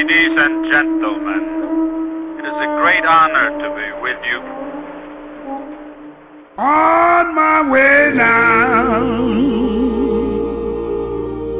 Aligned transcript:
Ladies 0.00 0.32
and 0.38 0.72
gentlemen, 0.72 1.44
it 2.38 2.44
is 2.50 2.56
a 2.56 2.68
great 2.80 3.04
honor 3.04 3.50
to 3.50 3.68
be 3.76 3.88
with 4.00 4.16
you. 4.24 4.40
On 6.56 7.34
my 7.34 7.70
way 7.70 8.10
now, 8.14 8.88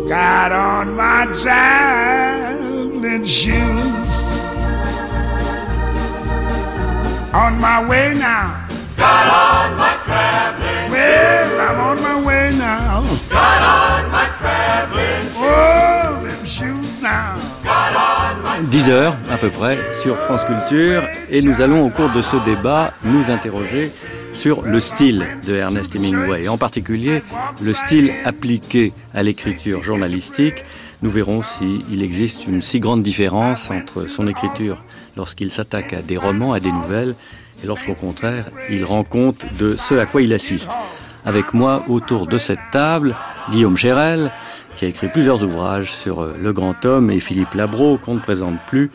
got 0.08 0.52
on 0.52 0.96
my 0.96 1.26
traveling 1.42 3.24
shoes. 3.26 4.30
On 7.34 7.60
my 7.60 7.86
way 7.86 8.14
now. 8.14 8.66
Got 8.96 9.26
on 9.44 9.76
my 9.76 9.98
traveling 10.02 10.90
Well, 10.90 11.60
I'm 11.60 11.78
on 11.78 12.02
my 12.02 12.26
way 12.26 12.50
now. 12.56 13.02
Got 13.28 13.62
on 13.76 14.10
my 14.10 14.28
traveling 14.38 15.28
oh, 15.36 15.42
shoes. 15.42 15.42
Oh, 15.44 16.26
them 16.26 16.44
shoes 16.46 16.78
now. 16.78 16.79
10 18.70 18.88
heures 18.90 19.16
à 19.28 19.36
peu 19.36 19.50
près 19.50 19.78
sur 20.00 20.16
France 20.16 20.44
Culture 20.44 21.02
et 21.28 21.42
nous 21.42 21.60
allons 21.60 21.84
au 21.84 21.90
cours 21.90 22.10
de 22.10 22.22
ce 22.22 22.36
débat 22.44 22.92
nous 23.02 23.28
interroger 23.28 23.90
sur 24.32 24.62
le 24.62 24.78
style 24.78 25.26
de 25.44 25.56
Ernest 25.56 25.92
Hemingway, 25.96 26.46
en 26.46 26.56
particulier 26.56 27.22
le 27.60 27.72
style 27.72 28.12
appliqué 28.24 28.92
à 29.12 29.24
l'écriture 29.24 29.82
journalistique. 29.82 30.64
Nous 31.02 31.10
verrons 31.10 31.42
s'il 31.42 32.00
existe 32.00 32.46
une 32.46 32.62
si 32.62 32.78
grande 32.78 33.02
différence 33.02 33.72
entre 33.72 34.06
son 34.08 34.28
écriture 34.28 34.84
lorsqu'il 35.16 35.50
s'attaque 35.50 35.92
à 35.92 36.02
des 36.02 36.16
romans, 36.16 36.52
à 36.52 36.60
des 36.60 36.70
nouvelles, 36.70 37.16
et 37.64 37.66
lorsqu'au 37.66 37.94
contraire 37.94 38.50
il 38.70 38.84
rend 38.84 39.02
compte 39.02 39.46
de 39.58 39.74
ce 39.74 39.96
à 39.96 40.06
quoi 40.06 40.22
il 40.22 40.32
assiste. 40.32 40.70
Avec 41.26 41.54
moi 41.54 41.82
autour 41.88 42.28
de 42.28 42.38
cette 42.38 42.70
table, 42.70 43.16
Guillaume 43.50 43.76
Chérel, 43.76 44.30
qui 44.80 44.86
a 44.86 44.88
écrit 44.88 45.08
plusieurs 45.08 45.42
ouvrages 45.42 45.92
sur 45.92 46.22
euh, 46.22 46.34
le 46.40 46.54
grand 46.54 46.86
homme, 46.86 47.10
et 47.10 47.20
Philippe 47.20 47.52
Labro, 47.52 47.98
qu'on 47.98 48.14
ne 48.14 48.18
présente 48.18 48.56
plus, 48.66 48.90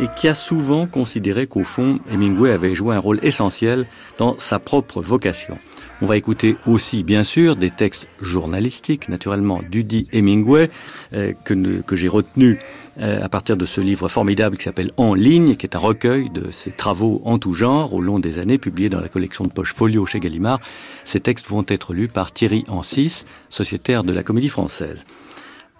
et 0.00 0.06
qui 0.16 0.26
a 0.26 0.34
souvent 0.34 0.86
considéré 0.86 1.46
qu'au 1.46 1.64
fond, 1.64 2.00
Hemingway 2.10 2.50
avait 2.50 2.74
joué 2.74 2.96
un 2.96 2.98
rôle 2.98 3.20
essentiel 3.22 3.84
dans 4.16 4.38
sa 4.38 4.58
propre 4.58 5.02
vocation. 5.02 5.58
On 6.00 6.06
va 6.06 6.16
écouter 6.16 6.56
aussi, 6.66 7.02
bien 7.02 7.24
sûr, 7.24 7.56
des 7.56 7.70
textes 7.70 8.06
journalistiques, 8.22 9.10
naturellement, 9.10 9.60
d'Udi 9.70 10.08
Hemingway, 10.14 10.70
euh, 11.12 11.34
que, 11.44 11.82
que 11.82 11.94
j'ai 11.94 12.08
retenu 12.08 12.58
euh, 12.98 13.22
à 13.22 13.28
partir 13.28 13.58
de 13.58 13.66
ce 13.66 13.82
livre 13.82 14.08
formidable 14.08 14.56
qui 14.56 14.64
s'appelle 14.64 14.92
En 14.96 15.12
ligne, 15.12 15.56
qui 15.56 15.66
est 15.66 15.76
un 15.76 15.78
recueil 15.78 16.30
de 16.30 16.50
ses 16.52 16.70
travaux 16.70 17.20
en 17.26 17.38
tout 17.38 17.52
genre 17.52 17.92
au 17.92 18.00
long 18.00 18.18
des 18.18 18.38
années, 18.38 18.56
publiés 18.56 18.88
dans 18.88 19.00
la 19.00 19.08
collection 19.08 19.44
de 19.44 19.52
poche 19.52 19.74
Folio 19.74 20.06
chez 20.06 20.20
Gallimard. 20.20 20.60
Ces 21.04 21.20
textes 21.20 21.48
vont 21.48 21.66
être 21.68 21.92
lus 21.92 22.08
par 22.08 22.32
Thierry 22.32 22.64
Ancis, 22.68 23.26
sociétaire 23.50 24.04
de 24.04 24.12
la 24.14 24.22
Comédie 24.22 24.48
Française. 24.48 25.04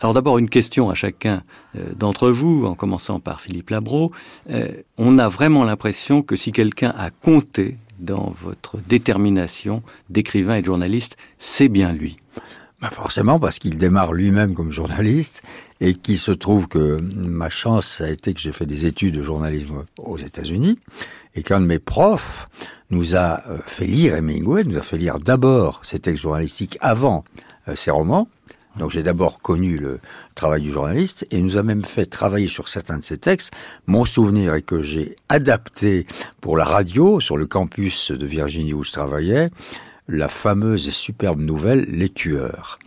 Alors 0.01 0.15
d'abord 0.15 0.39
une 0.39 0.49
question 0.49 0.91
à 0.91 0.95
chacun 0.95 1.43
euh, 1.77 1.93
d'entre 1.97 2.31
vous, 2.31 2.67
en 2.67 2.75
commençant 2.75 3.19
par 3.19 3.41
Philippe 3.41 3.71
Labro. 3.71 4.13
Euh, 4.51 4.69
on 4.97 5.19
a 5.19 5.29
vraiment 5.29 5.65
l'impression 5.65 6.23
que 6.23 6.37
si 6.37 6.53
quelqu'un 6.53 6.95
a 6.97 7.11
compté 7.11 7.77
dans 7.99 8.33
votre 8.41 8.79
détermination 8.79 9.83
d'écrivain 10.09 10.57
et 10.57 10.61
de 10.61 10.67
journaliste, 10.67 11.17
c'est 11.41 11.69
bien 11.69 11.93
lui. 11.93 12.17
Bah 12.81 12.91
forcément, 12.93 13.41
parce 13.41 13.59
qu'il 13.59 13.77
démarre 13.77 14.13
lui-même 14.13 14.55
comme 14.55 14.71
journaliste 14.71 15.43
et 15.81 15.95
qu'il 15.95 16.17
se 16.17 16.31
trouve 16.31 16.69
que 16.69 16.99
ma 17.27 17.49
chance 17.49 18.01
a 18.01 18.09
été 18.09 18.33
que 18.35 18.41
j'ai 18.41 18.53
fait 18.53 18.67
des 18.67 18.87
études 18.87 19.17
de 19.17 19.23
journalisme 19.25 19.85
aux 19.99 20.17
États-Unis 20.17 20.79
et 21.35 21.43
qu'un 21.43 21.61
de 21.61 21.67
mes 21.67 21.81
profs 21.81 22.49
nous 22.91 23.17
a 23.17 23.43
euh, 23.49 23.59
fait 23.67 23.87
lire 23.87 24.15
Hemingway, 24.15 24.63
nous 24.63 24.79
a 24.79 24.83
fait 24.83 24.97
lire 24.97 25.19
d'abord 25.19 25.81
ses 25.83 25.99
textes 25.99 26.23
journalistiques 26.23 26.79
avant 26.81 27.25
ses 27.75 27.91
romans. 27.91 28.29
Donc 28.79 28.91
j'ai 28.91 29.03
d'abord 29.03 29.41
connu 29.41 29.77
le 29.77 30.01
travail 30.35 30.63
du 30.63 30.71
journaliste 30.71 31.27
et 31.31 31.41
nous 31.41 31.57
a 31.57 31.63
même 31.63 31.83
fait 31.83 32.07
travailler 32.07 32.49
sur 32.49 32.69
certains 32.69 32.99
de 32.99 33.05
ses 33.05 33.19
textes. 33.19 33.51
Mon 33.87 34.05
souvenir 34.05 34.55
est 34.55 34.63
que 34.63 34.83
j'ai 34.83 35.17
adapté 35.29 36.07
pour 36.41 36.57
la 36.57 36.65
radio 36.65 37.21
sur 37.21 37.37
le 37.37 37.47
campus 37.47 38.11
de 38.11 38.27
Virginie 38.27 38.73
où 38.73 38.85
je 38.85 38.93
travaillais 38.93 39.51
la 40.09 40.29
fameuse 40.29 40.89
et 40.89 40.91
superbe 40.91 41.41
nouvelle 41.41 41.85
Les 41.89 42.09
Tueurs, 42.09 42.79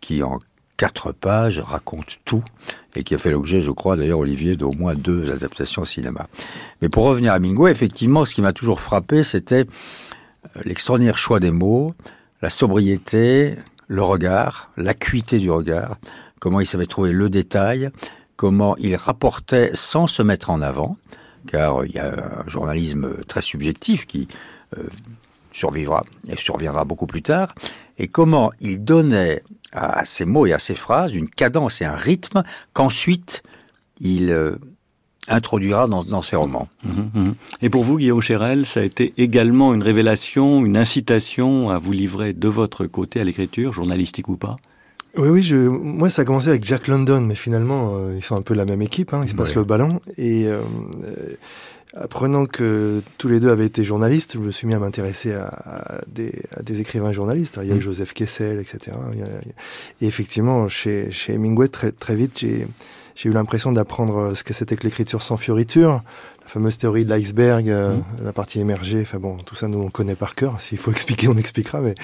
qui 0.00 0.22
en 0.22 0.38
quatre 0.76 1.12
pages 1.12 1.58
raconte 1.58 2.18
tout 2.24 2.44
et 2.94 3.02
qui 3.02 3.14
a 3.14 3.18
fait 3.18 3.30
l'objet, 3.30 3.60
je 3.60 3.70
crois 3.70 3.96
d'ailleurs, 3.96 4.20
Olivier, 4.20 4.56
d'au 4.56 4.72
moins 4.72 4.94
deux 4.94 5.30
adaptations 5.30 5.82
au 5.82 5.86
cinéma. 5.86 6.28
Mais 6.80 6.88
pour 6.88 7.04
revenir 7.04 7.32
à 7.32 7.38
Mingo, 7.38 7.66
effectivement, 7.66 8.24
ce 8.24 8.34
qui 8.34 8.42
m'a 8.42 8.52
toujours 8.52 8.80
frappé, 8.80 9.24
c'était 9.24 9.66
euh, 10.56 10.60
l'extraordinaire 10.64 11.18
choix 11.18 11.40
des 11.40 11.50
mots, 11.50 11.94
la 12.40 12.50
sobriété, 12.50 13.56
le 13.88 14.02
regard, 14.02 14.70
l'acuité 14.76 15.38
du 15.38 15.50
regard, 15.50 15.96
comment 16.40 16.60
il 16.60 16.66
savait 16.66 16.86
trouver 16.86 17.12
le 17.12 17.28
détail, 17.28 17.90
comment 18.36 18.76
il 18.76 18.96
rapportait 18.96 19.70
sans 19.74 20.06
se 20.06 20.22
mettre 20.22 20.50
en 20.50 20.60
avant, 20.60 20.96
car 21.46 21.84
il 21.84 21.92
y 21.92 21.98
a 21.98 22.42
un 22.44 22.48
journalisme 22.48 23.22
très 23.28 23.42
subjectif 23.42 24.06
qui 24.06 24.28
euh, 24.76 24.84
survivra 25.52 26.02
et 26.28 26.36
surviendra 26.36 26.84
beaucoup 26.84 27.06
plus 27.06 27.22
tard, 27.22 27.54
et 27.98 28.08
comment 28.08 28.52
il 28.60 28.82
donnait 28.82 29.42
à 29.72 30.04
ses 30.04 30.24
mots 30.24 30.46
et 30.46 30.52
à 30.52 30.58
ses 30.58 30.74
phrases 30.74 31.14
une 31.14 31.28
cadence 31.28 31.80
et 31.80 31.84
un 31.84 31.96
rythme 31.96 32.42
qu'ensuite 32.72 33.42
il 34.00 34.30
euh, 34.30 34.56
introduira 35.28 35.86
dans, 35.86 36.04
dans 36.04 36.22
ses 36.22 36.36
romans. 36.36 36.68
Mhm, 36.84 37.10
mhm. 37.14 37.34
Et 37.62 37.70
pour 37.70 37.84
vous, 37.84 37.96
Guillaume 37.98 38.20
Chérel, 38.20 38.66
ça 38.66 38.80
a 38.80 38.82
été 38.82 39.14
également 39.16 39.72
une 39.74 39.82
révélation, 39.82 40.64
une 40.64 40.76
incitation 40.76 41.70
à 41.70 41.78
vous 41.78 41.92
livrer 41.92 42.32
de 42.32 42.48
votre 42.48 42.86
côté 42.86 43.20
à 43.20 43.24
l'écriture, 43.24 43.72
journalistique 43.72 44.28
ou 44.28 44.36
pas? 44.36 44.56
Oui, 45.16 45.28
oui, 45.28 45.42
je, 45.42 45.56
moi 45.56 46.10
ça 46.10 46.22
a 46.22 46.24
commencé 46.24 46.48
avec 46.48 46.64
Jack 46.64 46.88
London, 46.88 47.20
mais 47.20 47.36
finalement 47.36 47.92
euh, 47.94 48.14
ils 48.16 48.22
sont 48.22 48.34
un 48.36 48.42
peu 48.42 48.52
la 48.54 48.64
même 48.64 48.82
équipe, 48.82 49.14
hein, 49.14 49.20
ils 49.22 49.28
se 49.28 49.34
passent 49.34 49.50
Ouais. 49.50 49.56
le 49.60 49.64
ballon. 49.64 50.00
Et 50.18 50.46
euh, 50.48 50.60
euh, 51.04 51.36
apprenant 51.96 52.46
que 52.46 53.00
tous 53.16 53.28
les 53.28 53.38
deux 53.38 53.48
avaient 53.50 53.66
été 53.66 53.84
journalistes, 53.84 54.32
je 54.34 54.40
me 54.40 54.50
suis 54.50 54.66
mis 54.66 54.74
à 54.74 54.80
m'intéresser 54.80 55.32
à, 55.32 55.46
à 55.46 56.00
des, 56.08 56.32
à 56.56 56.62
des 56.64 56.80
écrivains 56.80 57.12
journalistes. 57.12 57.60
Il 57.62 57.68
y 57.68 57.72
a. 57.72 57.78
Joseph 57.78 58.12
Kessel, 58.12 58.58
etc. 58.58 58.96
Il 59.12 59.20
y 59.20 59.22
a- 59.22 59.26
Et 60.00 60.06
effectivement, 60.06 60.68
chez, 60.68 61.12
chez 61.12 61.34
Hemingway, 61.34 61.68
très, 61.68 61.92
très 61.92 62.16
vite, 62.16 62.32
j'ai 62.40 62.66
j'ai 63.14 63.28
eu 63.28 63.32
l'impression 63.32 63.72
d'apprendre 63.72 64.34
ce 64.34 64.42
que 64.42 64.52
c'était 64.52 64.76
que 64.76 64.84
l'écriture 64.84 65.22
sans 65.22 65.36
fioriture. 65.36 66.02
La 66.44 66.50
fameuse 66.50 66.76
théorie 66.76 67.04
de 67.04 67.10
l'iceberg, 67.10 67.70
euh, 67.70 67.96
la 68.22 68.32
partie 68.32 68.60
émergée, 68.60 69.00
enfin 69.00 69.18
bon, 69.18 69.38
tout 69.38 69.54
ça 69.54 69.66
nous 69.66 69.80
on 69.80 69.88
connaît 69.88 70.14
par 70.14 70.34
cœur. 70.34 70.60
S'il 70.60 70.76
faut 70.76 70.90
expliquer, 70.92 71.26
on 71.28 71.36
expliquera. 71.36 71.80
Mais 71.80 71.94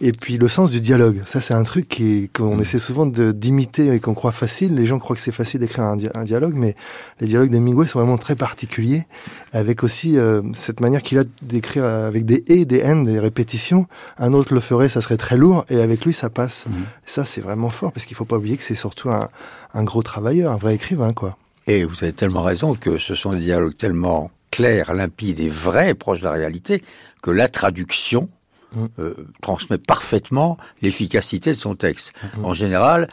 et 0.00 0.12
puis 0.12 0.38
le 0.38 0.48
sens 0.48 0.70
du 0.70 0.80
dialogue, 0.80 1.22
ça 1.26 1.40
c'est 1.40 1.54
un 1.54 1.64
truc 1.64 1.88
qui 1.88 2.30
qu'on 2.32 2.58
essaie 2.60 2.78
souvent 2.78 3.04
d'imiter 3.06 3.92
et 3.92 3.98
qu'on 3.98 4.14
croit 4.14 4.32
facile. 4.32 4.76
Les 4.76 4.86
gens 4.86 5.00
croient 5.00 5.16
que 5.16 5.22
c'est 5.22 5.32
facile 5.32 5.60
d'écrire 5.60 5.84
un, 5.84 5.98
un 6.14 6.24
dialogue, 6.24 6.54
mais 6.54 6.76
les 7.20 7.26
dialogues 7.26 7.50
d'Hemingway 7.50 7.86
sont 7.86 7.98
vraiment 7.98 8.16
très 8.16 8.36
particuliers, 8.36 9.06
avec 9.52 9.82
aussi 9.82 10.18
euh, 10.18 10.40
cette 10.52 10.80
manière 10.80 11.02
qu'il 11.02 11.18
a 11.18 11.24
d'écrire 11.42 11.84
avec 11.84 12.24
des 12.24 12.44
et, 12.46 12.64
des 12.64 12.84
and, 12.84 13.02
des 13.02 13.18
répétitions. 13.18 13.86
Un 14.18 14.32
autre 14.34 14.54
le 14.54 14.60
ferait, 14.60 14.88
ça 14.88 15.00
serait 15.00 15.16
très 15.16 15.36
lourd, 15.36 15.64
et 15.68 15.80
avec 15.80 16.04
lui 16.04 16.14
ça 16.14 16.30
passe. 16.30 16.66
Mhm. 16.66 16.84
Ça 17.06 17.24
c'est 17.24 17.40
vraiment 17.40 17.70
fort 17.70 17.92
parce 17.92 18.06
qu'il 18.06 18.16
faut 18.16 18.24
pas 18.24 18.36
oublier 18.36 18.56
que 18.56 18.62
c'est 18.62 18.76
surtout 18.76 19.10
un, 19.10 19.28
un 19.74 19.82
gros 19.82 20.02
travailleur, 20.02 20.52
un 20.52 20.56
vrai 20.56 20.74
écrivain, 20.76 21.12
quoi. 21.12 21.36
Et 21.70 21.84
vous 21.84 22.02
avez 22.02 22.12
tellement 22.12 22.42
raison 22.42 22.74
que 22.74 22.98
ce 22.98 23.14
sont 23.14 23.32
des 23.32 23.40
dialogues 23.40 23.76
tellement 23.76 24.30
clairs, 24.50 24.94
limpides 24.94 25.40
et 25.40 25.48
vrais, 25.48 25.94
proches 25.94 26.20
de 26.20 26.24
la 26.24 26.32
réalité, 26.32 26.82
que 27.22 27.30
la 27.30 27.48
traduction 27.48 28.28
Mm. 28.72 28.86
euh, 29.00 29.14
transmet 29.42 29.78
parfaitement 29.78 30.56
l'efficacité 30.80 31.50
de 31.50 31.56
son 31.56 31.74
texte. 31.74 32.12
Mm. 32.22 32.44
En 32.44 32.54
général, 32.54 33.08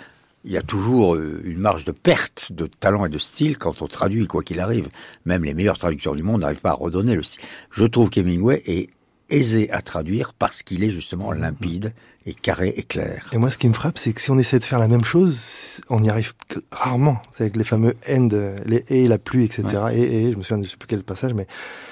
il 0.45 0.51
y 0.51 0.57
a 0.57 0.61
toujours 0.61 1.15
euh, 1.15 1.41
une 1.43 1.57
marge 1.57 1.83
de 1.83 1.91
perte 1.91 2.51
de 2.51 2.67
talent 2.67 3.05
et 3.05 3.09
de 3.09 3.17
style 3.17 3.57
quand 3.57 3.81
on 3.81 3.87
traduit, 3.87 4.27
quoi 4.27 4.43
qu'il 4.43 4.59
arrive. 4.59 4.89
Même 5.25 5.43
les 5.43 5.55
meilleurs 5.55 5.79
traducteurs 5.79 6.15
du 6.15 6.21
monde 6.21 6.41
n'arrivent 6.41 6.61
pas 6.61 6.71
à 6.71 6.75
redonner 6.75 7.15
le 7.15 7.23
style. 7.23 7.41
Je 7.71 7.85
trouve 7.85 8.09
qu'Hemingway 8.11 8.61
est 8.67 8.89
aisé 9.29 9.69
à 9.71 9.81
traduire 9.81 10.33
parce 10.33 10.63
qu'il 10.63 10.83
est 10.83 10.91
justement 10.91 11.31
limpide 11.31 11.93
et 12.25 12.33
carré 12.33 12.73
et 12.75 12.83
clair. 12.83 13.29
Et 13.33 13.37
moi, 13.37 13.49
ce 13.49 13.57
qui 13.57 13.67
me 13.69 13.73
frappe, 13.73 13.97
c'est 13.97 14.11
que 14.13 14.19
si 14.21 14.31
on 14.31 14.37
essaie 14.37 14.59
de 14.59 14.63
faire 14.65 14.79
la 14.79 14.87
même 14.89 15.05
chose, 15.05 15.81
on 15.89 16.03
y 16.03 16.09
arrive 16.09 16.33
que 16.49 16.59
rarement. 16.71 17.21
C'est 17.31 17.43
avec 17.43 17.55
les 17.55 17.63
fameux 17.63 17.95
end, 18.09 18.27
les 18.65 18.83
et, 18.89 19.07
la 19.07 19.17
pluie, 19.17 19.45
etc. 19.45 19.63
Et, 19.93 20.01
et, 20.27 20.31
je 20.33 20.37
me 20.37 20.43
souviens 20.43 20.61
je 20.63 20.69
sais 20.69 20.77
plus 20.77 20.87
quel 20.87 21.03
passage, 21.03 21.33
mais 21.33 21.47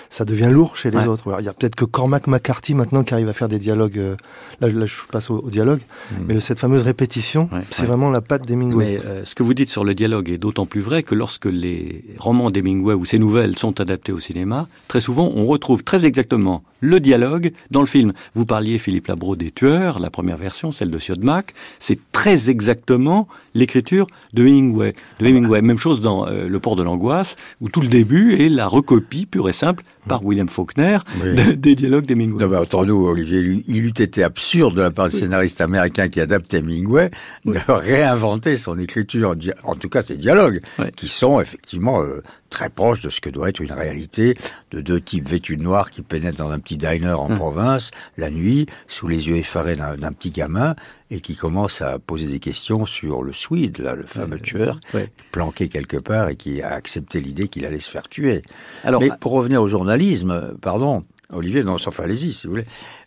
ça 0.09 0.23
devient 0.25 0.49
lourd 0.51 0.75
chez 0.77 0.91
les 0.91 0.97
Ouais. 0.97 1.07
autres. 1.07 1.27
Alors, 1.27 1.39
il 1.41 1.45
y 1.45 1.49
a 1.49 1.53
peut-être 1.53 1.75
que 1.75 1.85
Cormac 1.85 2.27
McCarthy 2.27 2.73
maintenant 2.73 3.03
qui 3.03 3.13
arrive 3.13 3.27
à 3.29 3.33
faire 3.33 3.47
des 3.47 3.59
dialogues. 3.59 3.97
euh, 3.97 4.15
là, 4.61 4.69
je- 4.69 4.77
là, 4.77 4.85
je 4.85 4.93
passe 5.09 5.29
au, 5.29 5.39
au 5.39 5.49
dialogue. 5.49 5.79
Mais 6.27 6.33
le- 6.33 6.39
cette 6.41 6.59
fameuse 6.59 6.83
répétition, 6.83 7.49
Ouais, 7.51 7.61
c'est 7.71 7.81
ouais. 7.83 7.87
vraiment 7.87 8.09
la 8.11 8.21
patte 8.21 8.45
d'Hemingway. 8.45 8.99
Mais 9.01 9.05
euh, 9.05 9.23
ce 9.25 9.35
que 9.35 9.43
vous 9.43 9.53
dites 9.53 9.69
sur 9.69 9.83
le 9.85 9.93
dialogue 9.95 10.29
est 10.29 10.37
d'autant 10.37 10.65
plus 10.65 10.81
vrai 10.81 11.03
que 11.03 11.15
lorsque 11.15 11.45
les 11.45 12.03
romans 12.17 12.51
d'Hemingway 12.51 12.93
ou 12.93 13.03
ses 13.05 13.19
nouvelles 13.19 13.57
sont 13.57 13.79
adaptés 13.79 14.11
au 14.11 14.19
cinéma, 14.19 14.67
très 14.89 14.99
souvent 15.01 15.31
on 15.33 15.45
retrouve 15.45 15.83
très 15.83 16.05
exactement 16.05 16.63
le 16.85 16.99
dialogue 16.99 17.51
dans 17.71 17.81
le 17.81 17.85
film. 17.85 18.13
Vous 18.35 18.45
parliez, 18.45 18.77
Philippe 18.77 19.07
Labro, 19.07 19.35
des 19.35 19.51
tueurs, 19.51 19.99
la 19.99 20.09
première 20.09 20.37
version, 20.37 20.71
celle 20.71 20.91
de 20.91 20.99
Siodmak. 20.99 21.53
C'est 21.79 21.99
très 22.11 22.49
exactement 22.49 23.27
l'écriture 23.53 24.07
de 24.33 24.45
Hemingway. 24.45 24.93
De 25.19 25.25
Hemingway. 25.27 25.61
Même 25.61 25.77
chose 25.77 26.01
dans 26.01 26.27
euh, 26.27 26.47
Le 26.47 26.59
port 26.59 26.75
de 26.75 26.83
l'angoisse, 26.83 27.35
où 27.61 27.69
tout 27.69 27.81
le 27.81 27.87
début 27.87 28.35
est 28.35 28.49
la 28.49 28.67
recopie 28.67 29.25
pure 29.25 29.49
et 29.49 29.53
simple 29.53 29.83
par 30.07 30.23
William 30.23 30.47
Faulkner 30.47 30.99
Oui. 31.23 31.35
de- 31.35 31.53
des 31.53 31.75
dialogues 31.75 32.05
d'Hemingway. 32.05 32.45
Non, 32.45 32.49
mais 32.51 32.91
Olivier, 32.91 33.63
il 33.67 33.85
eût 33.85 33.89
été 33.89 34.23
absurde 34.23 34.75
de 34.75 34.81
la 34.81 34.91
part 34.91 35.09
du 35.09 35.15
scénariste 35.15 35.61
américain 35.61 36.09
qui 36.09 36.19
adapte 36.21 36.53
Hemingway 36.53 37.09
de 37.45 37.57
réinventer 37.67 38.57
son 38.57 38.77
écriture, 38.77 39.35
en 39.63 39.75
tout 39.75 39.89
cas 39.89 40.01
ses 40.01 40.17
dialogues, 40.17 40.61
qui 40.95 41.07
sont 41.07 41.39
effectivement 41.41 42.01
euh, 42.01 42.21
très 42.55 42.69
proches 42.69 43.01
de 43.01 43.09
ce 43.09 43.19
que 43.19 43.29
doit 43.29 43.49
être 43.49 43.59
une 43.59 43.73
réalité 43.73 44.33
de 44.71 44.79
deux 44.79 45.01
types 45.01 45.27
vêtus 45.27 45.57
de 45.57 45.63
noir 45.63 45.91
qui 45.91 46.01
pénètrent 46.01 46.37
dans 46.37 46.51
un 46.51 46.59
petit 46.59 46.77
diner 46.77 47.11
en 47.11 47.29
Hum. 47.29 47.35
province, 47.37 47.91
la 48.15 48.29
nuit, 48.31 48.65
sous 48.87 49.09
les 49.09 49.27
yeux 49.27 49.35
effarés 49.35 49.75
d'un 49.75 50.11
petit 50.13 50.31
gamin, 50.31 50.73
et 51.11 51.19
qui 51.19 51.35
commencent 51.35 51.81
à 51.81 51.99
poser 51.99 52.27
des 52.27 52.39
questions 52.39 52.85
sur 52.85 53.23
le 53.23 53.33
Swede, 53.33 53.79
là, 53.79 53.93
le 53.93 54.03
fameux 54.03 54.39
tueur, 54.39 54.79
ouais. 54.93 55.11
planqué 55.33 55.67
quelque 55.67 55.97
part 55.97 56.29
et 56.29 56.37
qui 56.37 56.61
a 56.61 56.69
accepté 56.73 57.19
l'idée 57.19 57.49
qu'il 57.49 57.65
allait 57.65 57.81
se 57.81 57.89
faire 57.91 58.07
tuer. 58.07 58.41
Alors, 58.85 59.01
Mais 59.01 59.09
pour 59.19 59.33
revenir 59.33 59.61
au 59.61 59.67
journalisme, 59.67 60.31
euh, 60.31 60.53
pardon, 60.61 61.03
Olivier, 61.33 61.63
non, 61.63 61.73
enfin, 61.73 62.03
allez-y, 62.03 62.31
si 62.31 62.47
vous 62.47 62.51
voulez. 62.53 62.65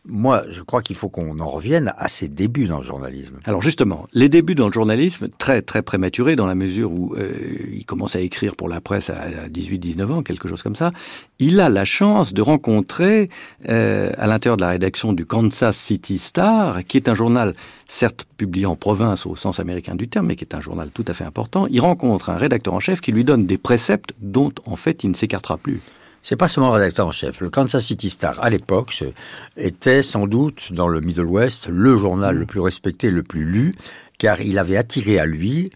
Moi, 0.09 0.45
je 0.51 0.63
crois 0.63 0.83
qu'il 0.83 0.97
faut 0.97 1.09
qu'on 1.09 1.39
en 1.39 1.49
revienne 1.49 1.93
à 1.97 2.09
ses 2.09 2.29
débuts 2.29 2.67
dans 2.67 2.79
le 2.79 2.85
journalisme. 2.85 3.39
Alors 3.45 3.63
justement, 3.63 4.05
les 4.13 4.29
débuts 4.29 4.55
dans 4.55 4.67
le 4.67 4.73
journalisme, 4.73 5.29
très 5.39 5.63
très 5.63 5.83
prématurés 5.83 6.35
dans 6.35 6.47
la 6.47 6.55
mesure 6.55 6.91
où 6.91 7.15
euh, 7.15 7.31
il 7.73 7.85
commence 7.85 8.17
à 8.17 8.21
écrire 8.21 8.57
pour 8.57 8.69
la 8.69 8.81
presse 8.81 9.11
à 9.11 9.49
18-19 9.49 10.13
ans, 10.13 10.23
quelque 10.23 10.49
chose 10.49 10.63
comme 10.63 10.77
ça, 10.77 10.93
il 11.39 11.61
a 11.61 11.69
la 11.69 11.85
chance 11.85 12.33
de 12.33 12.43
rencontrer 12.43 13.29
euh, 13.69 14.11
à 14.17 14.27
l'intérieur 14.27 14.57
de 14.57 14.63
la 14.63 14.71
rédaction 14.71 15.13
du 15.13 15.27
Kansas 15.27 15.77
City 15.77 16.19
Star, 16.19 16.85
qui 16.85 16.97
est 16.97 17.09
un 17.09 17.15
journal 17.15 17.55
certes 17.87 18.27
publié 18.37 18.67
en 18.67 18.77
province 18.77 19.27
au 19.27 19.37
sens 19.37 19.61
américain 19.61 19.95
du 19.95 20.09
terme, 20.09 20.27
mais 20.27 20.37
qui 20.37 20.45
est 20.45 20.55
un 20.55 20.61
journal 20.61 20.91
tout 20.91 21.05
à 21.09 21.15
fait 21.15 21.25
important, 21.25 21.67
il 21.71 21.81
rencontre 21.81 22.31
un 22.31 22.37
rédacteur 22.37 22.75
en 22.75 22.81
chef 22.81 23.01
qui 23.01 23.13
lui 23.13 23.25
donne 23.25 23.47
des 23.47 23.59
préceptes 23.59 24.13
dont 24.21 24.53
en 24.67 24.77
fait 24.77 25.05
il 25.05 25.11
ne 25.11 25.15
s'écartera 25.15 25.59
plus. 25.59 25.81
C'est 26.23 26.37
pas 26.37 26.49
seulement 26.49 26.71
le 26.71 26.75
rédacteur 26.75 27.07
en 27.07 27.13
chef. 27.13 27.41
Le 27.41 27.49
Kansas 27.49 27.85
City 27.85 28.11
Star, 28.11 28.43
à 28.43 28.51
l'époque, 28.51 29.03
était 29.57 30.03
sans 30.03 30.27
doute 30.27 30.73
dans 30.73 30.89
le 30.89 31.01
Middle 31.01 31.27
West 31.27 31.69
le 31.69 31.97
journal 31.97 32.37
le 32.37 32.47
plus 32.47 32.61
respecté, 32.61 33.11
le 33.11 33.23
plus 33.23 33.45
lu, 33.45 33.75
car 34.19 34.41
il 34.41 34.59
avait 34.59 34.77
attiré 34.77 35.19
à 35.19 35.27
lui, 35.27 35.71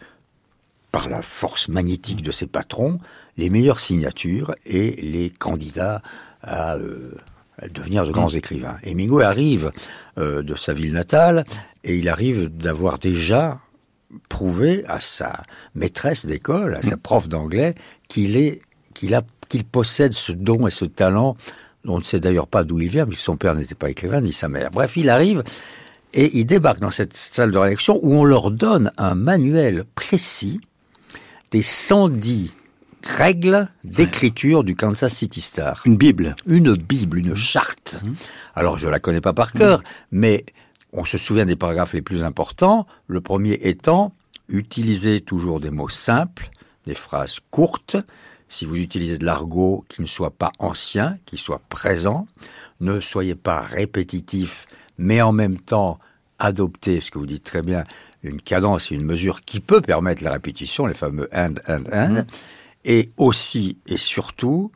par 0.90 1.08
la 1.08 1.22
force 1.22 1.68
magnétique 1.68 2.22
de 2.22 2.30
ses 2.30 2.46
patrons, 2.46 2.98
les 3.38 3.48
meilleures 3.48 3.80
signatures 3.80 4.54
et 4.66 5.00
les 5.00 5.30
candidats 5.30 6.02
à, 6.42 6.74
euh, 6.76 7.16
à 7.58 7.68
devenir 7.68 8.06
de 8.06 8.12
grands 8.12 8.28
écrivains. 8.28 8.76
Hemingway 8.82 9.24
arrive 9.24 9.72
euh, 10.18 10.42
de 10.42 10.54
sa 10.54 10.74
ville 10.74 10.92
natale 10.92 11.44
et 11.82 11.96
il 11.96 12.08
arrive 12.10 12.48
d'avoir 12.48 12.98
déjà 12.98 13.58
prouvé 14.28 14.84
à 14.86 15.00
sa 15.00 15.42
maîtresse 15.74 16.26
d'école, 16.26 16.74
à 16.74 16.82
sa 16.82 16.98
prof 16.98 17.28
d'anglais, 17.28 17.74
qu'il 18.08 18.36
est, 18.36 18.60
qu'il 18.92 19.14
a, 19.14 19.22
qu'il 19.52 19.64
possède 19.64 20.14
ce 20.14 20.32
don 20.32 20.66
et 20.66 20.70
ce 20.70 20.86
talent. 20.86 21.36
On 21.86 21.98
ne 21.98 22.02
sait 22.02 22.20
d'ailleurs 22.20 22.46
pas 22.46 22.64
d'où 22.64 22.80
il 22.80 22.88
vient, 22.88 23.06
puisque 23.06 23.20
son 23.20 23.36
père 23.36 23.54
n'était 23.54 23.74
pas 23.74 23.90
écrivain, 23.90 24.22
ni 24.22 24.32
sa 24.32 24.48
mère. 24.48 24.70
Bref, 24.70 24.96
il 24.96 25.10
arrive 25.10 25.42
et 26.14 26.38
il 26.38 26.46
débarque 26.46 26.78
dans 26.78 26.90
cette 26.90 27.12
salle 27.12 27.52
de 27.52 27.58
rédaction 27.58 28.00
où 28.02 28.14
on 28.14 28.24
leur 28.24 28.50
donne 28.50 28.92
un 28.96 29.14
manuel 29.14 29.84
précis 29.94 30.62
des 31.50 31.62
110 31.62 32.56
règles 33.04 33.68
d'écriture 33.84 34.64
du 34.64 34.74
Kansas 34.74 35.12
City 35.12 35.42
Star 35.42 35.82
Une 35.84 35.98
Bible. 35.98 36.34
une 36.46 36.74
Bible, 36.74 37.18
une 37.18 37.34
charte. 37.34 38.00
Alors, 38.54 38.78
je 38.78 38.88
la 38.88 39.00
connais 39.00 39.20
pas 39.20 39.34
par 39.34 39.52
cœur, 39.52 39.82
mais 40.10 40.46
on 40.94 41.04
se 41.04 41.18
souvient 41.18 41.44
des 41.44 41.56
paragraphes 41.56 41.92
les 41.92 42.00
plus 42.00 42.22
importants. 42.22 42.86
Le 43.06 43.20
premier 43.20 43.58
étant, 43.64 44.14
utilisez 44.48 45.20
toujours 45.20 45.60
des 45.60 45.70
mots 45.70 45.90
simples, 45.90 46.48
des 46.86 46.94
phrases 46.94 47.40
courtes. 47.50 47.98
Si 48.52 48.66
vous 48.66 48.76
utilisez 48.76 49.16
de 49.16 49.24
l'argot 49.24 49.82
qui 49.88 50.02
ne 50.02 50.06
soit 50.06 50.30
pas 50.30 50.52
ancien, 50.58 51.16
qui 51.24 51.38
soit 51.38 51.62
présent, 51.70 52.28
ne 52.80 53.00
soyez 53.00 53.34
pas 53.34 53.62
répétitif, 53.62 54.66
mais 54.98 55.22
en 55.22 55.32
même 55.32 55.58
temps, 55.58 55.98
adoptez, 56.38 57.00
ce 57.00 57.10
que 57.10 57.18
vous 57.18 57.24
dites 57.24 57.44
très 57.44 57.62
bien, 57.62 57.84
une 58.22 58.42
cadence 58.42 58.92
et 58.92 58.94
une 58.94 59.06
mesure 59.06 59.40
qui 59.40 59.60
peut 59.60 59.80
permettre 59.80 60.22
la 60.22 60.32
répétition, 60.32 60.84
les 60.86 60.92
fameux 60.92 61.30
and, 61.34 61.54
and, 61.66 61.84
and. 61.92 62.24
Et 62.84 63.10
aussi 63.16 63.78
et 63.86 63.96
surtout, 63.96 64.70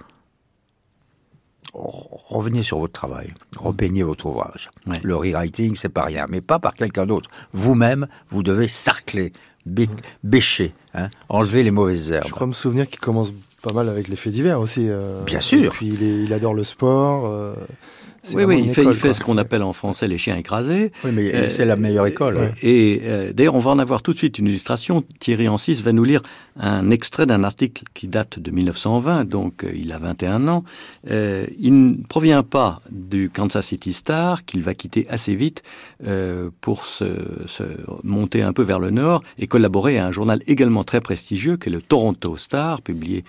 revenez 1.75 2.62
sur 2.62 2.79
votre 2.79 2.94
travail, 2.94 3.34
repeignez 3.56 4.05
votre 4.05 4.25
ouvrage. 4.25 4.70
Le 5.02 5.14
rewriting, 5.17 5.76
c'est 5.76 5.90
pas 5.90 6.05
rien, 6.05 6.25
mais 6.31 6.40
pas 6.40 6.58
par 6.58 6.75
quelqu'un 6.75 7.05
d'autre. 7.05 7.29
Vous-même, 7.52 8.06
vous 8.31 8.43
devez 8.43 8.69
sarcler, 8.69 9.34
bé- 9.67 9.90
bêcher, 10.25 10.72
hein, 10.94 11.11
enlever 11.29 11.62
les 11.62 11.70
mauvaises 11.70 12.11
herbes. 12.11 12.26
Je 12.26 12.32
crois 12.32 12.46
me 12.46 12.55
souvenir 12.55 12.88
qu'il 12.88 13.00
commence 13.00 13.32
pas 13.66 13.72
mal 13.74 13.88
avec 13.88 14.06
les 14.08 14.16
faits 14.16 14.32
divers 14.32 14.60
aussi. 14.60 14.86
euh, 14.88 15.22
Bien 15.24 15.40
sûr. 15.40 15.64
Et 15.64 15.68
puis 15.68 15.86
il, 15.88 16.02
est- 16.02 16.24
il 16.24 16.32
adore 16.32 16.54
le 16.54 16.62
sport. 16.64 17.26
euh, 17.26 17.54
Oui, 18.34 18.42
oui, 18.44 18.60
il 18.64 18.74
fait, 18.74 18.82
il 18.82 18.94
ce 19.14 19.20
qu'on 19.20 19.38
appelle 19.38 19.62
en 19.62 19.72
français 19.72 20.08
les 20.08 20.18
chiens 20.18 20.36
écrasés. 20.36 20.90
Oui, 21.04 21.10
mais 21.14 21.32
Euh, 21.32 21.48
c'est 21.48 21.64
la 21.64 21.76
meilleure 21.76 22.06
école. 22.06 22.36
ouais. 22.36 22.50
Et 22.60 23.02
euh, 23.04 23.32
d'ailleurs, 23.32 23.54
on 23.54 23.60
va 23.60 23.70
en 23.70 23.78
avoir 23.78 24.02
tout 24.02 24.12
de 24.12 24.18
suite 24.18 24.38
une 24.40 24.48
illustration. 24.48 25.04
Thierry 25.20 25.46
Ancis 25.48 25.74
va 25.74 25.92
nous 25.92 26.02
lire 26.02 26.22
un 26.58 26.90
extrait 26.90 27.26
d'un 27.26 27.44
article 27.44 27.84
qui 27.94 28.08
date 28.08 28.40
de 28.40 28.50
1920, 28.50 29.24
donc 29.28 29.62
euh, 29.62 29.70
il 29.74 29.92
a 29.92 29.98
21 29.98 30.48
ans. 30.48 30.64
Euh, 31.08 31.46
il 31.60 31.72
ne 31.86 31.94
provient 32.08 32.42
pas 32.42 32.80
du 32.90 33.30
Kansas 33.30 33.66
City 33.66 33.92
Star, 33.92 34.44
qu'il 34.44 34.62
va 34.62 34.74
quitter 34.74 35.06
assez 35.08 35.36
vite 35.36 35.62
euh, 36.04 36.50
pour 36.60 36.84
se, 36.84 37.06
se 37.46 37.62
monter 38.02 38.42
un 38.42 38.52
peu 38.52 38.62
vers 38.64 38.80
le 38.80 38.90
nord 38.90 39.22
et 39.38 39.46
collaborer 39.46 39.98
à 39.98 40.06
un 40.06 40.10
journal 40.12 40.40
également 40.48 40.82
très 40.82 41.00
prestigieux, 41.00 41.56
qui 41.58 41.69
est 41.69 41.72
le 41.72 41.80
Toronto 41.82 42.36
Star, 42.36 42.82
publié 42.82 43.22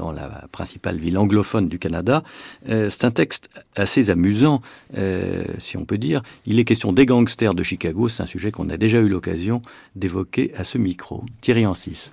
dans 0.00 0.12
la 0.12 0.46
principale 0.50 0.96
ville 0.96 1.18
anglophone 1.18 1.68
du 1.68 1.78
Canada. 1.78 2.22
Euh, 2.70 2.88
c'est 2.88 3.04
un 3.04 3.10
texte 3.10 3.50
assez 3.76 4.08
amusant, 4.08 4.62
euh, 4.96 5.44
si 5.58 5.76
on 5.76 5.84
peut 5.84 5.98
dire. 5.98 6.22
Il 6.46 6.58
est 6.58 6.64
question 6.64 6.92
des 6.92 7.04
gangsters 7.04 7.54
de 7.54 7.62
Chicago. 7.62 8.08
C'est 8.08 8.22
un 8.22 8.26
sujet 8.26 8.50
qu'on 8.50 8.70
a 8.70 8.78
déjà 8.78 8.98
eu 8.98 9.08
l'occasion 9.08 9.60
d'évoquer 9.96 10.52
à 10.56 10.64
ce 10.64 10.78
micro. 10.78 11.24
Thierry 11.42 11.66
Ancis. 11.66 12.10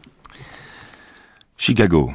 Chicago. 1.56 2.12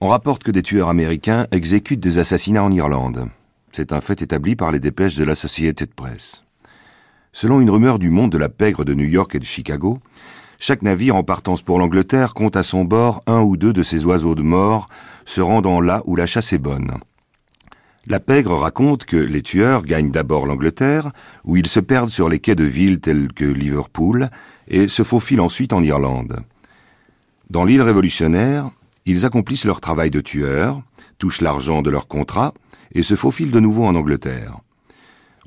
On 0.00 0.06
rapporte 0.06 0.44
que 0.44 0.52
des 0.52 0.62
tueurs 0.62 0.88
américains 0.88 1.48
exécutent 1.50 2.00
des 2.00 2.18
assassinats 2.18 2.62
en 2.62 2.70
Irlande. 2.70 3.28
C'est 3.72 3.92
un 3.92 4.00
fait 4.00 4.22
établi 4.22 4.54
par 4.54 4.70
les 4.70 4.80
dépêches 4.80 5.16
de 5.16 5.24
l'Associated 5.24 5.92
Press. 5.94 6.44
Selon 7.32 7.60
une 7.60 7.70
rumeur 7.70 7.98
du 7.98 8.10
monde 8.10 8.30
de 8.30 8.38
la 8.38 8.48
pègre 8.48 8.84
de 8.84 8.94
New 8.94 9.06
York 9.06 9.34
et 9.34 9.38
de 9.38 9.44
Chicago, 9.44 9.98
chaque 10.62 10.82
navire 10.82 11.16
en 11.16 11.24
partance 11.24 11.60
pour 11.60 11.80
l'Angleterre 11.80 12.34
compte 12.34 12.56
à 12.56 12.62
son 12.62 12.84
bord 12.84 13.20
un 13.26 13.40
ou 13.40 13.56
deux 13.56 13.72
de 13.72 13.82
ces 13.82 14.04
oiseaux 14.04 14.36
de 14.36 14.42
mort 14.42 14.86
se 15.24 15.40
rendant 15.40 15.80
là 15.80 16.02
où 16.04 16.14
la 16.14 16.24
chasse 16.24 16.52
est 16.52 16.58
bonne. 16.58 16.98
La 18.06 18.20
pègre 18.20 18.54
raconte 18.54 19.04
que 19.04 19.16
les 19.16 19.42
tueurs 19.42 19.82
gagnent 19.82 20.12
d'abord 20.12 20.46
l'Angleterre, 20.46 21.10
où 21.42 21.56
ils 21.56 21.66
se 21.66 21.80
perdent 21.80 22.10
sur 22.10 22.28
les 22.28 22.38
quais 22.38 22.54
de 22.54 22.62
villes 22.62 23.00
telles 23.00 23.32
que 23.32 23.44
Liverpool, 23.44 24.30
et 24.68 24.86
se 24.86 25.02
faufilent 25.02 25.40
ensuite 25.40 25.72
en 25.72 25.82
Irlande. 25.82 26.38
Dans 27.50 27.64
l'île 27.64 27.82
révolutionnaire, 27.82 28.70
ils 29.04 29.26
accomplissent 29.26 29.64
leur 29.64 29.80
travail 29.80 30.12
de 30.12 30.20
tueurs, 30.20 30.80
touchent 31.18 31.40
l'argent 31.40 31.82
de 31.82 31.90
leur 31.90 32.06
contrat 32.06 32.54
et 32.94 33.02
se 33.02 33.16
faufilent 33.16 33.50
de 33.50 33.58
nouveau 33.58 33.84
en 33.84 33.96
Angleterre. 33.96 34.60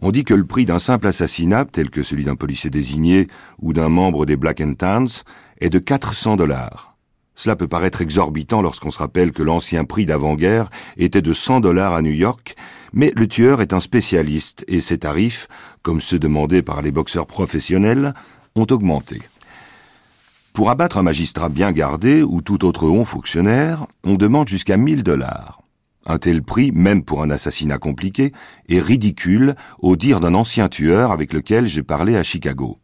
On 0.02 0.12
dit 0.12 0.24
que 0.24 0.34
le 0.34 0.46
prix 0.46 0.66
d'un 0.66 0.80
simple 0.80 1.08
assassinat, 1.08 1.66
tel 1.66 1.90
que 1.90 2.04
celui 2.04 2.26
d'un 2.26 2.36
policier 2.36 2.70
désigné 2.70 3.28
ou 3.62 3.72
d'un 3.72 3.90
membre 3.90 4.26
des 4.26 4.36
Black 4.36 4.62
and 4.62 4.74
Tans, 4.74 5.24
est 5.62 5.70
de 5.70 5.80
400 5.80 6.36
dollars. 6.36 6.96
Cela 7.36 7.56
peut 7.56 7.68
paraître 7.68 8.02
exorbitant 8.02 8.62
lorsqu'on 8.62 8.92
se 8.92 9.00
rappelle 9.00 9.32
que 9.32 9.44
l'ancien 9.44 9.84
prix 9.84 10.06
d'avant-guerre 10.06 10.70
était 10.98 11.22
de 11.22 11.34
100 11.34 11.60
dollars 11.60 11.94
à 11.94 12.02
New 12.02 12.14
York, 12.14 12.56
mais 12.94 13.12
le 13.16 13.28
tueur 13.28 13.62
est 13.62 13.74
un 13.74 13.82
spécialiste 13.82 14.64
et 14.68 14.80
ses 14.80 15.00
tarifs, 15.00 15.48
comme 15.82 16.02
ceux 16.02 16.20
demandés 16.20 16.62
par 16.62 16.82
les 16.82 16.92
boxeurs 16.92 17.28
professionnels, 17.28 18.14
ont 18.56 18.68
augmenté. 18.70 19.22
Pour 20.54 20.70
abattre 20.70 20.98
un 20.98 21.04
magistrat 21.04 21.50
bien 21.50 21.74
gardé 21.74 22.24
ou 22.24 22.42
tout 22.42 22.64
autre 22.64 22.88
haut 22.88 23.04
fonctionnaire, 23.04 23.88
on 24.06 24.16
demande 24.16 24.48
jusqu'à 24.48 24.78
1000 24.78 25.04
dollars. 25.04 25.65
Un 26.06 26.18
tel 26.20 26.44
prix, 26.44 26.72
même 26.72 27.04
pour 27.04 27.24
un 27.24 27.32
assassinat 27.32 27.80
compliqué, 27.80 28.32
est 28.70 28.80
ridicule 28.80 29.56
au 29.80 29.96
dire 29.96 30.20
d'un 30.20 30.36
ancien 30.36 30.70
tueur 30.70 31.12
avec 31.12 31.34
lequel 31.34 31.68
j'ai 31.68 31.84
parlé 31.84 32.16
à 32.16 32.24
Chicago. 32.24 32.78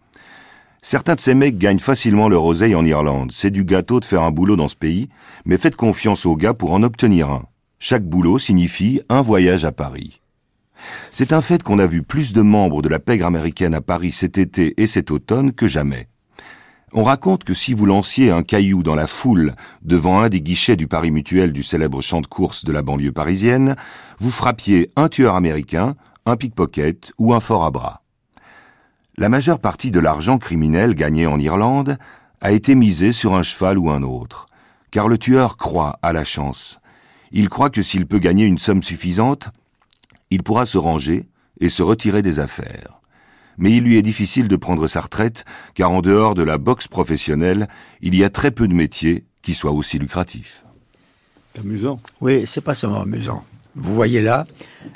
Certains 0.81 1.13
de 1.13 1.19
ces 1.19 1.35
mecs 1.35 1.59
gagnent 1.59 1.79
facilement 1.79 2.27
leur 2.27 2.43
oseille 2.43 2.73
en 2.73 2.83
Irlande. 2.83 3.31
C'est 3.31 3.51
du 3.51 3.63
gâteau 3.63 3.99
de 3.99 4.05
faire 4.05 4.23
un 4.23 4.31
boulot 4.31 4.55
dans 4.55 4.67
ce 4.67 4.75
pays, 4.75 5.09
mais 5.45 5.57
faites 5.57 5.75
confiance 5.75 6.25
aux 6.25 6.35
gars 6.35 6.55
pour 6.55 6.73
en 6.73 6.81
obtenir 6.81 7.29
un. 7.29 7.45
Chaque 7.77 8.03
boulot 8.03 8.39
signifie 8.39 9.01
un 9.07 9.21
voyage 9.21 9.65
à 9.65 9.71
Paris. 9.71 10.21
C'est 11.11 11.33
un 11.33 11.41
fait 11.41 11.61
qu'on 11.61 11.77
a 11.77 11.85
vu 11.85 12.01
plus 12.01 12.33
de 12.33 12.41
membres 12.41 12.81
de 12.81 12.89
la 12.89 12.99
pègre 12.99 13.27
américaine 13.27 13.75
à 13.75 13.81
Paris 13.81 14.11
cet 14.11 14.39
été 14.39 14.81
et 14.81 14.87
cet 14.87 15.11
automne 15.11 15.51
que 15.51 15.67
jamais. 15.67 16.07
On 16.93 17.03
raconte 17.03 17.45
que 17.45 17.53
si 17.53 17.73
vous 17.73 17.85
lanciez 17.85 18.31
un 18.31 18.43
caillou 18.43 18.83
dans 18.83 18.95
la 18.95 19.07
foule 19.07 19.55
devant 19.81 20.19
un 20.19 20.27
des 20.27 20.41
guichets 20.41 20.75
du 20.75 20.87
Paris 20.87 21.11
Mutuel 21.11 21.53
du 21.53 21.63
célèbre 21.63 22.01
champ 22.01 22.19
de 22.19 22.27
course 22.27 22.65
de 22.65 22.73
la 22.73 22.81
banlieue 22.81 23.13
parisienne, 23.13 23.77
vous 24.19 24.29
frappiez 24.29 24.87
un 24.97 25.07
tueur 25.07 25.35
américain, 25.35 25.95
un 26.25 26.35
pickpocket 26.35 27.13
ou 27.17 27.33
un 27.33 27.39
fort 27.39 27.63
à 27.63 27.71
bras. 27.71 28.01
La 29.17 29.29
majeure 29.29 29.59
partie 29.59 29.89
de 29.89 30.01
l'argent 30.01 30.37
criminel 30.37 30.93
gagné 30.93 31.27
en 31.27 31.39
Irlande 31.39 31.97
a 32.41 32.51
été 32.51 32.75
misé 32.75 33.13
sur 33.13 33.35
un 33.35 33.43
cheval 33.43 33.77
ou 33.77 33.89
un 33.89 34.03
autre, 34.03 34.47
car 34.91 35.07
le 35.07 35.17
tueur 35.17 35.55
croit 35.55 35.97
à 36.01 36.11
la 36.11 36.25
chance. 36.25 36.79
Il 37.31 37.47
croit 37.47 37.69
que 37.69 37.81
s'il 37.81 38.05
peut 38.05 38.19
gagner 38.19 38.43
une 38.43 38.57
somme 38.57 38.83
suffisante, 38.83 39.49
il 40.29 40.43
pourra 40.43 40.65
se 40.65 40.77
ranger 40.77 41.29
et 41.61 41.69
se 41.69 41.83
retirer 41.83 42.21
des 42.21 42.39
affaires. 42.39 43.00
Mais 43.61 43.71
il 43.71 43.83
lui 43.83 43.97
est 43.97 44.01
difficile 44.01 44.47
de 44.47 44.55
prendre 44.57 44.87
sa 44.87 45.01
retraite, 45.01 45.45
car 45.75 45.91
en 45.91 46.01
dehors 46.01 46.35
de 46.35 46.41
la 46.41 46.57
boxe 46.57 46.87
professionnelle, 46.87 47.69
il 48.01 48.15
y 48.15 48.23
a 48.23 48.29
très 48.29 48.51
peu 48.51 48.67
de 48.67 48.73
métiers 48.73 49.23
qui 49.43 49.53
soient 49.53 49.71
aussi 49.71 49.99
lucratifs. 49.99 50.65
Amusant. 51.59 51.99
Oui, 52.21 52.43
c'est 52.47 52.61
pas 52.61 52.75
seulement 52.75 53.01
amusant. 53.01 53.45
Vous 53.75 53.93
voyez 53.93 54.19
là 54.19 54.47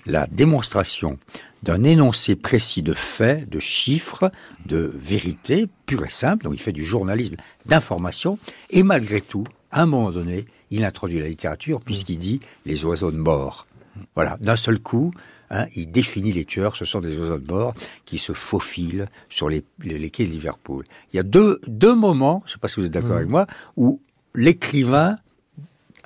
la 0.05 0.27
démonstration 0.27 1.17
d'un 1.63 1.83
énoncé 1.83 2.35
précis 2.35 2.81
de 2.81 2.93
faits, 2.93 3.47
de 3.49 3.59
chiffres, 3.59 4.31
de 4.65 4.91
vérités 4.99 5.67
pure 5.85 6.05
et 6.05 6.09
simple. 6.09 6.45
Donc 6.45 6.55
il 6.55 6.59
fait 6.59 6.71
du 6.71 6.85
journalisme 6.85 7.35
d'information. 7.65 8.39
Et 8.71 8.83
malgré 8.83 9.21
tout, 9.21 9.45
à 9.71 9.83
un 9.83 9.85
moment 9.85 10.11
donné, 10.11 10.45
il 10.71 10.83
introduit 10.83 11.19
la 11.19 11.27
littérature 11.27 11.81
puisqu'il 11.81 12.17
dit 12.17 12.39
les 12.65 12.83
oiseaux 12.83 13.11
de 13.11 13.17
mort. 13.17 13.67
Voilà, 14.15 14.37
d'un 14.41 14.55
seul 14.55 14.79
coup, 14.79 15.11
hein, 15.51 15.65
il 15.75 15.91
définit 15.91 16.31
les 16.31 16.45
tueurs. 16.45 16.75
Ce 16.75 16.85
sont 16.85 17.01
des 17.01 17.17
oiseaux 17.17 17.37
de 17.39 17.51
mort 17.51 17.73
qui 18.05 18.17
se 18.17 18.33
faufilent 18.33 19.07
sur 19.29 19.49
les, 19.49 19.63
les, 19.83 19.97
les 19.97 20.09
quais 20.09 20.25
de 20.25 20.31
Liverpool. 20.31 20.83
Il 21.13 21.17
y 21.17 21.19
a 21.19 21.23
deux, 21.23 21.59
deux 21.67 21.95
moments, 21.95 22.41
je 22.45 22.51
ne 22.51 22.53
sais 22.53 22.59
pas 22.59 22.67
si 22.67 22.79
vous 22.79 22.85
êtes 22.85 22.91
d'accord 22.93 23.17
avec 23.17 23.29
moi, 23.29 23.47
où 23.77 24.01
l'écrivain 24.33 25.17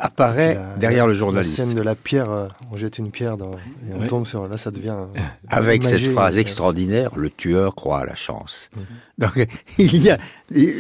apparaît 0.01 0.55
La- 0.55 0.77
derrière 0.77 1.08
le 1.08 1.13
La 1.13 1.19
journaliste. 1.19 1.55
scène 1.58 1.74
de 1.75 1.81
la 1.81 1.93
pierre, 1.93 2.31
euh, 2.31 2.48
on 2.72 2.77
jette 2.77 3.00
une 3.00 3.12
pierre 3.12 3.36
dans, 3.36 3.51
et 3.51 3.93
on 3.93 4.00
Ouais. 4.00 4.08
tombe 4.08 4.25
sur. 4.25 4.48
Là, 4.48 4.55
ça 4.55 4.72
devient. 4.72 4.96
euh, 4.98 5.19
avec 5.50 5.84
cette 5.84 6.05
phrase 6.13 6.38
euh, 6.38 6.41
extraordinaire, 6.41 7.15
le 7.17 7.29
tueur 7.29 7.75
croit 7.75 8.00
à 8.00 8.05
la 8.05 8.15
chance. 8.15 8.69
Mhm. 8.77 8.84
Donc 9.17 9.48
il 9.77 9.98
y 9.98 10.10
a, 10.10 10.17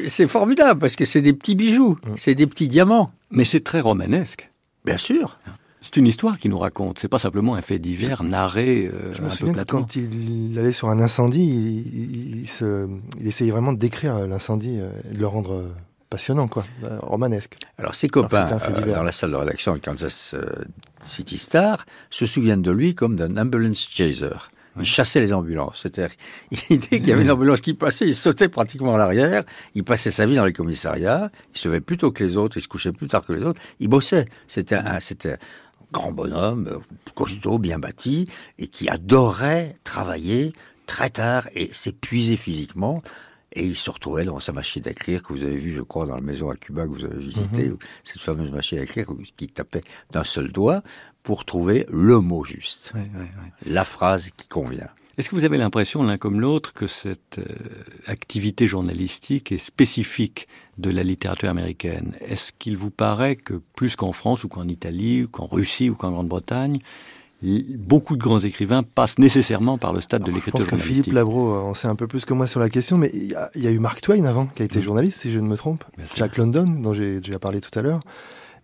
c'est 0.07 0.27
formidable 0.27 0.79
parce 0.79 0.95
que 0.95 1.03
c'est 1.03 1.21
des 1.21 1.33
petits 1.33 1.55
bijoux, 1.55 1.97
Mhm. 2.05 2.17
c'est 2.17 2.35
des 2.35 2.47
petits 2.47 2.69
diamants. 2.69 3.11
Mais 3.31 3.43
c'est 3.43 3.63
très 3.63 3.81
romanesque. 3.81 4.49
Bien 4.85 4.97
sûr. 4.97 5.37
C'est 5.81 5.95
une 5.97 6.07
histoire 6.07 6.39
qui 6.39 6.49
nous 6.49 6.59
raconte. 6.59 6.99
C'est 6.99 7.07
pas 7.07 7.19
simplement 7.19 7.55
un 7.55 7.61
fait 7.61 7.79
divers 7.79 8.23
narré 8.23 8.89
euh, 8.93 9.13
Je 9.13 9.19
un 9.21 9.25
me 9.25 9.29
peu 9.29 9.35
souviens 9.35 9.53
que 9.53 9.57
platement. 9.59 9.79
quand 9.81 9.95
il 9.95 10.57
allait 10.59 10.71
sur 10.73 10.89
un 10.89 10.99
incendie, 10.99 11.43
il, 11.43 11.77
il- 12.01 12.39
il 12.41 12.47
se, 12.47 12.87
il 13.19 13.27
essayait 13.27 13.51
vraiment 13.51 13.71
de 13.73 13.77
décrire 13.79 14.27
l'incendie 14.27 14.77
euh, 14.79 14.89
et 15.09 15.15
de 15.15 15.19
le 15.19 15.27
rendre 15.27 15.53
euh, 15.53 15.69
passionnant, 16.09 16.47
quoi, 16.47 16.65
romanesque. 17.01 17.55
Alors 17.77 17.95
ses 17.95 18.09
copains 18.09 18.47
un 18.47 18.73
euh, 18.73 18.93
dans 18.95 19.03
la 19.03 19.11
salle 19.13 19.31
de 19.31 19.35
rédaction 19.37 19.73
de 19.73 19.77
Kansas 19.79 20.35
City 21.07 21.37
Star 21.37 21.85
se 22.09 22.25
souviennent 22.25 22.61
de 22.61 22.71
lui 22.71 22.93
comme 22.95 23.15
d'un 23.15 23.37
ambulance 23.37 23.87
chaser. 23.89 24.29
Il 24.79 24.85
chassait 24.85 25.19
les 25.19 25.33
ambulances. 25.33 25.79
C'est-à-dire, 25.81 26.15
il 26.69 26.79
dès 26.79 26.87
qu'il 26.99 27.07
y 27.07 27.11
avait 27.11 27.23
une 27.23 27.31
ambulance 27.31 27.59
qui 27.61 27.73
passait, 27.73 28.07
il 28.07 28.15
sautait 28.15 28.47
pratiquement 28.49 28.95
à 28.95 28.97
l'arrière. 28.97 29.43
Il 29.75 29.83
passait 29.83 30.11
sa 30.11 30.25
vie 30.25 30.35
dans 30.35 30.45
les 30.45 30.53
commissariats. 30.53 31.31
Il 31.53 31.59
se 31.59 31.67
levait 31.67 31.81
plus 31.81 31.97
tôt 31.97 32.11
que 32.11 32.23
les 32.23 32.37
autres. 32.37 32.57
Il 32.57 32.61
se 32.61 32.67
couchait 32.67 32.91
plus 32.91 33.07
tard 33.07 33.25
que 33.25 33.33
les 33.33 33.43
autres. 33.43 33.59
Il 33.79 33.87
bossait. 33.89 34.25
C'était 34.47 34.75
un, 34.75 34.99
c'était 34.99 35.33
un 35.33 35.37
grand 35.91 36.11
bonhomme, 36.11 36.67
euh, 36.67 36.79
costaud, 37.15 37.59
bien 37.59 37.79
bâti, 37.79 38.27
et 38.57 38.67
qui 38.67 38.89
adorait 38.89 39.75
travailler 39.83 40.53
très 40.85 41.09
tard 41.09 41.47
et 41.53 41.69
s'épuiser 41.73 42.37
physiquement. 42.37 43.01
Et 43.53 43.63
il 43.65 43.75
se 43.75 43.89
retrouvait 43.89 44.25
devant 44.25 44.39
sa 44.39 44.51
machine 44.51 44.83
à 44.85 44.91
écrire 44.91 45.23
que 45.23 45.33
vous 45.33 45.41
avez 45.41 45.57
vu, 45.57 45.73
je 45.73 45.81
crois, 45.81 46.05
dans 46.05 46.15
la 46.15 46.21
maison 46.21 46.51
à 46.51 46.55
Cuba 46.55 46.83
que 46.83 46.89
vous 46.89 47.05
avez 47.05 47.17
visitée, 47.19 47.71
cette 48.03 48.21
fameuse 48.21 48.51
machine 48.51 48.77
à 48.77 48.83
écrire 48.83 49.07
qui 49.37 49.47
tapait 49.47 49.81
d'un 50.11 50.23
seul 50.23 50.51
doigt 50.51 50.83
pour 51.23 51.45
trouver 51.45 51.87
le 51.89 52.19
mot 52.19 52.43
juste, 52.45 52.93
la 53.65 53.83
phrase 53.85 54.29
qui 54.37 54.47
convient. 54.47 54.89
Est-ce 55.19 55.29
que 55.29 55.35
vous 55.35 55.43
avez 55.43 55.57
l'impression, 55.57 56.01
l'un 56.01 56.17
comme 56.17 56.39
l'autre, 56.39 56.71
que 56.73 56.87
cette 56.87 57.39
euh, 57.39 57.43
activité 58.07 58.67
journalistique 58.67 59.51
est 59.51 59.57
spécifique 59.57 60.47
de 60.77 60.89
la 60.89 61.03
littérature 61.03 61.49
américaine? 61.49 62.13
Est-ce 62.21 62.53
qu'il 62.57 62.77
vous 62.77 62.89
paraît 62.89 63.35
que 63.35 63.55
plus 63.75 63.97
qu'en 63.97 64.13
France 64.13 64.45
ou 64.45 64.47
qu'en 64.47 64.65
Italie 64.69 65.23
ou 65.23 65.27
qu'en 65.27 65.47
Russie 65.47 65.89
ou 65.89 65.95
qu'en 65.95 66.11
Grande-Bretagne, 66.11 66.79
beaucoup 67.41 68.15
de 68.15 68.21
grands 68.21 68.39
écrivains 68.39 68.81
passent 68.81 69.19
nécessairement 69.19 69.77
par 69.77 69.91
le 69.91 69.99
stade 69.99 70.23
de 70.23 70.27
Je 70.31 70.35
l'écriture 70.35 70.53
pense 70.53 70.63
que 70.63 70.69
journalistique? 70.69 71.03
Philippe 71.03 71.15
Labro 71.15 71.53
euh, 71.53 71.59
en 71.63 71.73
sait 71.73 71.89
un 71.89 71.95
peu 71.95 72.07
plus 72.07 72.23
que 72.23 72.33
moi 72.33 72.47
sur 72.47 72.61
la 72.61 72.69
question, 72.69 72.97
mais 72.97 73.11
il 73.13 73.25
y 73.25 73.35
a, 73.35 73.51
il 73.55 73.61
y 73.61 73.67
a 73.67 73.71
eu 73.71 73.79
Mark 73.79 73.99
Twain 73.99 74.23
avant, 74.23 74.45
qui 74.45 74.61
a 74.61 74.65
été 74.65 74.81
journaliste, 74.81 75.19
si 75.19 75.31
je 75.31 75.41
ne 75.41 75.47
me 75.49 75.57
trompe. 75.57 75.83
Bien 75.97 76.05
sûr. 76.05 76.15
Jack 76.15 76.37
London, 76.37 76.63
dont 76.63 76.93
j'ai 76.93 77.19
déjà 77.19 77.39
parlé 77.39 77.59
tout 77.59 77.77
à 77.77 77.81
l'heure. 77.81 77.99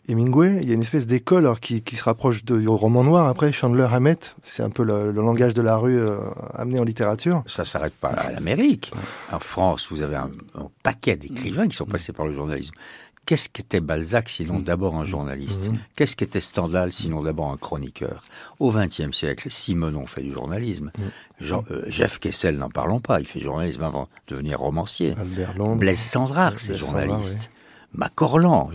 Hemingway, 0.08 0.60
il 0.62 0.68
y 0.68 0.72
a 0.72 0.76
une 0.76 0.82
espèce 0.82 1.08
d'école 1.08 1.52
qui, 1.60 1.82
qui 1.82 1.96
se 1.96 2.04
rapproche 2.04 2.44
de- 2.46 2.60
du 2.60 2.68
roman 2.68 3.04
noir. 3.04 3.28
Après, 3.28 3.52
Chandler 3.52 3.88
Hammett, 3.92 4.36
c'est 4.44 4.64
un 4.64 4.70
peu 4.70 4.84
le, 4.84 5.12
le 5.12 5.22
langage 5.22 5.54
de 5.54 5.62
la 5.62 5.78
rue 5.78 5.98
euh, 5.98 6.20
amené 6.54 6.80
en 6.80 6.84
littérature. 6.84 7.44
Ça 7.48 7.66
s'arrête 7.66 7.94
pas 7.96 8.10
à 8.10 8.32
l'Amérique. 8.32 8.92
En 9.32 9.40
France, 9.40 9.88
vous 9.90 10.02
avez 10.02 10.16
un, 10.16 10.30
un 10.56 10.68
paquet 10.84 11.16
d'écrivains 11.18 11.68
qui 11.68 11.76
sont 11.76 11.86
passés 11.86 12.14
par 12.14 12.26
le 12.26 12.34
journalisme. 12.34 12.74
Qu'est-ce 13.26 13.50
qu'était 13.50 13.80
Balzac 13.80 14.30
sinon 14.30 14.60
d'abord 14.60 14.96
un 14.98 15.06
journaliste 15.08 15.72
Qu'est-ce 15.98 16.16
qu'était 16.16 16.40
Stendhal 16.42 16.94
sinon 16.94 17.24
d'abord 17.24 17.52
un 17.52 17.58
chroniqueur 17.58 18.22
Au 18.60 18.72
XXe 18.72 19.12
siècle, 19.18 19.48
Simenon 19.50 20.06
fait 20.06 20.22
du 20.22 20.32
journalisme. 20.32 20.92
Jean- 21.40 21.64
euh, 21.72 21.82
Jeff 21.88 22.20
Kessel, 22.20 22.56
n'en 22.58 22.70
parlons 22.70 23.00
pas, 23.00 23.20
il 23.20 23.26
fait 23.26 23.40
journalisme 23.40 23.82
avant 23.82 24.08
de 24.28 24.36
devenir 24.36 24.60
romancier. 24.60 25.16
Albert 25.20 25.58
Londres. 25.58 25.78
Blaise 25.80 26.00
Sandrard, 26.00 26.60
c'est 26.60 26.76
journaliste. 26.76 27.50
Macorlan, 27.94 28.70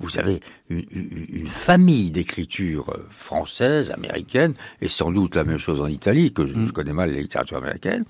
vous 0.00 0.18
avez 0.18 0.40
une, 0.68 1.46
famille 1.46 2.10
d'écriture 2.10 2.90
euh, 2.90 3.06
française, 3.10 3.90
américaine, 3.90 4.54
et 4.80 4.88
sans 4.88 5.10
doute 5.10 5.36
la 5.36 5.44
même 5.44 5.58
chose 5.58 5.80
en 5.80 5.86
Italie, 5.86 6.32
que 6.32 6.46
je, 6.46 6.52
je 6.66 6.72
connais 6.72 6.92
mal 6.92 7.10
la 7.12 7.20
littérature 7.20 7.56
américaine, 7.56 8.04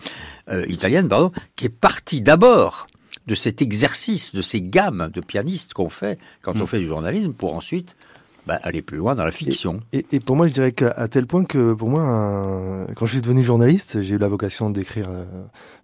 euh, 0.50 0.64
italienne, 0.68 1.08
pardon, 1.08 1.30
qui 1.54 1.66
est 1.66 1.68
partie 1.68 2.20
d'abord 2.22 2.86
de 3.26 3.34
cet 3.34 3.60
exercice, 3.62 4.34
de 4.34 4.42
ces 4.42 4.62
gammes 4.62 5.10
de 5.12 5.20
pianistes 5.20 5.74
qu'on 5.74 5.90
fait 5.90 6.18
quand 6.42 6.56
on 6.60 6.66
fait 6.66 6.78
du 6.78 6.86
journalisme, 6.86 7.32
pour 7.32 7.54
ensuite 7.54 7.96
bah, 8.46 8.60
aller 8.62 8.82
plus 8.82 8.98
loin 8.98 9.16
dans 9.16 9.24
la 9.24 9.32
fiction. 9.32 9.80
Et, 9.92 10.06
et 10.12 10.20
pour 10.20 10.36
moi, 10.36 10.46
je 10.46 10.52
dirais 10.52 10.70
qu'à 10.72 11.08
tel 11.08 11.26
point 11.26 11.44
que 11.44 11.72
pour 11.74 11.88
moi, 11.88 12.02
un- 12.02 12.86
quand 12.94 13.04
je 13.06 13.12
suis 13.12 13.20
devenu 13.22 13.42
journaliste, 13.42 14.02
j'ai 14.02 14.14
eu 14.14 14.18
la 14.18 14.28
vocation 14.28 14.70
d'écrire 14.70 15.08
euh, 15.10 15.24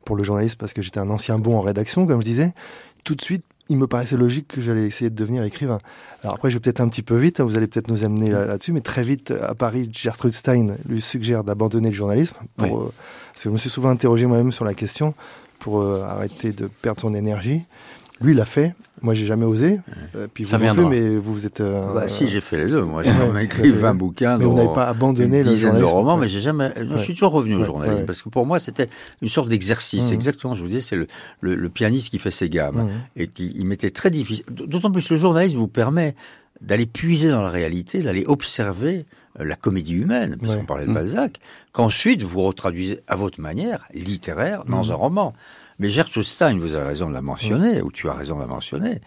pour 0.05 0.14
le 0.17 0.23
journalisme 0.23 0.57
parce 0.59 0.73
que 0.73 0.83
j'étais 0.83 1.00
un 1.00 1.11
ancien 1.11 1.38
bon 1.41 1.57
en 1.57 1.61
rédaction, 1.61 2.07
comme 2.07 2.21
je 2.21 2.26
disais. 2.26 2.55
Tout 3.02 3.17
de 3.17 3.23
suite, 3.23 3.45
il 3.69 3.76
me 3.78 3.87
paraissait 3.87 4.16
logique 4.16 4.49
que 4.49 4.61
j'allais 4.61 4.87
essayer 4.87 5.09
de 5.11 5.14
devenir 5.14 5.42
écrivain. 5.45 5.78
Alors 6.23 6.35
après, 6.35 6.50
je 6.50 6.57
vais 6.57 6.61
peut-être 6.61 6.81
un 6.81 6.88
petit 6.88 7.02
peu 7.02 7.16
vite, 7.16 7.40
hein, 7.40 7.45
vous 7.45 7.57
allez 7.57 7.66
peut-être 7.66 7.88
nous 7.88 8.04
amener 8.04 8.28
là- 8.31 8.45
là-dessus, 8.47 8.73
mais 8.73 8.81
très 8.81 9.02
vite, 9.04 9.31
à 9.31 9.54
Paris, 9.54 9.88
Gertrude 9.92 10.35
Stein 10.35 10.66
lui 10.87 11.00
suggère 11.00 11.42
d'abandonner 11.45 11.88
le 11.88 11.95
journalisme. 11.95 12.37
Pour, 12.57 12.66
Oui. 12.66 12.73
euh, 12.87 12.90
parce 13.33 13.45
que 13.45 13.49
je 13.49 13.50
me 13.50 13.57
suis 13.59 13.71
souvent 13.71 13.88
interrogé 13.90 14.26
moi-même 14.26 14.52
sur 14.52 14.64
la 14.64 14.75
question 14.75 15.14
pour 15.59 15.81
euh, 15.81 16.02
arrêter 16.02 16.52
de 16.52 16.66
perdre 16.83 17.00
son 17.00 17.14
énergie. 17.14 17.62
Lui, 18.23 18.33
il 18.33 18.37
l'a 18.37 18.45
fait. 18.45 18.75
Moi, 19.00 19.14
j'ai 19.14 19.26
jamais 19.26 19.45
osé. 19.45 19.81
Euh, 20.14 20.29
puis 20.33 20.45
Ça 20.47 20.57
vous 20.59 20.64
non 20.64 20.75
plus, 20.75 20.85
mais 20.87 21.17
vous, 21.17 21.33
vous 21.33 21.47
êtes. 21.47 21.61
euh, 21.61 21.93
Bah, 21.93 22.09
si, 22.09 22.29
j'ai 22.29 22.41
fait 22.41 22.57
les 22.57 22.67
deux. 22.67 22.83
Moi, 22.83 23.02
j'ai 23.02 23.11
écrit 23.45 23.62
tout 23.62 23.69
à 23.69 23.73
fait. 23.75 23.81
20 23.81 23.95
bouquins. 23.95 24.38
Mais 24.38 24.45
vous 24.45 24.55
n'avez 24.55 24.73
pas 24.73 24.87
abandonné 24.87 25.41
une 25.41 25.45
le 25.50 25.79
de 25.81 25.85
romans, 25.85 26.17
mais 26.17 26.29
j'ai 26.29 26.41
jamais. 26.41 26.73
Je 26.76 26.85
Ouais. 26.85 26.99
suis 26.99 27.14
toujours 27.14 27.33
revenu 27.33 27.57
au 27.57 27.64
journalisme 27.64 28.00
ouais. 28.00 28.07
parce 28.07 28.23
que 28.23 28.29
pour 28.29 28.47
moi 28.47 28.59
c'était 28.61 28.88
une 29.23 29.29
sorte 29.29 29.49
d'exercice. 29.49 30.09
Mhm. 30.09 30.14
Exactement, 30.14 30.55
je 30.55 30.62
vous 30.62 30.69
dis, 30.69 30.81
c'est 30.81 30.95
le, 30.97 31.07
le, 31.41 31.55
le 31.57 31.69
pianiste 31.69 32.11
qui 32.11 32.19
fait 32.19 32.31
ses 32.31 32.49
gammes 32.49 32.83
Mhm. 32.85 32.91
et 33.17 33.26
qui 33.26 33.52
il 33.57 33.67
m'était 33.67 33.91
très 33.91 34.11
difficile. 34.11 34.45
D'autant 34.50 34.91
plus 34.93 35.11
le 35.11 35.17
journalisme 35.17 35.57
vous 35.59 35.69
permet 35.69 36.14
d'aller 36.61 36.87
puiser 36.87 37.29
dans 37.31 37.43
la 37.43 37.50
réalité, 37.50 38.02
d'aller 38.02 38.25
observer 38.26 39.05
euh, 39.41 39.45
la 39.45 39.57
comédie 39.57 39.95
humaine, 39.95 40.37
puisqu'on 40.41 40.64
parlait 40.67 40.85
de 40.85 40.91
Mhm. 40.91 40.95
Balzac, 40.95 41.41
qu'ensuite 41.73 42.23
vous 42.23 42.43
retraduisez 42.43 43.00
à 43.09 43.17
votre 43.17 43.41
manière 43.41 43.85
littéraire 43.95 44.64
dans 44.67 44.93
un 44.93 44.95
roman. 44.95 45.33
Mais 45.82 45.90
Gertrude 45.90 46.22
Stein, 46.22 46.60
vous 46.60 46.74
avez 46.74 46.86
raison 46.86 47.08
de 47.08 47.12
la 47.12 47.22
mentionner, 47.22 47.82
ou 47.82 47.90
tu 47.90 48.08
as 48.08 48.12
raison 48.12 48.36
de 48.36 48.40
la 48.42 48.46
mentionner, 48.46 49.00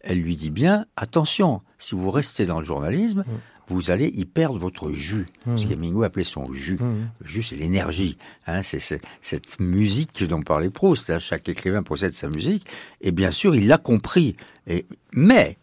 elle 0.00 0.20
lui 0.20 0.36
dit 0.36 0.50
bien, 0.50 0.84
attention, 0.98 1.62
si 1.78 1.94
vous 1.94 2.10
restez 2.10 2.44
dans 2.44 2.60
le 2.60 2.66
journalisme, 2.66 3.24
vous 3.68 3.90
allez 3.90 4.08
y 4.08 4.26
perdre 4.26 4.58
votre 4.58 4.92
jus. 4.92 5.24
Ce 5.56 5.64
qu'Hemingway 5.64 6.04
appelait 6.04 6.24
son 6.24 6.44
jus. 6.52 6.76
Le 7.20 7.26
jus, 7.26 7.42
c'est 7.42 7.56
l'énergie. 7.56 8.18
Hein, 8.46 8.60
c'est 8.60 9.00
cette 9.22 9.58
musique 9.58 10.22
dont 10.24 10.42
parlait 10.42 10.68
Proust. 10.68 11.08
hein, 11.08 11.18
chaque 11.18 11.48
écrivain 11.48 11.82
possède 11.82 12.12
sa 12.12 12.28
musique. 12.28 12.66
Et 13.00 13.10
bien 13.10 13.30
sûr, 13.30 13.56
il 13.56 13.66
l'a 13.66 13.78
compris. 13.78 14.36
Et, 14.66 14.84
mais, 15.14 15.56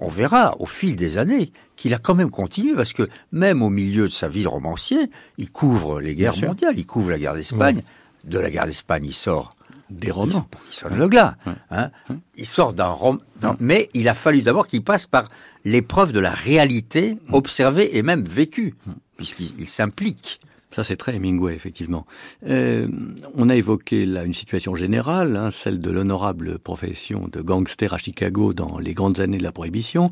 on 0.00 0.08
verra 0.08 0.56
au 0.58 0.66
fil 0.66 0.96
des 0.96 1.16
années 1.16 1.52
qu'il 1.76 1.94
a 1.94 1.98
quand 1.98 2.16
même 2.16 2.32
continué, 2.32 2.74
parce 2.74 2.92
que 2.92 3.08
même 3.30 3.62
au 3.62 3.70
milieu 3.70 4.08
de 4.08 4.12
sa 4.12 4.28
vie 4.28 4.42
de 4.42 4.48
romancier, 4.48 5.12
il 5.36 5.52
couvre 5.52 6.00
les 6.00 6.16
guerres 6.16 6.44
mondiales, 6.44 6.76
il 6.76 6.86
couvre 6.86 7.10
la 7.10 7.20
guerre 7.20 7.34
d'Espagne. 7.34 7.82
De 8.24 8.40
la 8.40 8.50
guerre 8.50 8.66
d'Espagne, 8.66 9.04
il 9.04 9.14
sort 9.14 9.54
Des 9.90 10.10
romans. 10.10 10.46
il 10.70 10.74
sort 10.74 10.90
Le 10.90 11.08
Glas. 11.08 11.36
Hein 11.70 11.90
il 12.36 12.46
sort 12.46 12.72
d'un 12.74 12.88
roman. 12.88 13.18
Mais 13.58 13.88
il 13.94 14.08
a 14.08 14.14
fallu 14.14 14.42
d'abord 14.42 14.66
qu'il 14.66 14.82
passe 14.82 15.06
par 15.06 15.28
l'épreuve 15.64 16.12
de 16.12 16.20
la 16.20 16.32
réalité 16.32 17.16
observée 17.32 17.96
et 17.96 18.02
même 18.02 18.24
vécue, 18.24 18.74
puisqu'il 19.16 19.52
il 19.58 19.68
s'implique 19.68 20.40
Ça, 20.70 20.84
c'est 20.84 20.96
très 20.96 21.16
Hemingway, 21.16 21.54
effectivement. 21.54 22.04
Euh, 22.46 22.88
on 23.34 23.48
a 23.48 23.56
évoqué 23.56 24.04
là 24.04 24.24
une 24.24 24.34
situation 24.34 24.74
générale, 24.74 25.34
hein, 25.34 25.50
celle 25.50 25.80
de 25.80 25.90
l'honorable 25.90 26.58
profession 26.58 27.26
de 27.32 27.40
gangster 27.40 27.94
à 27.94 27.98
Chicago 27.98 28.52
dans 28.52 28.78
les 28.78 28.92
grandes 28.92 29.20
années 29.20 29.38
de 29.38 29.42
la 29.42 29.50
Prohibition. 29.52 30.10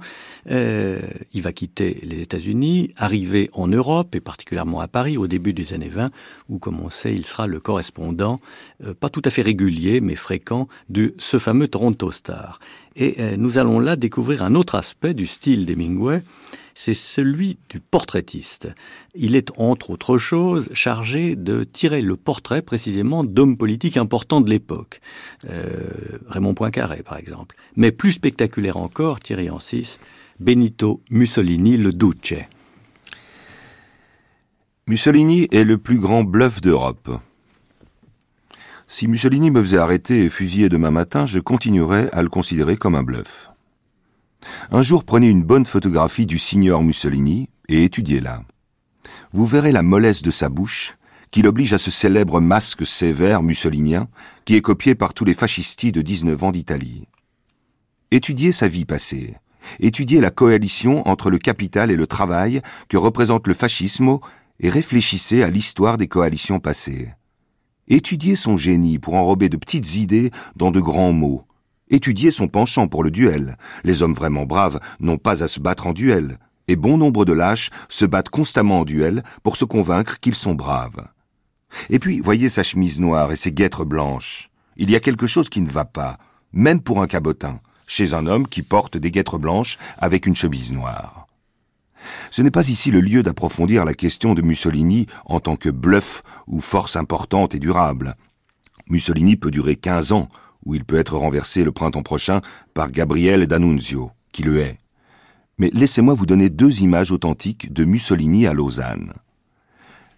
Euh, 0.50 0.98
il 1.34 1.42
va 1.42 1.52
quitter 1.52 2.00
les 2.02 2.22
États-Unis, 2.22 2.94
arriver 2.96 3.50
en 3.52 3.68
Europe, 3.68 4.14
et 4.14 4.20
particulièrement 4.20 4.80
à 4.80 4.88
Paris, 4.88 5.18
au 5.18 5.26
début 5.26 5.52
des 5.52 5.75
années 5.75 5.90
20, 5.90 6.08
où, 6.48 6.58
comme 6.58 6.80
on 6.80 6.88
sait, 6.88 7.12
il 7.12 7.26
sera 7.26 7.46
le 7.46 7.60
correspondant, 7.60 8.40
euh, 8.82 8.94
pas 8.94 9.10
tout 9.10 9.22
à 9.26 9.30
fait 9.30 9.42
régulier, 9.42 10.00
mais 10.00 10.16
fréquent, 10.16 10.68
de 10.88 11.14
ce 11.18 11.38
fameux 11.38 11.68
Toronto 11.68 12.10
Star. 12.10 12.60
Et 12.97 13.17
euh, 13.21 13.37
nous 13.37 13.59
allons 13.59 13.79
là 13.79 13.95
découvrir 13.95 14.43
un 14.43 14.55
autre 14.55 14.75
aspect 14.75 15.12
du 15.12 15.26
style 15.26 15.67
d'Hemingway, 15.67 16.23
c'est 16.75 16.95
celui 16.95 17.59
du 17.69 17.79
portraitiste. 17.79 18.69
Il 19.15 19.37
est, 19.37 19.50
entre 19.59 19.91
autres 19.91 20.19
choses, 20.19 20.69
chargé 20.73 21.37
de 21.37 21.65
tirer 21.65 22.00
le 22.00 22.17
portrait 22.17 22.62
précisément 22.62 23.23
d'hommes 23.23 23.57
politiques 23.57 23.97
importants 23.99 24.41
de 24.41 24.50
l'époque. 24.50 25.00
Euh, 25.49 26.19
Raymond 26.26 26.55
Poincaré, 26.55 27.03
par 27.03 27.19
exemple. 27.19 27.57
Mais 27.76 27.93
plus 27.93 28.12
spectaculaire 28.12 28.79
encore, 28.79 29.21
Thierry 29.21 29.50
Ancis, 29.50 29.99
Benito 30.41 31.03
Mussolini 31.11 31.76
le 31.76 31.93
Duce. 31.93 32.45
Mussolini 34.87 35.49
est 35.50 35.65
le 35.65 35.79
plus 35.79 35.99
grand 35.99 36.25
bluff 36.25 36.61
d'Europe. 36.61 37.11
Si 38.88 39.09
Mussolini 39.09 39.50
me 39.50 39.62
faisait 39.62 39.78
arrêter 39.78 40.25
et 40.25 40.31
fusiller 40.31 40.69
demain 40.69 40.93
matin, 40.93 41.26
je 41.26 41.40
continuerais 41.40 42.09
à 42.12 42.23
le 42.23 42.28
considérer 42.28 42.76
comme 42.76 42.95
un 42.95 43.02
bluff. 43.02 43.50
Un 44.71 44.81
jour, 44.81 45.05
prenez 45.05 45.28
une 45.28 45.43
bonne 45.43 45.66
photographie 45.66 46.26
du 46.26 46.38
signor 46.38 46.85
Mussolini 46.85 47.49
et 47.69 47.83
étudiez-la. 47.83 48.43
Vous 49.33 49.45
verrez 49.45 49.73
la 49.73 49.83
mollesse 49.83 50.23
de 50.23 50.31
sa 50.31 50.49
bouche, 50.49 50.97
qui 51.33 51.43
l'oblige 51.43 51.73
à 51.73 51.78
ce 51.78 51.90
célèbre 51.90 52.40
masque 52.40 52.87
sévère 52.87 53.43
mussolinien, 53.43 54.09
qui 54.45 54.55
est 54.55 54.61
copié 54.61 54.95
par 54.95 55.14
tous 55.14 55.25
les 55.25 55.35
fascistis 55.35 55.90
de 55.90 56.00
19 56.00 56.45
ans 56.45 56.52
d'Italie. 56.52 57.09
Étudiez 58.12 58.52
sa 58.52 58.69
vie 58.69 58.85
passée. 58.85 59.35
Étudiez 59.81 60.21
la 60.21 60.31
coalition 60.31 61.07
entre 61.09 61.28
le 61.28 61.38
capital 61.38 61.90
et 61.90 61.97
le 61.97 62.07
travail 62.07 62.62
que 62.88 62.97
représente 62.97 63.49
le 63.49 63.55
fascisme 63.55 64.19
et 64.61 64.71
réfléchissez 64.71 65.43
à 65.43 65.50
l'histoire 65.50 65.99
des 65.99 66.07
coalitions 66.07 66.61
passées. 66.61 67.11
Étudiez 67.88 68.37
son 68.37 68.57
génie 68.57 68.99
pour 68.99 69.14
enrober 69.14 69.49
de 69.49 69.57
petites 69.57 69.97
idées 69.97 70.31
dans 70.57 70.71
de 70.71 70.81
grands 70.81 71.12
mots, 71.12 71.47
Étudier 71.88 72.33
son 72.33 72.49
penchant 72.49 72.88
pour 72.88 73.05
le 73.05 73.12
duel. 73.12 73.57
Les 73.85 74.02
hommes 74.02 74.14
vraiment 74.14 74.45
braves 74.45 74.81
n'ont 74.99 75.19
pas 75.19 75.45
à 75.45 75.49
se 75.49 75.61
battre 75.61 75.87
en 75.87 75.93
duel, 75.93 76.38
et 76.66 76.75
bon 76.75 76.99
nombre 76.99 77.25
de 77.25 77.33
lâches 77.33 77.71
se 77.88 78.05
battent 78.05 78.28
constamment 78.28 78.81
en 78.81 78.85
duel 78.85 79.23
pour 79.45 79.57
se 79.57 79.64
convaincre 79.64 80.19
qu'ils 80.19 80.35
sont 80.35 80.55
braves. 80.55 81.07
Et 81.88 82.00
puis, 82.00 82.19
voyez 82.21 82.49
sa 82.49 82.64
chemise 82.64 82.99
noire 82.99 83.31
et 83.31 83.37
ses 83.37 83.52
guêtres 83.52 83.85
blanches. 83.85 84.50
Il 84.76 84.90
y 84.90 84.97
a 84.97 85.00
quelque 85.00 85.28
chose 85.28 85.49
qui 85.49 85.61
ne 85.61 85.71
va 85.71 85.85
pas, 85.85 86.19
même 86.52 86.81
pour 86.81 87.02
un 87.02 87.07
cabotin, 87.07 87.61
chez 87.87 88.14
un 88.14 88.26
homme 88.26 88.49
qui 88.49 88.62
porte 88.62 88.97
des 88.97 89.12
guêtres 89.12 89.38
blanches 89.38 89.78
avec 89.99 90.26
une 90.26 90.35
chemise 90.37 90.73
noire. 90.73 91.25
Ce 92.31 92.43
n'est 92.43 92.50
pas 92.50 92.69
ici 92.69 92.91
le 92.91 93.00
lieu 93.00 93.23
d'approfondir 93.23 93.85
la 93.85 93.95
question 93.95 94.35
de 94.35 94.43
Mussolini 94.43 95.07
en 95.25 95.41
tant 95.41 95.57
que 95.57 95.69
bluff 95.69 96.23
ou 96.47 96.61
force 96.61 96.97
importante 96.97 97.55
et 97.55 97.59
durable. 97.59 98.17
Mussolini 98.88 99.37
peut 99.37 99.50
durer 99.50 99.76
quinze 99.76 100.12
ans, 100.12 100.29
où 100.65 100.75
il 100.75 100.85
peut 100.85 100.99
être 100.99 101.17
renversé 101.17 101.65
le 101.65 101.73
printemps 101.73 102.03
prochain 102.03 102.41
par 102.75 102.91
Gabriel 102.91 103.47
D'Annunzio, 103.47 104.11
qui 104.33 104.43
le 104.43 104.61
hait. 104.61 104.79
Mais 105.59 105.71
laissez-moi 105.73 106.15
vous 106.15 106.26
donner 106.26 106.50
deux 106.50 106.83
images 106.83 107.12
authentiques 107.12 107.73
de 107.73 107.85
Mussolini 107.85 108.47
à 108.47 108.53
Lausanne. 108.53 109.15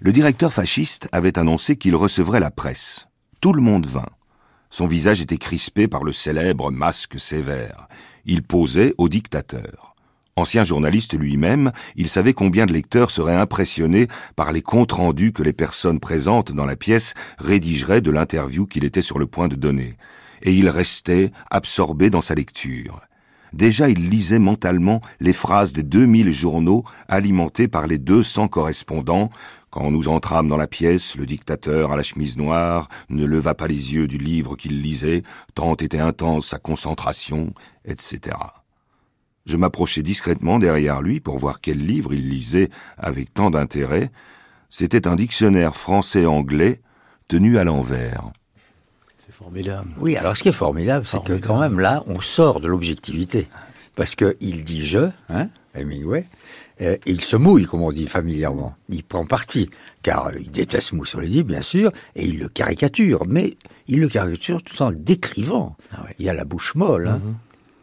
Le 0.01 0.13
directeur 0.13 0.53
fasciste 0.53 1.09
avait 1.13 1.39
annoncé 1.39 1.77
qu'il 1.77 1.97
recevrait 1.97 2.41
la 2.41 2.51
presse. 2.51 3.09
Tout 3.41 3.53
le 3.53 3.63
monde 3.63 3.87
vint. 3.87 4.09
Son 4.71 4.87
visage 4.87 5.21
était 5.21 5.39
crispé 5.39 5.89
par 5.89 6.05
le 6.05 6.13
célèbre 6.13 6.71
masque 6.71 7.19
sévère. 7.19 7.89
Il 8.25 8.43
posait 8.43 8.95
au 8.99 9.09
dictateur. 9.09 9.97
Ancien 10.39 10.63
journaliste 10.63 11.19
lui-même, 11.19 11.73
il 11.97 12.07
savait 12.07 12.33
combien 12.33 12.65
de 12.65 12.73
lecteurs 12.73 13.11
seraient 13.11 13.35
impressionnés 13.35 14.07
par 14.37 14.53
les 14.53 14.63
comptes 14.63 14.93
rendus 14.93 15.33
que 15.33 15.43
les 15.43 15.53
personnes 15.53 15.99
présentes 15.99 16.53
dans 16.53 16.65
la 16.65 16.77
pièce 16.77 17.15
rédigeraient 17.39 18.03
de 18.03 18.13
l'interview 18.13 18.65
qu'il 18.65 18.85
était 18.85 19.03
sur 19.03 19.19
le 19.19 19.27
point 19.27 19.49
de 19.49 19.57
donner 19.57 19.97
et 20.43 20.53
il 20.53 20.69
restait 20.69 21.33
absorbé 21.51 22.09
dans 22.09 22.21
sa 22.21 22.37
lecture. 22.37 23.01
Déjà 23.53 23.89
il 23.89 24.11
lisait 24.11 24.39
mentalement 24.39 25.01
les 25.19 25.33
phrases 25.33 25.73
des 25.73 25.83
deux 25.83 26.07
mille 26.07 26.31
journaux 26.31 26.85
alimentés 27.09 27.67
par 27.67 27.89
les 27.89 27.99
deux 27.99 28.23
cents 28.23 28.47
correspondants. 28.47 29.31
Quand 29.71 29.91
nous 29.91 30.07
entrâmes 30.07 30.47
dans 30.47 30.57
la 30.57 30.69
pièce, 30.69 31.17
le 31.17 31.27
dictateur 31.27 31.91
à 31.91 31.97
la 31.97 32.05
chemise 32.05 32.39
noire 32.39 32.89
ne 33.09 33.25
leva 33.25 33.57
pas 33.57 33.67
les 33.67 33.93
yeux 33.93 34.07
du 34.07 34.19
livre 34.19 34.55
qu'il 34.55 34.83
lisait, 34.83 35.25
tant 35.57 35.75
était 35.75 35.99
intense 35.99 36.47
sa 36.47 36.59
concentration, 36.59 37.53
etc. 37.85 38.37
Je 39.49 39.57
m'approchai 39.57 40.03
discrètement 40.03 40.59
derrière 40.59 41.01
lui 41.01 41.21
pour 41.21 41.39
voir 41.39 41.63
quel 41.63 41.79
livre 41.79 42.13
il 42.13 42.29
lisait 42.29 42.69
avec 42.99 43.33
tant 43.33 43.49
d'intérêt. 43.49 44.11
C'était 44.69 45.09
un 45.09 45.17
dictionnaire 45.17 45.75
français-anglais 45.75 46.83
tenu 47.29 47.57
à 47.57 47.65
l'envers. 47.65 48.31
Formidable. 49.31 49.89
Oui, 49.99 50.17
alors 50.17 50.37
ce 50.37 50.43
qui 50.43 50.49
est 50.49 50.53
formidable, 50.53 51.07
c'est 51.07 51.23
que 51.23 51.35
quand 51.35 51.61
même 51.61 51.79
là, 51.79 52.03
on 52.09 52.21
sort 52.21 52.61
de 52.61 52.67
l'objectivité. 52.67 53.47
Parce 53.95 54.17
qu'il 54.17 54.65
dit 54.65 54.85
je, 54.85 55.11
hein, 55.29 55.49
Hemingway, 55.75 56.27
euh, 56.81 56.97
et 57.07 57.11
il 57.11 57.21
se 57.21 57.37
mouille, 57.37 57.65
comme 57.65 57.83
on 57.83 57.93
dit 57.93 58.09
familièrement. 58.09 58.75
Il 58.89 59.05
prend 59.05 59.25
parti, 59.25 59.71
car 60.03 60.33
il 60.37 60.51
déteste 60.51 60.93
Mussolini, 60.93 61.45
bien 61.45 61.63
sûr, 61.63 61.93
et 62.17 62.27
il 62.27 62.39
le 62.41 62.49
caricature, 62.49 63.25
mais 63.29 63.57
il 63.87 64.01
le 64.01 64.09
caricature 64.09 64.63
tout 64.63 64.83
en 64.83 64.91
le 64.91 64.97
décrivant. 64.97 65.77
Ah 65.93 66.05
Il 66.19 66.27
y 66.27 66.29
a 66.29 66.35
la 66.35 66.45
bouche 66.45 66.75
molle, 66.75 67.09
hein. 67.09 67.21
Mhm. 67.25 67.35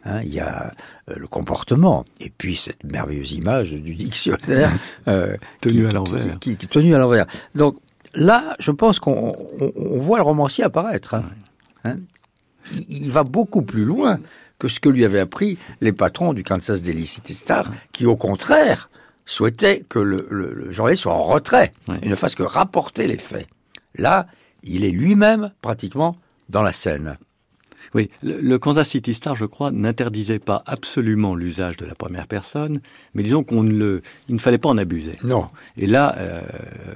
Hein, 0.06 0.22
il 0.24 0.34
y 0.34 0.40
a 0.40 0.72
euh, 1.10 1.16
le 1.18 1.28
comportement, 1.28 2.06
et 2.20 2.30
puis 2.30 2.56
cette 2.56 2.84
merveilleuse 2.84 3.32
image 3.32 3.72
du 3.72 3.96
dictionnaire 3.96 4.72
euh, 5.08 5.36
tenu 5.62 5.88
à 5.88 5.92
l'envers. 5.92 6.40
Qui, 6.40 6.56
qui, 6.58 6.68
tenu 6.68 6.94
à 6.94 7.00
l'envers. 7.00 7.26
Donc 7.56 7.78
là, 8.14 8.56
je 8.60 8.70
pense 8.70 9.00
qu'on 9.00 9.36
voit 9.76 10.20
le 10.20 10.24
romancier 10.24 10.64
apparaître. 10.64 11.16
Hein. 11.16 11.24
Hein. 11.86 11.96
il, 12.88 13.10
va 13.12 13.24
beaucoup 13.24 13.64
plus 13.64 13.84
loin 13.84 14.20
que 14.60 14.68
ce 14.68 14.80
que 14.80 14.90
lui 14.90 15.06
avaient 15.06 15.20
appris 15.20 15.58
les 15.82 15.92
patrons 15.92 16.34
du 16.34 16.44
Kansas 16.44 16.82
Daily 16.82 17.06
City 17.06 17.34
Star, 17.34 17.72
qui 17.92 18.06
au 18.06 18.16
contraire 18.16 18.92
souhaitaient 19.26 19.84
que 19.90 20.00
le, 20.00 20.72
journaliste 20.72 21.04
soit 21.04 21.14
en 21.14 21.24
retrait 21.24 21.72
et 22.04 22.08
ne 22.08 22.16
fasse 22.16 22.36
que 22.36 22.44
rapporter 22.44 23.08
les 23.08 23.18
faits. 23.18 23.48
Là, 23.96 24.28
il 24.64 24.86
est 24.86 24.92
lui-même 24.92 25.52
pratiquement 25.62 26.16
dans 26.50 26.62
la 26.62 26.74
scène. 26.74 27.18
Oui, 27.96 28.10
le, 28.22 28.58
Kansas 28.60 28.90
City 28.90 29.14
Star, 29.14 29.36
je 29.38 29.46
crois, 29.46 29.72
n'interdisait 29.72 30.40
pas 30.40 30.62
absolument 30.66 31.34
l'usage 31.34 31.78
de 31.78 31.86
la 31.86 31.96
première 31.96 32.28
personne, 32.28 32.82
mais 33.14 33.24
disons 33.24 33.46
qu'on 33.46 33.64
ne 33.64 33.72
le, 33.72 34.02
il 34.28 34.36
ne 34.36 34.40
fallait 34.40 34.58
pas 34.58 34.68
en 34.68 34.78
abuser. 34.78 35.18
Non. 35.24 35.48
Et 35.78 35.88
là, 35.88 36.14
euh, 36.18 36.42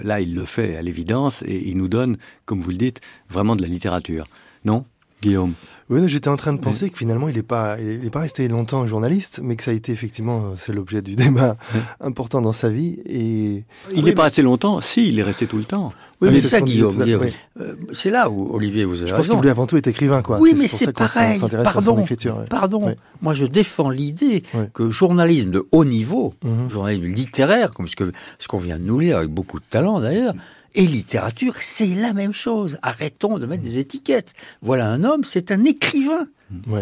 là, 0.02 0.20
il 0.20 0.36
le 0.36 0.44
fait 0.44 0.76
à 0.76 0.82
l'évidence 0.82 1.42
et 1.48 1.70
il 1.70 1.78
nous 1.78 1.88
donne, 1.88 2.18
comme 2.46 2.60
vous 2.60 2.72
le 2.72 2.76
dites, 2.76 3.00
vraiment 3.30 3.56
de 3.56 3.62
la 3.62 3.70
littérature. 3.70 4.26
Non 4.66 4.84
Guillaume? 5.22 5.54
Oui, 5.90 6.02
j'étais 6.08 6.30
en 6.30 6.36
train 6.36 6.54
de 6.54 6.60
penser 6.60 6.90
que 6.90 6.98
finalement, 6.98 7.30
il 7.30 7.36
n'est 7.36 7.44
pas, 7.44 7.78
il 7.80 8.12
pas 8.12 8.20
resté 8.20 8.48
longtemps 8.48 8.86
journaliste, 8.86 9.40
mais 9.42 9.56
que 9.56 9.64
ça 9.64 9.72
a 9.72 9.74
été 9.74 9.92
effectivement, 9.94 10.48
euh, 10.48 10.56
c'est 10.58 10.74
l'objet 10.74 11.02
du 11.02 11.16
débat 11.16 11.56
important 12.02 12.42
dans 12.42 12.54
sa 12.54 12.70
vie. 12.70 13.02
Et 13.06 13.64
il 13.94 14.04
n'est 14.04 14.14
pas 14.14 14.24
resté 14.24 14.42
longtemps? 14.42 14.82
Si, 14.82 15.08
il 15.08 15.18
est 15.18 15.24
resté 15.24 15.48
tout 15.48 15.58
le 15.58 15.64
temps. 15.64 15.94
Oui, 16.22 16.30
mais, 16.32 16.42
c'est 16.42 16.50
ça, 16.50 16.62
Guillaume. 16.62 17.02
Euh, 17.02 17.76
c'est 17.94 18.10
là 18.10 18.30
où 18.30 18.54
Olivier 18.54 18.84
vous 18.84 19.00
avez 19.00 19.10
Je 19.10 19.16
pense 19.16 19.28
qu'il 19.28 19.38
voulait 19.38 19.50
avant 19.50 19.68
tout 19.68 19.78
être 19.78 19.88
écrivain, 19.88 20.22
quoi. 20.22 20.40
Oui, 20.40 20.54
mais 20.58 20.68
c'est 20.68 20.92
pareil. 20.92 21.40
Pardon. 21.64 22.06
Pardon. 22.50 22.96
Moi, 23.22 23.34
je 23.34 23.46
défends 23.46 23.90
l'idée 23.90 24.44
que 24.74 24.90
journalisme 24.90 25.52
de 25.52 25.68
haut 25.72 25.86
niveau, 25.86 26.34
mhm. 26.44 26.70
journalisme 26.70 27.06
littéraire, 27.06 27.72
comme 27.72 27.88
ce 27.88 27.96
que 27.96 28.12
ce 28.40 28.48
qu'on 28.48 28.60
vient 28.60 28.78
de 28.78 28.84
nous 28.84 29.00
lire 29.00 29.18
avec 29.18 29.30
beaucoup 29.30 29.60
de 29.60 29.66
talent 29.70 30.00
d'ailleurs, 30.00 30.34
et 30.76 30.86
littérature, 30.86 31.56
c'est 31.60 31.88
la 31.88 32.14
même 32.14 32.34
chose. 32.34 32.78
Arrêtons 32.82 33.40
de 33.40 33.46
mettre 33.46 33.64
des 33.64 33.80
étiquettes. 33.80 34.34
Voilà 34.62 34.88
un 34.88 35.04
homme, 35.04 35.24
c'est 35.24 35.52
un 35.52 35.64
écrivain. 35.66 36.28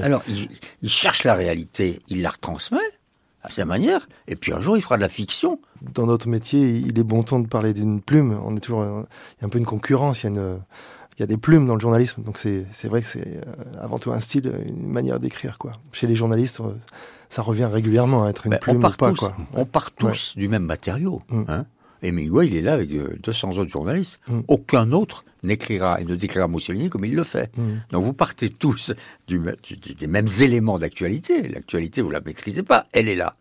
Alors, 0.02 0.24
il, 0.82 0.90
cherche 0.90 1.24
la 1.24 1.34
réalité, 1.34 2.02
il 2.08 2.22
la 2.22 2.30
retransmet 2.30 2.80
à 3.44 3.50
sa 3.50 3.66
manière, 3.66 4.08
et 4.28 4.36
puis 4.36 4.52
un 4.52 4.60
jour, 4.60 4.78
il 4.78 4.82
fera 4.82 4.98
de 4.98 5.02
la 5.02 5.10
fiction. 5.10 5.60
Dans 5.82 6.06
notre 6.06 6.28
métier, 6.28 6.78
il 6.78 6.98
est 7.00 7.04
bon 7.04 7.24
ton 7.24 7.40
de 7.40 7.48
parler 7.48 7.74
d'une 7.74 8.02
plume. 8.02 8.40
On 8.46 8.56
est 8.56 8.60
toujours, 8.60 8.84
il 8.84 9.42
y 9.42 9.44
a 9.44 9.46
un 9.46 9.50
peu 9.50 9.58
une 9.60 9.66
concurrence, 9.66 10.24
il 10.24 10.26
y 10.26 10.28
a 10.28 10.30
une, 10.30 10.60
il 11.18 11.22
y 11.22 11.24
a 11.24 11.28
des 11.28 11.38
plumes 11.38 11.66
dans 11.66 11.74
le 11.74 11.80
journalisme, 11.80 12.22
donc 12.22 12.38
c'est 12.38 12.88
vrai 12.88 13.02
que 13.02 13.08
c'est 13.08 13.28
euh, 13.28 13.82
avant 13.82 13.98
tout 13.98 14.12
un 14.12 14.20
style, 14.20 14.52
une 14.68 14.88
manière 14.88 15.20
d'écrire. 15.20 15.58
quoi. 15.58 15.74
Chez 15.92 16.06
les 16.06 16.16
journalistes, 16.16 16.60
euh, 16.60 16.76
ça 17.30 17.42
revient 17.42 17.66
régulièrement 17.66 18.26
à 18.26 18.30
être 18.30 18.46
une 18.46 18.58
plume 18.60 18.78
on 18.78 18.82
part 18.82 18.92
ou 18.92 18.98
pas. 18.98 19.10
Tous, 19.10 19.20
quoi. 19.20 19.36
On 19.54 19.66
part 19.66 19.92
tous 19.92 20.38
du 20.38 20.48
même 20.48 20.64
matériau. 20.64 21.24
Mm. 21.30 21.44
Hein 21.48 21.66
et 22.04 22.12
Miguel, 22.12 22.46
il 22.46 22.56
est 22.56 22.62
là 22.62 22.74
avec 22.74 22.92
200 22.92 23.48
euh, 23.48 23.62
autres 23.62 23.72
journalistes. 23.72 24.20
Mm. 24.28 24.42
Aucun 24.48 24.92
autre 24.92 25.26
n'écrira 25.42 26.00
et 26.00 26.06
ne 26.06 26.16
décrira 26.16 26.48
Mussolini 26.48 26.90
comme 26.90 27.06
il 27.06 27.16
le 27.16 27.24
fait. 27.24 27.50
Mm. 27.58 27.78
Donc 27.92 28.06
vous 28.06 28.14
partez 28.14 28.50
tous 28.50 28.94
du, 29.28 29.42
des 29.98 30.08
mêmes 30.08 30.30
éléments 30.42 30.78
d'actualité. 30.78 31.48
L'actualité, 31.48 32.04
vous 32.04 32.12
la 32.12 32.22
maîtrisez 32.22 32.62
pas, 32.62 32.86
elle 32.92 33.08
est 33.08 33.16
là. 33.16 33.36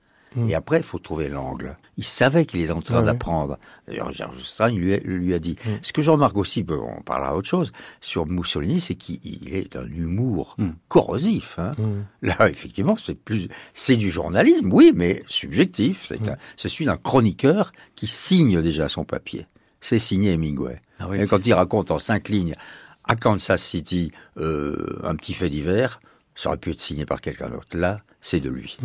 Et 0.48 0.54
après, 0.54 0.78
il 0.78 0.82
faut 0.82 0.98
trouver 0.98 1.28
l'angle. 1.28 1.76
Il 1.98 2.04
savait 2.04 2.44
qu'il 2.44 2.60
est 2.60 2.70
en 2.70 2.82
train 2.82 3.00
ouais. 3.00 3.06
d'apprendre. 3.06 3.58
D'ailleurs, 3.88 4.10
Stein 4.42 4.68
lui, 4.70 4.92
a- 4.94 4.98
lui 4.98 5.32
a 5.32 5.38
dit. 5.38 5.56
Ce 5.80 5.92
que 5.94 6.02
je 6.02 6.10
remarque 6.10 6.36
aussi, 6.36 6.62
bon, 6.62 6.86
on 6.98 7.00
parlera 7.02 7.34
autre 7.34 7.48
chose, 7.48 7.72
sur 8.02 8.26
Mussolini, 8.26 8.80
c'est 8.80 8.94
qu'il 8.96 9.18
il 9.22 9.54
est 9.54 9.72
d'un 9.72 9.86
humour 9.86 10.56
corrosif. 10.88 11.58
hein. 11.58 11.74
Là, 12.22 12.48
effectivement, 12.50 12.96
c'est 12.96 13.14
plus, 13.14 13.48
c'est 13.72 13.96
du 13.96 14.10
journalisme, 14.10 14.70
oui, 14.72 14.92
mais 14.94 15.22
subjectif. 15.28 16.12
C'est 16.56 16.68
celui 16.68 16.84
d'un 16.84 16.96
chroniqueur 16.98 17.72
qui 17.94 18.06
signe 18.06 18.60
déjà 18.60 18.88
son 18.88 19.04
papier. 19.04 19.46
C'est 19.80 19.98
signé 19.98 20.32
Hemingway. 20.32 20.80
Ah 20.98 21.08
oui. 21.08 21.20
Et 21.20 21.26
quand 21.26 21.46
il 21.46 21.52
raconte 21.54 21.90
en 21.90 21.98
cinq 21.98 22.28
lignes 22.28 22.54
à 23.04 23.16
Kansas 23.16 23.62
City 23.62 24.10
euh, 24.36 24.98
un 25.04 25.14
petit 25.16 25.32
fait 25.32 25.48
divers, 25.48 26.00
ça 26.34 26.48
aurait 26.50 26.58
pu 26.58 26.72
être 26.72 26.80
signé 26.80 27.06
par 27.06 27.20
quelqu'un 27.20 27.48
d'autre. 27.48 27.76
Là, 27.76 28.00
c'est 28.20 28.40
de 28.40 28.50
lui. 28.50 28.76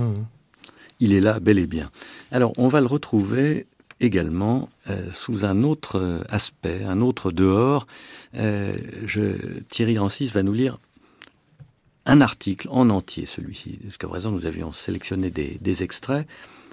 Il 1.01 1.13
est 1.13 1.19
là, 1.19 1.39
bel 1.39 1.57
et 1.57 1.65
bien. 1.65 1.89
Alors, 2.31 2.53
on 2.57 2.67
va 2.67 2.79
le 2.79 2.85
retrouver 2.85 3.65
également 3.99 4.69
euh, 4.89 5.11
sous 5.11 5.45
un 5.45 5.63
autre 5.63 5.99
euh, 5.99 6.21
aspect, 6.29 6.83
un 6.83 7.01
autre 7.01 7.31
dehors. 7.31 7.87
Euh, 8.35 8.75
Thierry 9.69 9.97
Rancis 9.97 10.31
va 10.31 10.43
nous 10.43 10.53
lire 10.53 10.77
un 12.05 12.21
article 12.21 12.67
en 12.69 12.91
entier, 12.91 13.25
celui-ci. 13.25 13.79
Jusqu'à 13.83 14.07
présent, 14.07 14.29
nous 14.29 14.45
avions 14.45 14.71
sélectionné 14.71 15.31
des, 15.31 15.83
extraits. 15.83 16.27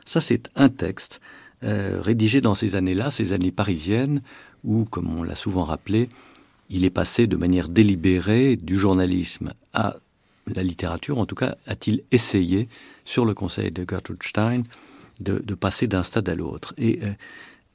Ça, 0.05 0.21
c'est 0.21 0.51
un 0.57 0.69
texte 0.69 1.21
rédigé 1.61 2.41
dans 2.41 2.55
ces 2.55 2.77
années-là, 2.77 3.11
ces 3.11 3.33
années 3.33 3.51
parisiennes, 3.51 4.23
où, 4.65 4.85
comme 4.85 5.19
on 5.19 5.23
l'a 5.23 5.35
souvent 5.35 5.65
rappelé, 5.65 6.09
il 6.71 6.85
est 6.85 6.91
passé 6.91 7.27
de 7.27 7.37
manière 7.37 7.69
délibérée 7.69 8.57
du 8.57 8.79
journalisme 8.79 9.53
à 9.75 9.97
la 10.55 10.63
littérature. 10.63 11.19
En 11.19 11.27
tout 11.27 11.35
cas, 11.35 11.57
a-t-il 11.67 12.03
essayé, 12.13 12.69
sur 13.05 13.25
le 13.25 13.35
conseil 13.35 13.71
de 13.71 13.85
Gertrude 13.89 14.23
Stein, 14.23 14.63
de, 15.21 15.55
passer 15.55 15.87
d'un 15.87 16.03
stade 16.03 16.29
à 16.29 16.35
l'autre. 16.35 16.75
Et 16.79 17.01
euh, 17.03 17.13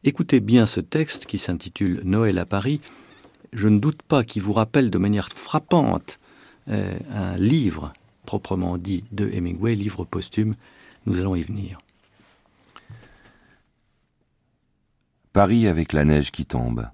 écoutez 0.03 0.39
bien 0.39 0.65
ce 0.65 0.79
texte 0.79 1.25
qui 1.25 1.37
s'intitule 1.37 2.01
Noël 2.03 2.37
à 2.37 2.45
Paris. 2.45 2.79
Je 3.51 3.67
ne 3.67 3.79
doute 3.79 4.01
pas 4.01 4.23
qu'il 4.23 4.41
vous 4.41 4.53
rappelle 4.53 4.89
de 4.89 4.97
manière 4.97 5.29
frappante 5.29 6.19
euh, 6.69 6.97
un 7.11 7.37
livre 7.37 7.93
proprement 8.25 8.77
dit 8.77 9.03
de 9.11 9.29
Hemingway, 9.29 9.75
livre 9.75 10.05
posthume. 10.05 10.55
Nous 11.05 11.19
allons 11.19 11.35
y 11.35 11.43
venir. 11.43 11.79
Paris 15.33 15.67
avec 15.67 15.93
la 15.93 16.05
neige 16.05 16.31
qui 16.31 16.45
tombe. 16.45 16.87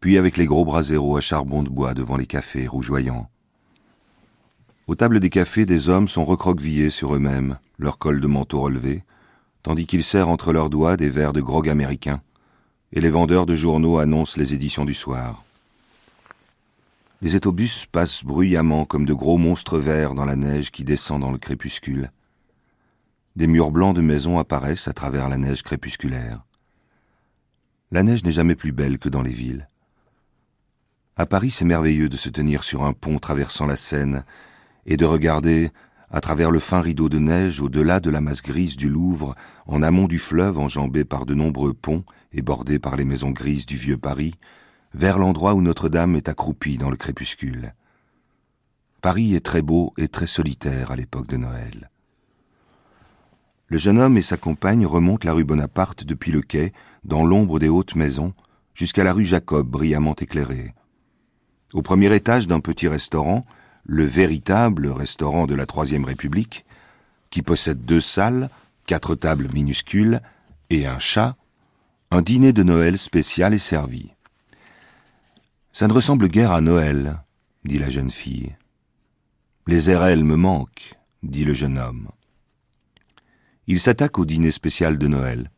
Puis 0.00 0.18
avec 0.18 0.36
les 0.36 0.46
gros 0.46 0.64
braséros 0.64 1.16
à 1.16 1.20
charbon 1.20 1.62
de 1.62 1.68
bois 1.68 1.94
devant 1.94 2.16
les 2.16 2.26
cafés 2.26 2.66
rougeoyants. 2.66 3.30
Aux 4.88 4.96
tables 4.96 5.20
des 5.20 5.30
cafés, 5.30 5.64
des 5.64 5.88
hommes 5.88 6.08
sont 6.08 6.24
recroquevillés 6.24 6.90
sur 6.90 7.14
eux-mêmes, 7.14 7.58
leur 7.78 7.98
col 7.98 8.20
de 8.20 8.26
manteau 8.26 8.60
relevé, 8.60 9.04
tandis 9.62 9.86
qu'ils 9.86 10.02
serrent 10.02 10.28
entre 10.28 10.52
leurs 10.52 10.70
doigts 10.70 10.96
des 10.96 11.08
verres 11.08 11.32
de 11.32 11.40
grog 11.40 11.68
américain, 11.68 12.20
et 12.92 13.00
les 13.00 13.10
vendeurs 13.10 13.46
de 13.46 13.54
journaux 13.54 13.98
annoncent 13.98 14.38
les 14.38 14.54
éditions 14.54 14.84
du 14.84 14.94
soir. 14.94 15.44
Les 17.22 17.36
étobus 17.36 17.86
passent 17.86 18.24
bruyamment 18.24 18.84
comme 18.84 19.06
de 19.06 19.14
gros 19.14 19.38
monstres 19.38 19.78
verts 19.78 20.14
dans 20.14 20.24
la 20.24 20.34
neige 20.34 20.72
qui 20.72 20.82
descend 20.82 21.20
dans 21.20 21.30
le 21.30 21.38
crépuscule. 21.38 22.10
Des 23.36 23.46
murs 23.46 23.70
blancs 23.70 23.94
de 23.94 24.02
maisons 24.02 24.40
apparaissent 24.40 24.88
à 24.88 24.92
travers 24.92 25.28
la 25.28 25.38
neige 25.38 25.62
crépusculaire. 25.62 26.42
La 27.92 28.02
neige 28.02 28.24
n'est 28.24 28.32
jamais 28.32 28.56
plus 28.56 28.72
belle 28.72 28.98
que 28.98 29.08
dans 29.08 29.22
les 29.22 29.30
villes. 29.30 29.68
À 31.16 31.24
Paris, 31.24 31.52
c'est 31.52 31.64
merveilleux 31.64 32.08
de 32.08 32.16
se 32.16 32.28
tenir 32.28 32.64
sur 32.64 32.82
un 32.84 32.92
pont 32.92 33.20
traversant 33.20 33.66
la 33.66 33.76
Seine 33.76 34.24
et 34.86 34.96
de 34.96 35.04
regarder, 35.04 35.70
à 36.10 36.20
travers 36.20 36.50
le 36.50 36.58
fin 36.58 36.80
rideau 36.80 37.08
de 37.08 37.18
neige 37.18 37.60
au-delà 37.60 38.00
de 38.00 38.10
la 38.10 38.20
masse 38.20 38.42
grise 38.42 38.76
du 38.76 38.88
Louvre, 38.88 39.34
en 39.66 39.82
amont 39.82 40.08
du 40.08 40.18
fleuve 40.18 40.58
enjambé 40.58 41.04
par 41.04 41.26
de 41.26 41.34
nombreux 41.34 41.72
ponts 41.72 42.04
et 42.32 42.42
bordé 42.42 42.78
par 42.78 42.96
les 42.96 43.04
maisons 43.04 43.30
grises 43.30 43.66
du 43.66 43.76
vieux 43.76 43.98
Paris, 43.98 44.34
vers 44.94 45.18
l'endroit 45.18 45.54
où 45.54 45.62
Notre-Dame 45.62 46.16
est 46.16 46.28
accroupie 46.28 46.78
dans 46.78 46.90
le 46.90 46.96
crépuscule. 46.96 47.74
Paris 49.00 49.34
est 49.34 49.44
très 49.44 49.62
beau 49.62 49.94
et 49.96 50.08
très 50.08 50.26
solitaire 50.26 50.90
à 50.90 50.96
l'époque 50.96 51.26
de 51.26 51.36
Noël. 51.36 51.90
Le 53.66 53.78
jeune 53.78 53.98
homme 53.98 54.18
et 54.18 54.22
sa 54.22 54.36
compagne 54.36 54.84
remontent 54.84 55.26
la 55.26 55.32
rue 55.32 55.44
Bonaparte 55.44 56.04
depuis 56.04 56.30
le 56.30 56.42
quai, 56.42 56.72
dans 57.04 57.24
l'ombre 57.24 57.58
des 57.58 57.70
hautes 57.70 57.96
maisons, 57.96 58.34
jusqu'à 58.74 59.02
la 59.02 59.14
rue 59.14 59.24
Jacob 59.24 59.66
brillamment 59.66 60.14
éclairée. 60.16 60.74
Au 61.72 61.80
premier 61.80 62.14
étage 62.14 62.46
d'un 62.46 62.60
petit 62.60 62.86
restaurant, 62.86 63.46
le 63.84 64.04
véritable 64.04 64.88
restaurant 64.88 65.46
de 65.46 65.54
la 65.54 65.66
Troisième 65.66 66.04
République, 66.04 66.64
qui 67.30 67.42
possède 67.42 67.84
deux 67.84 68.00
salles, 68.00 68.50
quatre 68.86 69.14
tables 69.14 69.48
minuscules 69.52 70.20
et 70.70 70.86
un 70.86 70.98
chat, 70.98 71.36
un 72.10 72.22
dîner 72.22 72.52
de 72.52 72.62
Noël 72.62 72.98
spécial 72.98 73.54
est 73.54 73.58
servi. 73.58 74.10
Ça 75.72 75.88
ne 75.88 75.92
ressemble 75.92 76.28
guère 76.28 76.52
à 76.52 76.60
Noël, 76.60 77.22
dit 77.64 77.78
la 77.78 77.88
jeune 77.88 78.10
fille. 78.10 78.54
Les 79.66 79.94
RL 79.94 80.24
me 80.24 80.36
manquent, 80.36 80.94
dit 81.22 81.44
le 81.44 81.54
jeune 81.54 81.78
homme. 81.78 82.08
Il 83.66 83.80
s'attaque 83.80 84.18
au 84.18 84.26
dîner 84.26 84.50
spécial 84.50 84.98
de 84.98 85.06
Noël. 85.06 85.50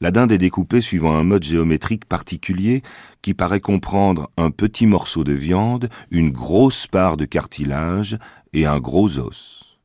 La 0.00 0.12
dinde 0.12 0.30
est 0.30 0.38
découpée 0.38 0.80
suivant 0.80 1.16
un 1.16 1.24
mode 1.24 1.42
géométrique 1.42 2.04
particulier 2.04 2.82
qui 3.20 3.34
paraît 3.34 3.60
comprendre 3.60 4.30
un 4.36 4.52
petit 4.52 4.86
morceau 4.86 5.24
de 5.24 5.32
viande, 5.32 5.88
une 6.10 6.30
grosse 6.30 6.86
part 6.86 7.16
de 7.16 7.24
cartilage 7.24 8.16
et 8.52 8.64
un 8.64 8.78
gros 8.78 9.18
os. 9.18 9.80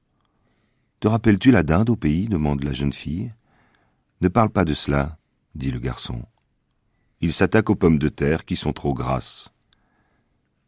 Te 0.99 1.07
rappelles-tu 1.07 1.49
la 1.49 1.63
dinde 1.63 1.89
au 1.89 1.95
pays 1.95 2.27
demande 2.27 2.63
la 2.63 2.73
jeune 2.73 2.93
fille. 2.93 3.33
Ne 4.21 4.27
parle 4.27 4.49
pas 4.49 4.65
de 4.65 4.75
cela, 4.75 5.17
dit 5.55 5.71
le 5.71 5.79
garçon. 5.79 6.21
Il 7.19 7.33
s'attaque 7.33 7.69
aux 7.69 7.75
pommes 7.75 7.99
de 7.99 8.09
terre 8.09 8.45
qui 8.45 8.55
sont 8.55 8.73
trop 8.73 8.93
grasses. 8.93 9.51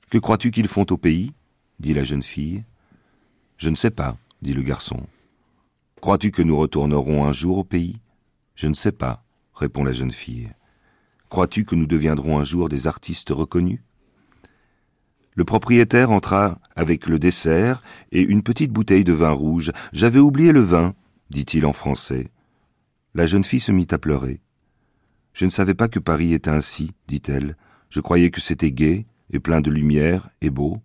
Que 0.09 0.17
crois-tu 0.17 0.51
qu'ils 0.51 0.67
font 0.67 0.85
au 0.89 0.97
pays? 0.97 1.33
dit 1.79 1.93
la 1.93 2.03
jeune 2.03 2.23
fille. 2.23 2.63
Je 3.57 3.69
ne 3.69 3.75
sais 3.75 3.91
pas, 3.91 4.17
dit 4.41 4.53
le 4.53 4.63
garçon. 4.63 5.05
Crois-tu 6.01 6.31
que 6.31 6.41
nous 6.41 6.57
retournerons 6.57 7.25
un 7.25 7.31
jour 7.31 7.59
au 7.59 7.63
pays? 7.63 7.97
Je 8.55 8.67
ne 8.67 8.73
sais 8.73 8.91
pas, 8.91 9.24
répond 9.55 9.83
la 9.83 9.93
jeune 9.93 10.11
fille. 10.11 10.51
Crois-tu 11.29 11.65
que 11.65 11.75
nous 11.75 11.87
deviendrons 11.87 12.37
un 12.37 12.43
jour 12.43 12.69
des 12.69 12.87
artistes 12.87 13.29
reconnus? 13.29 13.79
Le 15.33 15.43
propriétaire 15.43 16.11
entra 16.11 16.59
avec 16.75 17.07
le 17.07 17.19
dessert 17.19 17.81
et 18.11 18.21
une 18.21 18.43
petite 18.43 18.71
bouteille 18.71 19.03
de 19.03 19.13
vin 19.13 19.31
rouge. 19.31 19.71
J'avais 19.91 20.19
oublié 20.19 20.53
le 20.53 20.61
vin, 20.61 20.93
dit-il 21.29 21.65
en 21.65 21.73
français. 21.73 22.27
La 23.13 23.25
jeune 23.25 23.43
fille 23.43 23.59
se 23.59 23.73
mit 23.73 23.87
à 23.91 23.97
pleurer. 23.97 24.39
Je 25.33 25.43
ne 25.43 25.49
savais 25.49 25.73
pas 25.73 25.89
que 25.89 25.99
Paris 25.99 26.33
était 26.33 26.49
ainsi, 26.49 26.91
dit-elle. 27.07 27.57
Je 27.89 27.99
croyais 27.99 28.29
que 28.29 28.39
c'était 28.39 28.71
gai 28.71 29.05
et 29.31 29.39
plein 29.39 29.59
de 29.59 29.71
lumière 29.71 30.29
et 30.39 30.49
beau. 30.49 30.81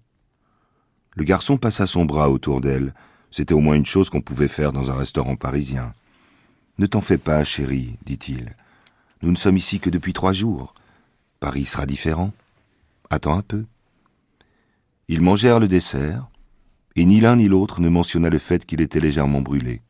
Le 1.15 1.25
garçon 1.25 1.57
passa 1.57 1.87
son 1.87 2.05
bras 2.05 2.31
autour 2.31 2.61
d'elle. 2.61 2.95
C'était 3.31 3.55
au 3.55 3.61
moins 3.61 3.77
une 3.77 3.87
chose 3.87 4.11
qu'on 4.11 4.21
pouvait 4.21 4.49
faire 4.49 4.73
dans 4.73 4.91
un 4.91 4.97
restaurant 4.97 5.37
parisien. 5.37 5.95
Ne 6.79 6.87
t'en 6.87 7.01
fais 7.01 7.19
pas, 7.19 7.45
chérie, 7.45 7.99
dit-il. 8.05 8.57
Nous 9.23 9.31
ne 9.31 9.37
sommes 9.37 9.57
ici 9.57 9.81
que 9.81 9.91
depuis 9.91 10.13
trois 10.13 10.33
jours. 10.33 10.75
Paris 11.41 11.67
sera 11.67 11.87
différent. 11.87 12.33
Attends 13.11 13.37
un 13.37 13.43
peu. 13.43 13.65
Ils 15.09 15.21
mangèrent 15.21 15.61
le 15.61 15.69
dessert, 15.69 16.29
et 16.97 17.05
ni 17.05 17.21
l'un 17.21 17.37
ni 17.37 17.49
l'autre 17.49 17.81
ne 17.81 17.89
mentionna 17.89 18.31
le 18.31 18.39
fait 18.39 18.65
qu'il 18.65 18.81
était 18.81 19.01
légèrement 19.01 19.41
brûlé. 19.41 19.83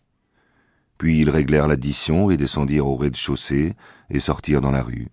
Puis 0.98 1.20
ils 1.20 1.30
réglèrent 1.30 1.68
l'addition 1.68 2.30
et 2.30 2.36
descendirent 2.36 2.86
au 2.86 2.96
rez-de-chaussée 2.96 3.74
et 4.10 4.20
sortirent 4.20 4.60
dans 4.60 4.70
la 4.70 4.82
rue. 4.82 5.08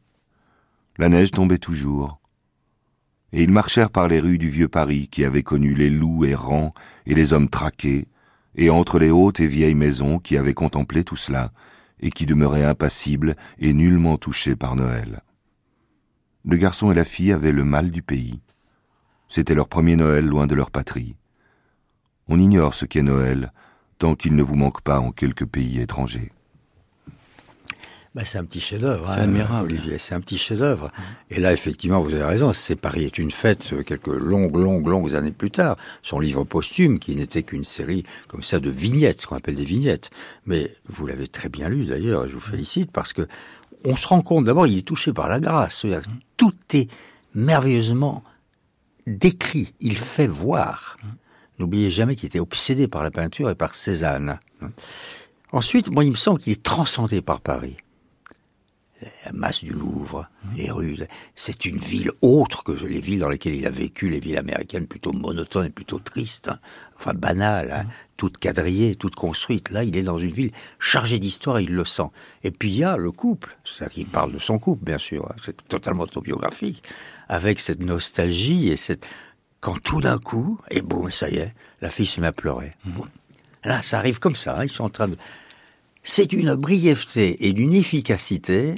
La 0.97 1.09
neige 1.09 1.31
tombait 1.31 1.59
toujours. 1.59 2.19
Et 3.33 3.43
ils 3.43 3.51
marchèrent 3.51 3.91
par 3.91 4.07
les 4.07 4.19
rues 4.19 4.37
du 4.37 4.49
vieux 4.49 4.67
Paris 4.67 5.09
qui 5.09 5.23
avait 5.23 5.43
connu 5.43 5.73
les 5.73 5.89
loups 5.89 6.25
errants 6.25 6.73
et 7.05 7.13
les 7.13 7.33
hommes 7.33 7.49
traqués, 7.49 8.07
et 8.55 8.69
entre 8.69 8.97
les 8.97 9.11
hautes 9.11 9.39
et 9.39 9.47
vieilles 9.47 9.75
maisons 9.75 10.17
qui 10.17 10.37
avaient 10.37 10.53
contemplé 10.53 11.03
tout 11.03 11.15
cela, 11.15 11.51
et 11.99 12.09
qui 12.09 12.25
demeuraient 12.25 12.63
impassibles 12.63 13.35
et 13.59 13.73
nullement 13.73 14.17
touchés 14.17 14.55
par 14.55 14.75
Noël. 14.75 15.21
Le 16.45 16.57
garçon 16.57 16.91
et 16.91 16.95
la 16.95 17.05
fille 17.05 17.31
avaient 17.31 17.51
le 17.51 17.63
mal 17.63 17.91
du 17.91 18.01
pays. 18.01 18.39
C'était 19.27 19.55
leur 19.55 19.67
premier 19.67 19.95
Noël 19.95 20.25
loin 20.25 20.47
de 20.47 20.55
leur 20.55 20.71
patrie. 20.71 21.15
On 22.27 22.39
ignore 22.39 22.73
ce 22.73 22.85
qu'est 22.85 23.01
Noël, 23.01 23.51
tant 23.97 24.15
qu'il 24.15 24.35
ne 24.35 24.43
vous 24.43 24.55
manque 24.55 24.81
pas 24.81 24.99
en 24.99 25.11
quelque 25.11 25.43
pays 25.43 25.79
étranger. 25.79 26.31
Bah, 28.17 28.25
c'est 28.25 28.39
un 28.39 28.45
petit 28.45 28.61
chef-d'œuvre, 28.61 29.05
C'est 29.13 29.19
hein, 29.19 29.25
admirable. 29.25 29.65
Olivier. 29.65 29.99
C'est 29.99 30.15
un 30.15 30.21
petit 30.21 30.39
chef-d'œuvre. 30.39 30.89
Et 31.29 31.39
là, 31.39 31.53
effectivement, 31.53 32.01
vous 32.01 32.15
avez 32.15 32.23
raison. 32.23 32.51
C'est 32.51 32.75
Paris 32.75 33.03
est 33.03 33.19
une 33.19 33.29
fête 33.29 33.73
euh, 33.73 33.83
quelques 33.83 34.07
longues, 34.07 34.55
longues, 34.55 34.87
longues 34.87 35.13
années 35.13 35.31
plus 35.31 35.51
tard. 35.51 35.77
Son 36.01 36.19
livre 36.19 36.43
posthume, 36.43 36.97
qui 36.97 37.15
n'était 37.15 37.43
qu'une 37.43 37.63
série 37.63 38.05
comme 38.27 38.41
ça 38.41 38.59
de 38.59 38.71
vignettes, 38.71 39.21
ce 39.21 39.27
qu'on 39.27 39.35
appelle 39.35 39.53
des 39.53 39.65
vignettes. 39.65 40.09
Mais 40.47 40.73
vous 40.87 41.05
l'avez 41.05 41.27
très 41.27 41.47
bien 41.47 41.69
lu 41.69 41.85
d'ailleurs. 41.85 42.25
et 42.25 42.29
Je 42.29 42.33
vous 42.33 42.41
félicite 42.41 42.91
parce 42.91 43.13
que 43.13 43.27
on 43.85 43.95
se 43.95 44.07
rend 44.07 44.23
compte. 44.23 44.45
D'abord, 44.45 44.65
il 44.65 44.79
est 44.79 44.87
touché 44.87 45.13
par 45.13 45.29
la 45.29 45.39
grâce. 45.39 45.85
Tout 46.37 46.55
est 46.73 46.89
merveilleusement 47.35 48.23
décrit. 49.05 49.75
Il 49.79 49.95
fait 49.95 50.25
voir. 50.25 50.97
N'oubliez 51.59 51.91
jamais 51.91 52.15
qu'il 52.15 52.25
était 52.25 52.39
obsédé 52.39 52.87
par 52.87 53.03
la 53.03 53.11
peinture 53.11 53.51
et 53.51 53.55
par 53.55 53.75
Cézanne. 53.75 54.39
Ensuite, 55.51 55.91
moi, 55.91 56.03
il 56.03 56.09
me 56.09 56.15
semble 56.15 56.39
qu'il 56.39 56.53
est 56.53 56.63
transcendé 56.63 57.21
par 57.21 57.41
Paris. 57.41 57.77
La 59.25 59.31
masse 59.31 59.63
du 59.63 59.73
Louvre, 59.73 60.27
les 60.55 60.71
rues, 60.71 60.97
c'est 61.35 61.65
une 61.65 61.77
ville 61.77 62.11
autre 62.21 62.63
que 62.63 62.71
les 62.71 62.99
villes 62.99 63.19
dans 63.19 63.29
lesquelles 63.29 63.53
il 63.53 63.67
a 63.67 63.71
vécu, 63.71 64.09
les 64.09 64.19
villes 64.19 64.39
américaines 64.39 64.87
plutôt 64.87 65.13
monotones 65.13 65.67
et 65.67 65.69
plutôt 65.69 65.99
tristes, 65.99 66.47
hein. 66.47 66.59
enfin 66.97 67.13
banales, 67.13 67.71
hein. 67.71 67.85
toutes 68.15 68.37
quadrillées, 68.39 68.95
toutes 68.95 69.13
construites. 69.13 69.69
Là, 69.69 69.83
il 69.83 69.95
est 69.97 70.01
dans 70.01 70.17
une 70.17 70.31
ville 70.31 70.51
chargée 70.79 71.19
d'histoire, 71.19 71.59
il 71.59 71.75
le 71.75 71.85
sent. 71.85 72.09
Et 72.43 72.49
puis 72.49 72.69
il 72.69 72.77
y 72.77 72.83
a 72.83 72.97
le 72.97 73.11
couple, 73.11 73.55
c'est-à-dire 73.63 73.93
qu'il 73.93 74.07
parle 74.07 74.33
de 74.33 74.39
son 74.39 74.57
couple, 74.57 74.85
bien 74.85 74.97
sûr, 74.97 75.29
hein. 75.29 75.35
c'est 75.43 75.67
totalement 75.67 76.03
autobiographique, 76.03 76.83
avec 77.29 77.59
cette 77.59 77.81
nostalgie 77.81 78.69
et 78.69 78.77
cette... 78.77 79.05
Quand 79.59 79.79
tout 79.79 80.01
d'un 80.01 80.17
coup, 80.19 80.59
et 80.71 80.81
bon, 80.81 81.09
ça 81.09 81.29
y 81.29 81.37
est, 81.37 81.53
la 81.81 81.89
fille 81.89 82.05
se 82.05 82.21
met 82.21 82.27
à 82.27 82.31
pleurer. 82.31 82.73
Boum. 82.85 83.07
Là, 83.63 83.83
ça 83.83 83.99
arrive 83.99 84.19
comme 84.19 84.35
ça, 84.35 84.63
ils 84.63 84.69
sont 84.69 84.85
en 84.85 84.89
train 84.89 85.07
de... 85.07 85.17
C'est 86.03 86.25
d'une 86.25 86.55
brièveté 86.55 87.47
et 87.47 87.53
d'une 87.53 87.73
efficacité 87.73 88.75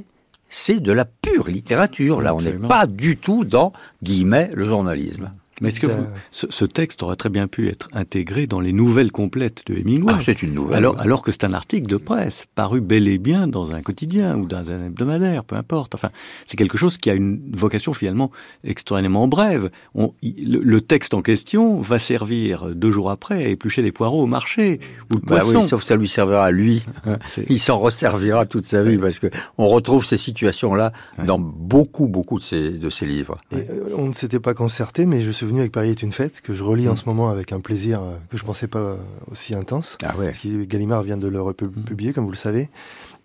c'est 0.50 0.80
de 0.80 0.92
la 0.92 1.06
pure 1.06 1.48
littérature. 1.48 2.22
Là, 2.22 2.36
on 2.36 2.42
n'est 2.42 2.54
pas 2.54 2.88
du 2.88 3.18
tout 3.18 3.46
dans, 3.46 3.72
guillemets, 4.04 4.50
le 4.54 4.66
journalisme. 4.66 5.32
Mais 5.62 5.70
est-ce 5.70 5.80
que 5.80 5.88
vous- 5.88 6.06
ce, 6.32 6.48
ce 6.50 6.66
texte 6.66 7.04
aurait 7.04 7.16
très 7.16 7.30
bien 7.30 7.48
pu 7.48 7.68
être 7.70 7.90
intégré 7.94 8.48
dans 8.48 8.60
les 8.60 8.72
nouvelles 8.74 9.12
complètes 9.12 9.64
de 9.68 9.76
Hemingway 9.76 10.14
Ah, 10.16 10.20
c'est 10.24 10.42
une 10.44 10.54
nouvelle. 10.54 10.78
alors, 10.78 11.00
alors 11.00 11.22
que 11.22 11.32
c'est 11.32 11.44
un 11.44 11.54
article 11.54 11.88
de 11.88 11.98
presse, 11.98 12.46
paru 12.56 12.82
bel 12.82 13.08
et 13.08 13.18
bien 13.18 13.48
dans 13.48 13.74
un 13.74 13.82
quotidien 13.82 14.38
ou 14.38 14.46
dans 14.48 14.72
un 14.72 14.86
hebdomadaire, 14.88 15.44
peu 15.44 15.56
importe. 15.56 15.96
Enfin, 15.96 16.10
c'est 16.48 16.58
quelque 16.58 16.78
chose 16.78 16.98
qui 16.98 17.10
a 17.10 17.14
une 17.14 17.42
vocation 17.54 17.94
finalement 17.94 18.32
extrêmement 18.64 19.28
brève. 19.28 19.70
On- 19.96 20.14
il- 20.22 20.52
le, 20.52 20.60
le 20.60 20.82
texte 20.82 21.14
en 21.14 21.22
question 21.22 21.82
va 21.82 22.00
servir 22.00 22.68
deux 22.76 22.92
jours 22.92 23.10
après 23.12 23.44
à 23.44 23.48
éplucher 23.48 23.82
des 23.82 23.92
poireaux 23.92 24.24
au 24.24 24.28
marché 24.28 24.80
ou 25.12 25.16
de 25.20 25.26
Bah 25.26 25.42
oui, 25.46 25.52
poissons. 25.54 25.62
sauf 25.62 25.82
que 25.82 25.86
ça 25.88 25.96
lui 25.96 26.08
servira 26.08 26.46
à 26.46 26.52
lui. 26.52 26.84
C'est- 27.30 27.46
Il 27.50 27.60
s'en 27.60 27.80
resservira 27.80 28.46
toute 28.46 28.66
sa 28.66 28.84
vie 28.84 28.98
parce 28.98 29.20
que 29.20 29.28
on 29.58 29.68
retrouve 29.68 30.06
ces 30.06 30.18
situations-là 30.18 30.92
dans 31.26 31.40
beaucoup, 31.40 32.08
beaucoup 32.08 32.38
de 32.38 32.44
ses, 32.44 32.72
de 32.72 32.90
ses 32.90 33.06
livres. 33.06 33.38
Et, 33.52 33.56
euh, 33.70 33.96
on 33.98 34.08
ne 34.08 34.14
s'était 34.14 34.40
pas 34.40 34.54
concerté, 34.54 35.06
mais 35.06 35.22
je 35.22 35.32
suis 35.32 35.46
venu 35.50 35.60
avec 35.60 35.72
Paris 35.72 35.90
est 35.90 36.02
une 36.02 36.12
fête, 36.12 36.42
que 36.42 36.56
je 36.56 36.64
relis 36.64 36.88
en 36.88 36.96
ce 36.96 37.06
moment 37.06 37.30
avec 37.30 37.52
un 37.52 37.60
plaisir 37.60 38.02
euh, 38.02 38.16
que 38.30 38.38
je 38.38 38.44
pensais 38.44 38.68
pas 38.68 38.80
euh, 38.80 38.96
aussi 39.32 39.54
intense. 39.54 39.98
Ah 40.04 40.16
ouais. 40.18 40.28
Parce 40.28 40.40
que 40.40 40.64
Gallimard 40.64 41.04
vient 41.04 41.18
de 41.18 41.28
le 41.28 41.42
republier, 41.42 42.14
comme 42.14 42.26
vous 42.26 42.32
le 42.32 42.38
savez. 42.38 42.70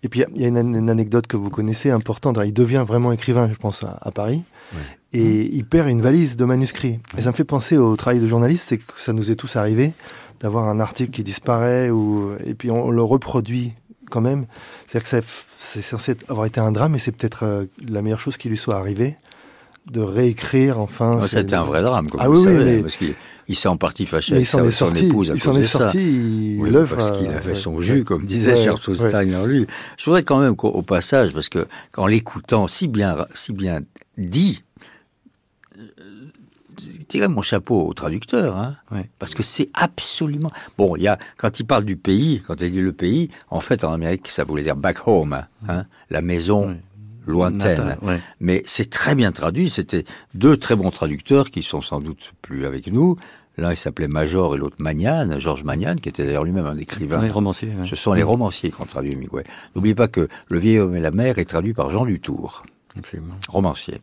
Et 0.03 0.09
puis, 0.09 0.23
il 0.35 0.41
y 0.41 0.45
a 0.45 0.47
une, 0.47 0.75
une 0.75 0.89
anecdote 0.89 1.27
que 1.27 1.37
vous 1.37 1.49
connaissez 1.49 1.89
importante. 1.89 2.37
Il 2.45 2.53
devient 2.53 2.83
vraiment 2.85 3.11
écrivain, 3.11 3.49
je 3.51 3.57
pense, 3.57 3.83
à, 3.83 3.97
à 4.01 4.11
Paris. 4.11 4.43
Et 5.13 5.55
il 5.55 5.65
perd 5.65 5.87
une 5.87 6.01
valise 6.01 6.35
de 6.35 6.43
manuscrits. 6.43 6.99
Et 7.17 7.21
ça 7.21 7.31
me 7.31 7.35
fait 7.35 7.45
penser 7.45 7.77
au 7.77 7.95
travail 7.95 8.19
de 8.19 8.27
journaliste, 8.27 8.65
c'est 8.67 8.77
que 8.77 8.83
ça 8.97 9.13
nous 9.13 9.31
est 9.31 9.35
tous 9.35 9.55
arrivé 9.55 9.93
d'avoir 10.41 10.67
un 10.67 10.79
article 10.79 11.11
qui 11.11 11.23
disparaît, 11.23 11.89
ou, 11.89 12.33
et 12.45 12.53
puis 12.53 12.69
on, 12.69 12.91
le 12.91 13.01
reproduit 13.01 13.73
quand 14.09 14.21
même. 14.21 14.45
C'est-à-dire 14.85 15.21
que 15.21 15.27
c'est 15.57 15.81
censé 15.81 16.15
avoir 16.27 16.45
été 16.45 16.59
un 16.59 16.71
drame, 16.71 16.93
mais 16.93 16.99
c'est 16.99 17.13
peut-être 17.13 17.43
euh, 17.43 17.65
la 17.87 18.01
meilleure 18.01 18.19
chose 18.19 18.37
qui 18.37 18.49
lui 18.49 18.57
soit 18.57 18.75
arrivée, 18.75 19.15
de 19.91 19.99
réécrire 20.01 20.79
enfin. 20.79 21.19
Ah, 21.21 21.27
C'était 21.27 21.53
un 21.55 21.63
vrai 21.63 21.81
drame, 21.81 22.09
comme 22.09 22.19
Ah 22.21 22.27
vous 22.27 22.37
oui, 22.39 22.43
savez, 22.43 22.63
mais- 22.77 22.81
parce 22.81 22.95
qu'il 22.95 23.13
il 23.47 23.55
s'est 23.55 23.67
en 23.67 23.77
partie 23.77 24.07
fâché 24.07 24.31
Mais 24.31 24.37
avec 24.37 24.47
sa- 24.47 24.57
son 24.63 24.71
sorti. 24.71 25.05
épouse 25.05 25.29
à 25.29 25.35
Il 25.35 25.39
s'en 25.39 25.55
est 25.55 25.65
sorti. 25.65 26.57
Oui, 26.59 26.69
l'œuvre. 26.71 26.95
parce 26.97 27.17
qu'il 27.19 27.27
euh, 27.27 27.39
fait 27.41 27.53
son 27.53 27.79
jus, 27.81 28.03
comme 28.03 28.25
disait 28.25 28.53
Ouais, 28.53 28.63
Charles 29.05 29.31
ouais. 29.31 29.47
Lui. 29.47 29.67
Je 29.97 30.05
voudrais 30.05 30.23
quand 30.23 30.39
même 30.39 30.55
qu'au 30.55 30.69
au 30.69 30.81
passage, 30.81 31.31
parce 31.33 31.49
que 31.49 31.67
qu'en 31.91 32.07
l'écoutant 32.07 32.67
si 32.67 32.87
bien, 32.87 33.15
si 33.35 33.53
bien 33.53 33.81
dit, 34.17 34.63
euh, 35.77 35.83
tirer 37.07 37.27
mon 37.27 37.43
chapeau 37.43 37.87
au 37.87 37.93
traducteur, 37.93 38.57
hein, 38.57 38.75
Ouais. 38.91 39.07
parce 39.19 39.35
que 39.35 39.43
c'est 39.43 39.69
absolument. 39.75 40.49
Bon, 40.79 40.95
il 40.95 41.03
y 41.03 41.07
a 41.07 41.19
quand 41.37 41.59
il 41.59 41.65
parle 41.65 41.85
du 41.85 41.95
pays, 41.97 42.41
quand 42.47 42.59
il 42.61 42.71
dit 42.71 42.81
le 42.81 42.93
pays, 42.93 43.29
en 43.51 43.59
fait 43.61 43.83
en 43.83 43.93
Amérique 43.93 44.27
ça 44.29 44.43
voulait 44.43 44.63
dire 44.63 44.75
back 44.75 45.07
home, 45.07 45.45
hein, 45.69 45.85
la 46.09 46.21
maison. 46.23 46.75
Lointaine. 47.25 47.97
Ouais. 48.01 48.19
Mais 48.39 48.63
c'est 48.65 48.89
très 48.89 49.15
bien 49.15 49.31
traduit. 49.31 49.69
C'était 49.69 50.05
deux 50.33 50.57
très 50.57 50.75
bons 50.75 50.91
traducteurs 50.91 51.49
qui 51.51 51.63
sont 51.63 51.81
sans 51.81 51.99
doute 51.99 52.33
plus 52.41 52.65
avec 52.65 52.87
nous. 52.91 53.17
L'un, 53.57 53.71
il 53.71 53.77
s'appelait 53.77 54.09
Major 54.09 54.53
et 54.53 54.57
l'autre 54.57 54.75
Magnan, 54.79 55.39
Georges 55.39 55.63
Magnan, 55.63 55.95
qui 55.95 56.09
était 56.09 56.25
d'ailleurs 56.25 56.43
lui-même 56.43 56.65
un 56.65 56.77
écrivain. 56.77 57.21
Ouais, 57.21 57.29
romancier. 57.29 57.69
ouais. 57.69 57.87
Ce 57.87 57.95
sont 57.95 58.11
les 58.13 58.23
romanciers 58.23 58.69
qui 58.69 58.81
ont 58.81 58.85
traduit 58.85 59.13
Hemingway. 59.13 59.45
N'oubliez 59.75 59.95
pas 59.95 60.09
que 60.09 60.27
Le 60.49 60.59
vieil 60.59 60.79
homme 60.79 60.95
et 60.95 60.99
la 60.99 61.11
mer 61.11 61.39
est 61.39 61.45
traduit 61.45 61.73
par 61.73 61.89
Jean 61.89 62.05
Dutour, 62.05 62.63
Absolument. 62.97 63.35
romancier. 63.47 64.01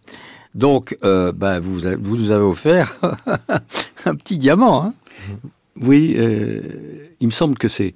Donc, 0.54 0.96
euh, 1.04 1.32
bah, 1.32 1.60
vous, 1.60 1.80
vous 2.00 2.16
nous 2.16 2.30
avez 2.30 2.44
offert 2.44 2.98
un 4.06 4.14
petit 4.14 4.38
diamant. 4.38 4.84
Hein 4.84 4.94
Oui, 5.80 6.14
euh, 6.18 6.60
il 7.20 7.26
me 7.26 7.32
semble 7.32 7.56
que 7.58 7.68
c'est 7.68 7.94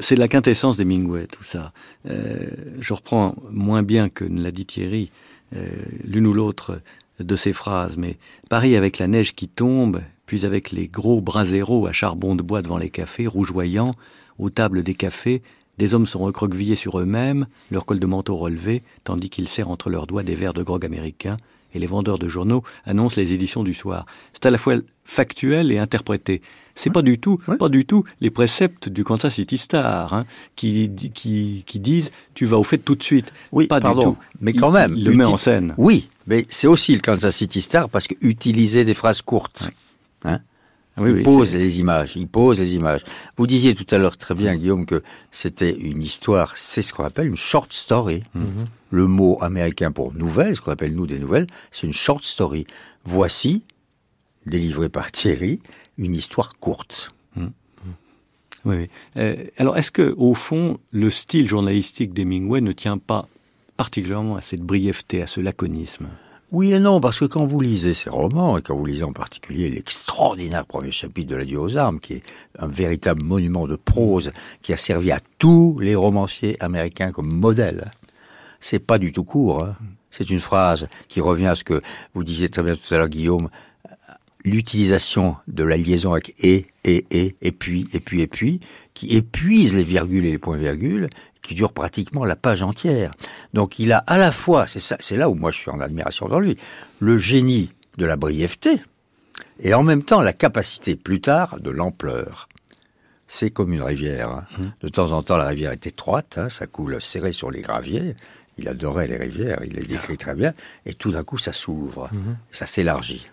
c'est 0.00 0.16
la 0.16 0.28
quintessence 0.28 0.76
d'Hemingway, 0.76 1.26
tout 1.26 1.44
ça. 1.44 1.72
Euh, 2.08 2.48
je 2.80 2.92
reprends 2.92 3.34
moins 3.50 3.82
bien 3.82 4.08
que 4.08 4.24
ne 4.24 4.42
l'a 4.42 4.50
dit 4.50 4.66
Thierry 4.66 5.10
euh, 5.54 5.68
l'une 6.04 6.26
ou 6.26 6.32
l'autre 6.32 6.80
de 7.18 7.36
ces 7.36 7.52
phrases, 7.52 7.96
mais 7.96 8.16
Paris 8.48 8.76
avec 8.76 8.98
la 8.98 9.06
neige 9.06 9.34
qui 9.34 9.48
tombe, 9.48 10.00
puis 10.26 10.46
avec 10.46 10.70
les 10.70 10.88
gros 10.88 11.20
braséros 11.20 11.86
à 11.86 11.92
charbon 11.92 12.34
de 12.34 12.42
bois 12.42 12.62
devant 12.62 12.78
les 12.78 12.90
cafés, 12.90 13.26
rougeoyants, 13.26 13.94
aux 14.38 14.50
tables 14.50 14.82
des 14.82 14.94
cafés, 14.94 15.42
des 15.76 15.94
hommes 15.94 16.06
sont 16.06 16.20
recroquevillés 16.20 16.76
sur 16.76 16.98
eux-mêmes, 16.98 17.46
leur 17.70 17.84
col 17.84 18.00
de 18.00 18.06
manteau 18.06 18.36
relevé, 18.36 18.82
tandis 19.04 19.28
qu'ils 19.28 19.48
serrent 19.48 19.70
entre 19.70 19.90
leurs 19.90 20.06
doigts 20.06 20.22
des 20.22 20.34
verres 20.34 20.54
de 20.54 20.62
grog 20.62 20.84
américain, 20.84 21.36
et 21.74 21.78
les 21.78 21.86
vendeurs 21.86 22.18
de 22.18 22.28
journaux 22.28 22.62
annoncent 22.84 23.20
les 23.20 23.32
éditions 23.32 23.62
du 23.62 23.74
soir. 23.74 24.06
C'est 24.32 24.46
à 24.46 24.50
la 24.50 24.58
fois 24.58 24.74
factuel 25.04 25.72
et 25.72 25.78
interprété. 25.78 26.42
C'est 26.74 26.90
pas 26.90 27.02
du 27.02 27.18
tout, 27.18 27.38
pas 27.58 27.68
du 27.68 27.84
tout 27.84 28.04
les 28.20 28.30
préceptes 28.30 28.88
du 28.88 29.04
Kansas 29.04 29.34
City 29.34 29.58
Star 29.58 30.14
hein, 30.14 30.24
qui, 30.56 30.90
qui, 31.14 31.62
qui 31.66 31.80
disent 31.80 32.10
tu 32.34 32.46
vas 32.46 32.58
au 32.58 32.62
fait 32.64 32.78
tout 32.78 32.94
de 32.94 33.02
suite. 33.02 33.32
Oui, 33.52 33.66
pas 33.66 33.80
pardon, 33.80 34.00
du 34.00 34.06
tout. 34.16 34.18
mais 34.40 34.50
Il- 34.52 34.60
quand 34.60 34.70
même, 34.70 34.94
il 34.96 35.04
le 35.04 35.14
met 35.14 35.24
en 35.24 35.36
scène. 35.36 35.74
Oui, 35.76 36.08
mais 36.26 36.46
c'est 36.50 36.66
aussi 36.66 36.94
le 36.94 37.00
Kansas 37.00 37.36
City 37.36 37.60
Star 37.62 37.88
parce 37.88 38.06
que 38.06 38.14
utiliser 38.22 38.84
des 38.84 38.94
phrases 38.94 39.20
courtes. 39.22 39.70
Hein 40.24 40.40
Oui, 40.96 41.10
il 41.10 41.16
oui, 41.16 41.22
pose 41.22 41.54
les 41.54 41.80
images, 41.80 42.12
il 42.16 42.26
pose 42.28 42.60
les 42.60 42.74
images. 42.74 43.02
Vous 43.36 43.46
disiez 43.46 43.74
tout 43.74 43.86
à 43.94 43.98
l'heure 43.98 44.16
très 44.16 44.34
bien, 44.34 44.56
Guillaume, 44.56 44.86
que 44.86 45.02
c'était 45.32 45.74
une 45.74 46.02
histoire, 46.02 46.52
c'est 46.56 46.82
ce 46.82 46.92
qu'on 46.92 47.04
appelle 47.04 47.26
une 47.28 47.36
short 47.36 47.72
story. 47.72 48.22
Mhm. 48.34 48.44
Le 48.90 49.06
mot 49.06 49.38
américain 49.40 49.92
pour 49.92 50.12
nouvelle, 50.14 50.56
ce 50.56 50.60
qu'on 50.60 50.72
appelle 50.72 50.94
nous 50.94 51.06
des 51.06 51.18
nouvelles, 51.18 51.46
c'est 51.72 51.86
une 51.86 51.92
short 51.92 52.24
story. 52.24 52.66
Voici, 53.04 53.62
délivré 54.46 54.88
par 54.88 55.10
Thierry, 55.12 55.60
une 56.00 56.14
histoire 56.14 56.56
courte. 56.58 57.12
Oui, 57.36 58.74
oui. 58.76 58.88
Euh, 59.16 59.36
alors, 59.56 59.78
est-ce 59.78 59.90
que, 59.90 60.14
au 60.18 60.34
fond, 60.34 60.78
le 60.92 61.08
style 61.08 61.48
journalistique 61.48 62.12
d'Hemingway 62.12 62.60
ne 62.60 62.72
tient 62.72 62.98
pas 62.98 63.26
particulièrement 63.76 64.36
à 64.36 64.42
cette 64.42 64.60
brièveté, 64.60 65.22
à 65.22 65.26
ce 65.26 65.40
laconisme? 65.40 66.08
Oui 66.52 66.72
et 66.72 66.80
non, 66.80 67.00
parce 67.00 67.20
que 67.20 67.26
quand 67.26 67.46
vous 67.46 67.60
lisez 67.60 67.94
ces 67.94 68.10
romans, 68.10 68.58
et 68.58 68.62
quand 68.62 68.76
vous 68.76 68.84
lisez 68.84 69.04
en 69.04 69.12
particulier 69.12 69.70
l'extraordinaire 69.70 70.66
premier 70.66 70.90
chapitre 70.90 71.30
de 71.30 71.36
l'Adieu 71.36 71.60
aux 71.60 71.76
armes, 71.76 72.00
qui 72.00 72.14
est 72.14 72.22
un 72.58 72.66
véritable 72.66 73.22
monument 73.22 73.68
de 73.68 73.76
prose, 73.76 74.32
qui 74.60 74.72
a 74.72 74.76
servi 74.76 75.12
à 75.12 75.20
tous 75.38 75.78
les 75.80 75.94
romanciers 75.94 76.60
américains 76.60 77.12
comme 77.12 77.30
modèle, 77.30 77.92
c'est 78.60 78.80
pas 78.80 78.98
du 78.98 79.12
tout 79.12 79.24
court. 79.24 79.64
hein. 79.64 79.76
C'est 80.10 80.28
une 80.28 80.40
phrase 80.40 80.88
qui 81.08 81.20
revient 81.20 81.46
à 81.46 81.54
ce 81.54 81.62
que 81.62 81.80
vous 82.14 82.24
disiez 82.24 82.48
très 82.48 82.64
bien 82.64 82.74
tout 82.74 82.92
à 82.92 82.98
l'heure, 82.98 83.08
Guillaume, 83.08 83.48
l'utilisation 84.44 85.36
de 85.48 85.64
la 85.64 85.76
liaison 85.76 86.12
avec 86.12 86.34
et, 86.42 86.66
et, 86.84 87.04
et, 87.10 87.36
et 87.42 87.52
puis, 87.52 87.88
et 87.92 88.00
puis, 88.00 88.20
et 88.22 88.26
puis, 88.26 88.60
qui 88.94 89.16
épuise 89.16 89.74
les 89.74 89.82
virgules 89.84 90.24
et 90.26 90.32
les 90.32 90.38
points-virgules, 90.38 91.08
qui 91.42 91.54
dure 91.54 91.72
pratiquement 91.72 92.24
la 92.24 92.36
page 92.36 92.62
entière. 92.62 93.12
Donc 93.54 93.78
il 93.78 93.92
a 93.92 93.98
à 93.98 94.18
la 94.18 94.30
fois, 94.32 94.66
c'est 94.66 95.16
là 95.16 95.28
où 95.30 95.34
moi 95.34 95.50
je 95.50 95.58
suis 95.58 95.70
en 95.70 95.80
admiration 95.80 96.28
dans 96.28 96.40
lui, 96.40 96.56
le 96.98 97.18
génie 97.18 97.70
de 97.98 98.04
la 98.06 98.16
brièveté, 98.16 98.82
et 99.60 99.72
en 99.74 99.82
même 99.82 100.02
temps 100.02 100.20
la 100.20 100.32
capacité 100.32 100.96
plus 100.96 101.20
tard 101.20 101.58
de 101.60 101.70
l'ampleur. 101.70 102.48
C'est 103.28 103.50
comme 103.50 103.72
une 103.72 103.82
rivière. 103.82 104.30
hein. 104.30 104.72
De 104.80 104.88
temps 104.88 105.12
en 105.12 105.22
temps, 105.22 105.36
la 105.36 105.46
rivière 105.46 105.70
est 105.70 105.86
étroite, 105.86 106.36
hein, 106.36 106.48
ça 106.48 106.66
coule 106.66 107.00
serré 107.00 107.32
sur 107.32 107.50
les 107.50 107.62
graviers. 107.62 108.16
Il 108.58 108.68
adorait 108.68 109.06
les 109.06 109.16
rivières, 109.16 109.60
il 109.64 109.74
les 109.74 109.84
décrit 109.84 110.18
très 110.18 110.34
bien. 110.34 110.52
Et 110.84 110.94
tout 110.94 111.12
d'un 111.12 111.22
coup, 111.24 111.38
ça 111.38 111.52
s'ouvre, 111.52 112.10
ça 112.50 112.66
s'élargit. 112.66 113.26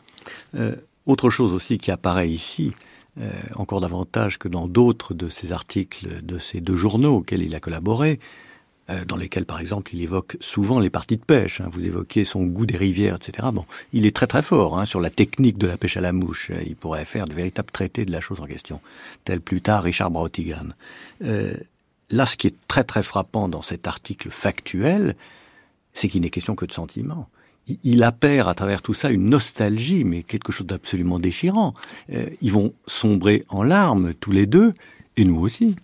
Euh, 0.56 0.76
autre 1.08 1.30
chose 1.30 1.54
aussi 1.54 1.78
qui 1.78 1.90
apparaît 1.92 2.30
ici, 2.30 2.74
euh, 3.20 3.32
encore 3.56 3.82
davantage 3.82 4.38
que 4.38 4.48
dans 4.48 4.68
d'autres 4.68 5.14
de 5.16 5.30
ces 5.30 5.52
articles 5.52 6.24
de 6.24 6.38
ces 6.38 6.62
deux 6.62 6.76
journaux 6.76 7.18
auxquels 7.18 7.42
il 7.42 7.56
a 7.56 7.60
collaboré, 7.60 8.20
euh, 8.90 9.04
dans 9.06 9.18
lesquels, 9.18 9.46
par 9.46 9.60
exemple, 9.60 9.94
il 9.96 10.02
évoque 10.02 10.38
souvent 10.40 10.80
les 10.80 10.90
parties 10.90 11.18
de 11.18 11.24
pêche. 11.24 11.60
hein. 11.60 11.68
Vous 11.72 11.86
évoquez 11.86 12.24
son 12.26 12.44
goût 12.44 12.66
des 12.66 12.78
rivières, 12.78 13.16
etc. 13.16 13.48
Bon, 13.52 13.66
il 13.92 14.06
est 14.06 14.16
très 14.16 14.28
très 14.28 14.42
fort 14.44 14.78
hein, 14.80 14.86
sur 14.86 15.02
la 15.02 15.10
technique 15.10 15.58
de 15.58 15.68
la 15.68 15.78
pêche 15.78 15.98
à 15.98 16.02
la 16.02 16.14
mouche. 16.14 16.52
Euh, 16.52 16.62
Il 16.66 16.76
pourrait 16.76 17.06
faire 17.06 17.26
de 17.26 17.34
véritables 17.34 17.72
traités 17.72 18.06
de 18.06 18.12
la 18.12 18.22
chose 18.22 18.40
en 18.40 18.46
question, 18.46 18.80
tel 19.26 19.42
plus 19.42 19.62
tard 19.62 19.84
Richard 19.84 20.12
Brautigan. 20.12 20.70
Là, 22.10 22.26
ce 22.26 22.38
qui 22.38 22.48
est 22.48 22.56
très 22.70 22.86
très 22.86 23.04
frappant 23.04 23.50
dans 23.50 23.62
cet 23.62 23.86
article 23.86 24.30
factuel, 24.30 25.16
c'est 25.94 26.08
qu'il 26.08 26.22
n'est 26.22 26.30
question 26.30 26.56
que 26.56 26.66
de 26.66 26.72
sentiments. 26.72 27.28
Il- 27.68 27.78
Il 27.84 28.04
appert 28.04 28.48
à 28.48 28.54
travers 28.54 28.82
tout 28.82 28.94
ça 28.94 29.10
une 29.10 29.30
nostalgie, 29.30 30.04
mais 30.04 30.24
quelque 30.24 30.52
chose 30.52 30.68
d'absolument 30.68 31.20
déchirant. 31.20 31.74
Euh, 32.14 32.26
ils 32.42 32.52
vont 32.52 32.74
sombrer 32.88 33.46
en 33.50 33.64
larmes 33.64 34.14
tous 34.20 34.32
les 34.32 34.46
deux, 34.46 34.74
et 35.18 35.26
nous 35.26 35.40
aussi. 35.40 35.76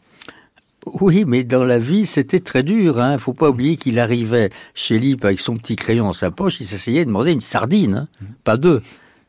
Oui, 0.85 1.23
mais 1.25 1.45
dans 1.45 1.63
la 1.63 1.79
vie, 1.79 2.05
c'était 2.05 2.39
très 2.41 2.61
dur. 2.61 2.99
Hein. 2.99 3.17
Faut 3.17 3.31
pas 3.33 3.49
oublier 3.49 3.77
qu'il 3.77 3.99
arrivait 3.99 4.49
chez 4.75 4.99
Lip 4.99 5.23
avec 5.23 5.39
son 5.39 5.55
petit 5.55 5.77
crayon 5.77 6.05
dans 6.05 6.13
sa 6.13 6.29
poche, 6.29 6.59
il 6.59 6.67
s'essayait 6.67 7.01
de 7.01 7.05
demander 7.05 7.31
une 7.31 7.39
sardine, 7.41 7.95
hein. 7.95 8.07
Mmh. 8.21 8.25
pas 8.43 8.57
deux. 8.57 8.81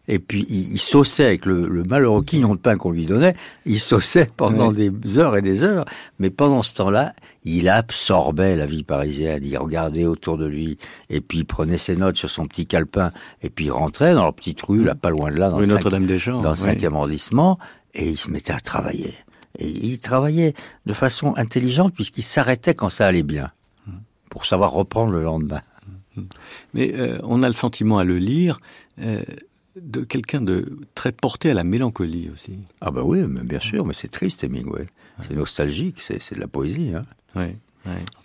Et 0.06 0.18
puis 0.18 0.44
il, 0.48 0.72
il 0.74 0.78
saussait 0.78 1.24
avec 1.24 1.46
le, 1.46 1.66
le 1.66 1.82
malheureux 1.84 2.22
quignon 2.22 2.54
de 2.54 2.60
pain 2.60 2.76
qu'on 2.76 2.90
lui 2.90 3.06
donnait. 3.06 3.34
Il 3.64 3.80
saussait 3.80 4.30
pendant 4.36 4.70
des 4.72 4.92
heures 5.18 5.36
et 5.36 5.42
des 5.42 5.62
heures. 5.62 5.84
Mais 6.18 6.30
pendant 6.30 6.62
ce 6.62 6.74
temps-là, 6.74 7.14
il 7.42 7.68
absorbait 7.68 8.56
la 8.56 8.66
vie 8.66 8.82
parisienne. 8.84 9.42
Il 9.44 9.56
regardait 9.56 10.04
autour 10.04 10.36
de 10.36 10.46
lui. 10.46 10.78
Et 11.08 11.20
puis 11.20 11.38
il 11.38 11.44
prenait 11.46 11.78
ses 11.78 11.96
notes 11.96 12.16
sur 12.16 12.30
son 12.30 12.46
petit 12.46 12.66
calepin. 12.66 13.10
Et 13.42 13.48
puis 13.50 13.66
il 13.66 13.70
rentrait 13.70 14.14
dans 14.14 14.22
leur 14.24 14.34
petite 14.34 14.60
rue, 14.62 14.84
là, 14.84 14.94
pas 14.94 15.10
loin 15.10 15.30
de 15.30 15.36
là, 15.38 15.48
dans 15.50 15.56
Rue 15.56 15.62
le 15.62 15.68
cinq- 15.68 15.74
Notre-Dame-des-Champs, 15.76 16.42
dans 16.42 16.52
le 16.52 16.58
oui. 16.58 16.64
cinquième 16.64 16.94
arrondissement. 16.94 17.58
Et 17.94 18.10
il 18.10 18.18
se 18.18 18.30
mettait 18.30 18.52
à 18.52 18.60
travailler. 18.60 19.14
Et 19.58 19.68
il 19.68 19.98
travaillait 20.00 20.52
de 20.84 20.92
façon 20.92 21.34
intelligente 21.36 21.94
puisqu'il 21.94 22.24
s'arrêtait 22.24 22.74
quand 22.74 22.90
ça 22.90 23.06
allait 23.06 23.22
bien. 23.22 23.50
Pour 24.28 24.46
savoir 24.46 24.72
reprendre 24.72 25.12
le 25.12 25.22
lendemain. 25.22 25.60
Mais 26.74 26.92
euh, 26.94 27.18
on 27.22 27.42
a 27.44 27.46
le 27.46 27.54
sentiment 27.54 27.98
à 27.98 28.04
le 28.04 28.18
lire 28.18 28.58
euh, 29.00 29.22
de 29.76 30.02
quelqu'un 30.02 30.40
de 30.40 30.78
très 30.94 31.12
porté 31.12 31.50
à 31.50 31.54
la 31.54 31.64
mélancolie 31.64 32.30
aussi. 32.32 32.58
Ah 32.80 32.90
bah 32.90 33.02
oui, 33.04 33.20
mais 33.28 33.42
bien 33.42 33.60
sûr, 33.60 33.84
mais 33.84 33.94
c'est 33.94 34.10
triste 34.10 34.44
Hemingway. 34.44 34.86
C'est 35.22 35.34
nostalgique, 35.34 36.02
c'est 36.02 36.20
c'est 36.20 36.34
de 36.34 36.40
la 36.40 36.48
poésie. 36.48 36.92
Hein. 36.94 37.04
Ouais. 37.36 37.56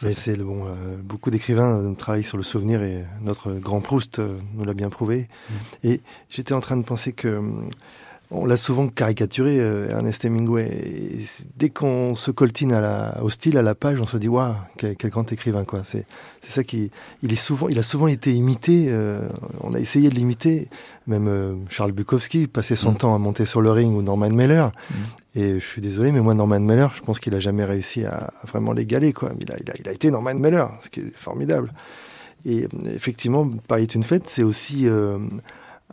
Mais 0.03 0.13
c'est 0.13 0.35
le 0.35 0.43
bon. 0.45 0.65
euh, 0.67 0.95
beaucoup 1.03 1.31
d'écrivains 1.31 1.77
euh, 1.77 1.93
travaillent 1.93 2.23
sur 2.23 2.37
le 2.37 2.43
souvenir 2.43 2.81
et 2.81 3.03
notre 3.21 3.53
grand 3.53 3.81
Proust 3.81 4.19
euh, 4.19 4.37
nous 4.53 4.63
l'a 4.63 4.73
bien 4.73 4.89
prouvé. 4.89 5.27
Et 5.83 6.01
j'étais 6.29 6.53
en 6.53 6.61
train 6.61 6.77
de 6.77 6.83
penser 6.83 7.11
que 7.11 7.27
hum, 7.37 7.69
on 8.31 8.45
l'a 8.45 8.57
souvent 8.57 8.87
caricaturé, 8.89 9.59
euh, 9.59 9.89
Ernest 9.89 10.23
Hemingway. 10.23 10.67
Et 10.67 11.25
dès 11.57 11.69
qu'on 11.69 12.13
se 12.13 12.29
coltine 12.29 12.71
à 12.73 12.79
la, 12.79 13.23
au 13.23 13.29
style, 13.31 13.57
à 13.57 13.63
la 13.63 13.73
page, 13.73 13.99
on 14.01 14.05
se 14.05 14.17
dit 14.17 14.27
waouh, 14.27 14.53
quel, 14.77 14.95
quel 14.95 15.09
grand 15.09 15.31
écrivain 15.31 15.63
quoi. 15.65 15.81
C'est 15.83 16.05
c'est 16.41 16.51
ça 16.51 16.63
qui, 16.63 16.91
il 17.23 17.33
est 17.33 17.35
souvent, 17.35 17.69
il 17.69 17.79
a 17.79 17.83
souvent 17.83 18.07
été 18.07 18.31
imité. 18.33 18.87
euh, 18.89 19.27
on 19.61 19.73
a 19.73 19.79
essayé 19.79 20.09
de 20.09 20.15
l'imiter. 20.15 20.69
Même 21.07 21.27
euh, 21.27 21.55
Charles 21.69 21.91
Bukowski 21.91 22.47
passait 22.47 22.75
son 22.75 22.91
Mm. 22.91 22.97
temps 22.97 23.15
à 23.15 23.17
monter 23.17 23.45
sur 23.45 23.61
le 23.61 23.71
ring 23.71 23.95
ou 23.95 24.01
Norman 24.03 24.29
Mailer. 24.29 24.71
Et 25.35 25.59
je 25.59 25.65
suis 25.65 25.81
désolé, 25.81 26.11
mais 26.11 26.21
moi, 26.21 26.33
Norman 26.33 26.59
Mailer, 26.59 26.87
je 26.95 27.01
pense 27.01 27.19
qu'il 27.19 27.33
a 27.35 27.39
jamais 27.39 27.65
réussi 27.65 28.03
à, 28.05 28.31
à 28.41 28.45
vraiment 28.47 28.73
l'égaler, 28.73 29.11
quoi. 29.13 29.31
Il 29.39 29.51
a, 29.51 29.55
il, 29.59 29.69
a, 29.69 29.73
il 29.79 29.87
a 29.89 29.91
été 29.91 30.09
Norman 30.11 30.35
Mailer, 30.35 30.65
ce 30.81 30.89
qui 30.89 30.99
est 31.01 31.15
formidable. 31.15 31.71
Et 32.45 32.67
effectivement, 32.95 33.49
Paris 33.67 33.83
est 33.83 33.95
une 33.95 34.03
fête, 34.03 34.23
c'est 34.29 34.43
aussi 34.43 34.87
euh, 34.87 35.17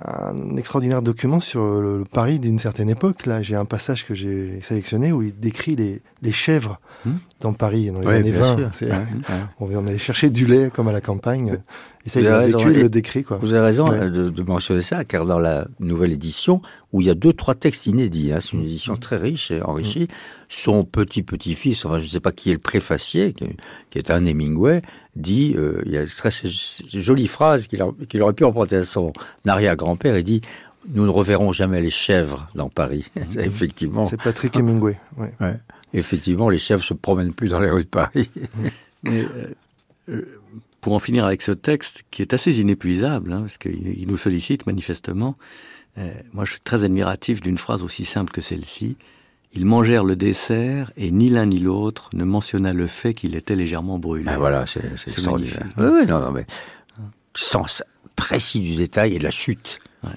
un 0.05 0.57
extraordinaire 0.57 1.03
document 1.03 1.41
sur 1.41 1.81
le, 1.81 1.99
le 1.99 2.05
Paris 2.05 2.39
d'une 2.39 2.59
certaine 2.59 2.91
époque. 2.91 3.27
Là, 3.27 3.43
j'ai 3.43 3.57
un 3.57 3.65
passage 3.65 4.07
que 4.07 4.15
j'ai 4.15 4.61
sélectionné 4.63 5.13
où 5.13 5.23
il 5.23 5.39
décrit 5.39 5.77
les, 5.77 6.03
les 6.23 6.33
chèvres 6.33 6.81
Hmm. 7.05 7.17
Dans 7.41 7.53
Paris 7.53 7.91
dans 7.91 8.01
les 8.01 8.07
années 8.09 8.31
bien 8.33 8.41
20. 8.41 8.57
sûr. 8.57 8.69
C'est- 8.73 8.87
Ouais, 8.87 8.93
ouais. 8.97 9.35
On 9.61 9.67
on 9.75 9.87
allait 9.87 9.99
chercher 9.99 10.31
du 10.31 10.47
lait 10.47 10.71
comme 10.75 10.89
à 10.89 10.93
la 10.93 11.01
campagne. 11.01 11.59
Et 12.05 12.09
ça, 12.09 12.21
il 12.21 12.27
a 12.29 12.47
vécu, 12.47 12.73
le 12.73 12.89
décrit, 12.89 13.25
quoi. 13.25 13.37
Vous 13.39 13.53
avez 13.53 13.65
raison 13.67 13.89
Ouais. 13.89 13.99
euh, 13.99 14.11
de, 14.11 14.29
de 14.31 14.43
mentionner 14.43 14.81
ça, 14.83 15.05
car 15.05 15.27
dans 15.27 15.41
la 15.41 15.67
nouvelle 15.81 16.13
édition, 16.13 16.63
où 16.93 17.01
il 17.01 17.09
y 17.09 17.11
a 17.11 17.15
deux, 17.15 17.33
trois 17.33 17.55
textes 17.57 17.87
inédits, 17.87 18.33
hein, 18.33 18.39
c'est 18.41 18.53
une 18.53 18.63
édition 18.63 18.97
très 18.97 19.17
riche 19.17 19.51
et 19.51 19.61
enrichie, 19.61 20.07
son 20.49 20.85
petit-petit-fils, 20.85 21.85
enfin 21.85 21.99
je 21.99 22.05
ne 22.05 22.09
sais 22.09 22.21
pas 22.21 22.31
qui 22.31 22.51
est 22.51 22.55
le 22.55 22.61
préfacier, 22.61 23.33
qui, 23.33 23.45
est- 23.45 23.57
qui 23.91 23.99
est 23.99 24.11
un 24.13 24.25
Hemingway, 24.25 24.83
dit, 25.17 25.55
euh, 25.57 25.83
il 25.85 25.91
y 25.93 25.99
a 25.99 26.03
une 26.03 26.07
très 26.09 26.31
jolie 26.95 27.27
phrase 27.27 27.67
qu'il 27.67 27.83
a- 27.83 27.91
qu'il 28.09 28.23
aurait 28.23 28.35
pu 28.35 28.45
emprunter 28.45 28.77
à 28.77 28.85
son 28.85 29.13
arrière-grand-père, 29.47 30.17
il 30.17 30.25
dit 30.25 30.41
«Nous 30.95 31.05
ne 31.05 31.11
reverrons 31.11 31.53
jamais 31.53 31.81
les 31.81 31.91
chèvres 31.91 32.49
dans 32.55 32.69
Paris 32.69 33.11
Effectivement, 33.39 34.07
C'est 34.07 34.23
Patrick 34.23 34.55
Hemingway. 34.57 34.97
Ouais. 35.19 35.33
ouais. 35.41 35.57
Effectivement, 35.93 36.49
les 36.49 36.59
chèvres 36.59 36.85
se 36.85 36.95
promènent 36.95 37.33
plus 37.33 37.49
dans 37.49 37.61
les 37.61 37.71
rues 37.71 37.85
de 37.85 37.89
Paris. 37.89 38.31
Mais, 39.03 39.23
euh, 39.23 39.55
euh, 40.09 40.41
pour 40.81 40.95
en 40.95 40.99
finir 40.99 41.25
avec 41.25 41.43
ce 41.43 41.53
texte, 41.53 42.05
qui 42.11 42.23
est 42.23 42.33
assez 42.33 42.61
inépuisable, 42.61 43.33
hein, 43.33 43.43
parce 43.43 43.59
qu'il 43.59 43.89
il 43.89 44.09
nous 44.09 44.17
sollicite 44.17 44.67
manifestement, 44.67 45.37
euh, 45.99 46.13
moi 46.33 46.45
je 46.45 46.53
suis 46.53 46.61
très 46.61 46.85
admiratif 46.85 47.41
d'une 47.41 47.59
phrase 47.59 47.83
aussi 47.83 48.05
simple 48.05 48.33
que 48.33 48.41
celle-ci. 48.41 48.97
Ils 49.55 49.65
mangèrent 49.65 50.05
le 50.05 50.17
dessert 50.17 50.93
et 50.97 51.11
ni 51.11 51.31
l'un 51.31 51.47
ni 51.47 51.59
l'autre 51.59 52.11
ne 52.13 52.25
mentionna 52.25 52.73
le 52.73 52.87
fait 52.87 53.15
qu'il 53.15 53.35
était 53.37 53.57
légèrement 53.57 53.99
brûlé. 53.99 54.25
Ben 54.25 54.37
voilà, 54.37 54.67
c'est 54.67 54.85
extraordinaire. 55.07 55.67
Oui, 55.79 55.87
oui, 55.93 56.07
non, 56.07 56.21
non, 56.21 56.31
mais 56.31 56.47
sens 57.35 57.83
précis 58.17 58.61
du 58.61 58.77
détail 58.77 59.15
et 59.15 59.19
de 59.19 59.25
la 59.25 59.31
chute. 59.31 59.79
Ouais. 60.05 60.11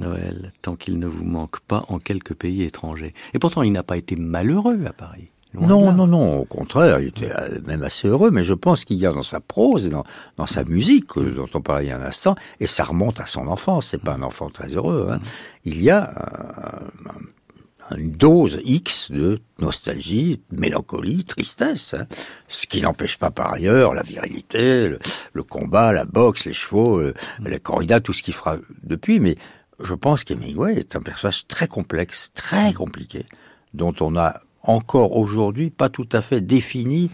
Noël, 0.00 0.52
tant 0.62 0.76
qu'il 0.76 0.98
ne 0.98 1.06
vous 1.06 1.24
manque 1.24 1.60
pas 1.60 1.84
en 1.88 1.98
quelques 1.98 2.34
pays 2.34 2.62
étrangers. 2.62 3.14
Et 3.34 3.38
pourtant, 3.38 3.62
il 3.62 3.72
n'a 3.72 3.82
pas 3.82 3.96
été 3.96 4.16
malheureux 4.16 4.78
à 4.86 4.92
Paris. 4.92 5.28
Non, 5.54 5.90
non, 5.92 6.06
non, 6.06 6.38
au 6.38 6.44
contraire, 6.44 7.00
il 7.00 7.06
était 7.08 7.32
euh, 7.32 7.60
même 7.66 7.82
assez 7.82 8.08
heureux, 8.08 8.30
mais 8.30 8.44
je 8.44 8.52
pense 8.52 8.84
qu'il 8.84 8.98
y 8.98 9.06
a 9.06 9.12
dans 9.12 9.22
sa 9.22 9.40
prose 9.40 9.86
et 9.86 9.90
dans, 9.90 10.04
dans 10.36 10.46
sa 10.46 10.64
musique, 10.64 11.16
euh, 11.16 11.32
dont 11.34 11.48
on 11.54 11.62
parlait 11.62 11.84
il 11.84 11.88
y 11.88 11.92
a 11.92 11.98
un 11.98 12.02
instant, 12.04 12.34
et 12.60 12.66
ça 12.66 12.84
remonte 12.84 13.20
à 13.20 13.26
son 13.26 13.46
enfance, 13.46 13.86
c'est 13.86 14.02
pas 14.02 14.12
un 14.12 14.22
enfant 14.22 14.50
très 14.50 14.68
heureux, 14.68 15.08
hein, 15.10 15.18
il 15.64 15.80
y 15.82 15.88
a 15.88 16.10
euh, 16.10 17.10
un- 17.10 17.96
une 17.96 18.10
dose 18.10 18.58
X 18.64 19.12
de 19.12 19.38
nostalgie, 19.60 20.40
de 20.50 20.60
mélancolie, 20.60 21.24
tristesse, 21.24 21.94
hein, 21.94 22.06
ce 22.48 22.66
qui 22.66 22.82
n'empêche 22.82 23.16
pas 23.16 23.30
par 23.30 23.52
ailleurs 23.52 23.94
la 23.94 24.02
virilité, 24.02 24.88
le, 24.88 24.98
le 25.32 25.42
combat, 25.44 25.92
la 25.92 26.04
boxe, 26.04 26.44
les 26.46 26.52
chevaux, 26.52 26.98
euh, 26.98 27.14
les 27.44 27.60
corridas, 27.60 28.00
tout 28.00 28.12
ce 28.12 28.22
qu'il 28.22 28.34
fera 28.34 28.56
depuis, 28.82 29.20
mais 29.20 29.36
je 29.80 29.94
pense 29.94 30.24
qu'Hemingway 30.24 30.74
est 30.76 30.96
un 30.96 31.00
personnage 31.00 31.46
très 31.46 31.68
complexe, 31.68 32.30
très 32.34 32.72
compliqué, 32.72 33.26
dont 33.74 33.94
on 34.00 34.16
a 34.16 34.40
encore 34.62 35.16
aujourd'hui 35.16 35.70
pas 35.70 35.88
tout 35.88 36.08
à 36.12 36.22
fait 36.22 36.40
défini 36.40 37.10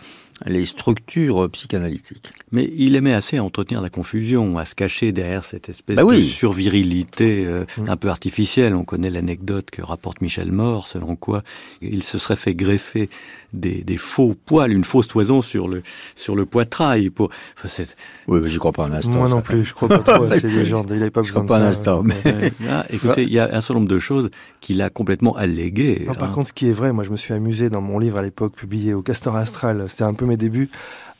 les 0.46 0.66
structures 0.66 1.48
psychanalytiques. 1.51 2.33
Mais 2.51 2.70
il 2.77 2.96
aimait 2.96 3.14
assez 3.14 3.37
à 3.37 3.44
entretenir 3.44 3.81
la 3.81 3.90
confusion, 3.90 4.59
à 4.59 4.64
se 4.64 4.75
cacher 4.75 5.12
derrière 5.12 5.44
cette 5.44 5.68
espèce 5.68 5.96
Bah 5.96 6.05
de 6.05 6.20
survirilité 6.20 7.46
euh, 7.46 7.64
un 7.87 7.96
peu 7.96 8.09
artificielle. 8.09 8.75
On 8.75 8.85
connaît 8.85 9.11
l'anecdote 9.11 9.70
que 9.70 9.83
rapporte 9.83 10.20
Michel 10.20 10.51
Mort, 10.51 10.88
selon 10.88 11.14
quoi 11.16 11.42
il 11.81 12.03
se 12.03 12.18
serait 12.18 12.37
fait 12.37 12.55
greffer 12.55 13.09
des, 13.52 13.82
des 13.82 13.96
faux 13.96 14.34
poils, 14.46 14.72
une 14.72 14.84
fausse 14.84 15.08
toison 15.08 15.42
sur 15.42 15.68
le 15.68 15.82
sur 16.14 16.34
le 16.36 16.46
poitrail. 16.46 17.10
Pour, 17.10 17.30
enfin, 17.58 17.68
c'est- 17.68 17.94
Oui, 18.28 18.40
mais 18.42 18.48
j'y 18.48 18.58
crois 18.58 18.72
pas 18.72 18.84
un 18.86 18.92
instant. 18.92 19.10
Moi 19.10 19.28
non 19.28 19.40
plus, 19.40 19.64
je 19.64 19.74
crois 19.74 19.88
pas 19.88 19.98
trop 19.98 20.24
à 20.24 20.38
ces 20.38 20.48
légendes. 20.50 20.86
Il 20.90 20.98
n'avait 20.98 21.10
pas 21.10 21.22
Je 21.22 21.28
besoin 21.28 21.44
crois 21.44 21.58
de 21.58 21.62
pas 21.62 21.68
un 21.68 21.72
ça. 21.72 21.78
instant, 21.78 22.02
mais- 22.02 22.14
Ouais. 22.24 22.52
Ah, 22.70 22.86
écoutez, 22.90 23.22
il 23.24 23.32
y 23.32 23.38
a 23.38 23.44
un 23.46 23.60
certain 23.60 23.74
nombre 23.74 23.88
de 23.88 23.98
choses 23.98 24.30
qu'il 24.60 24.80
a 24.82 24.90
complètement 24.90 25.36
alléguées. 25.36 26.04
Non, 26.06 26.14
par 26.14 26.30
hein. 26.30 26.32
contre, 26.32 26.48
ce 26.48 26.52
qui 26.52 26.68
est 26.68 26.72
vrai, 26.72 26.92
moi, 26.92 27.04
je 27.04 27.10
me 27.10 27.16
suis 27.16 27.34
amusé 27.34 27.68
dans 27.70 27.80
mon 27.80 27.98
livre 27.98 28.18
à 28.18 28.22
l'époque, 28.22 28.54
publié 28.54 28.94
au 28.94 29.02
Castor 29.02 29.36
Astral, 29.36 29.84
c'était 29.88 30.04
un 30.04 30.14
peu 30.14 30.24
mes 30.26 30.36
débuts, 30.36 30.70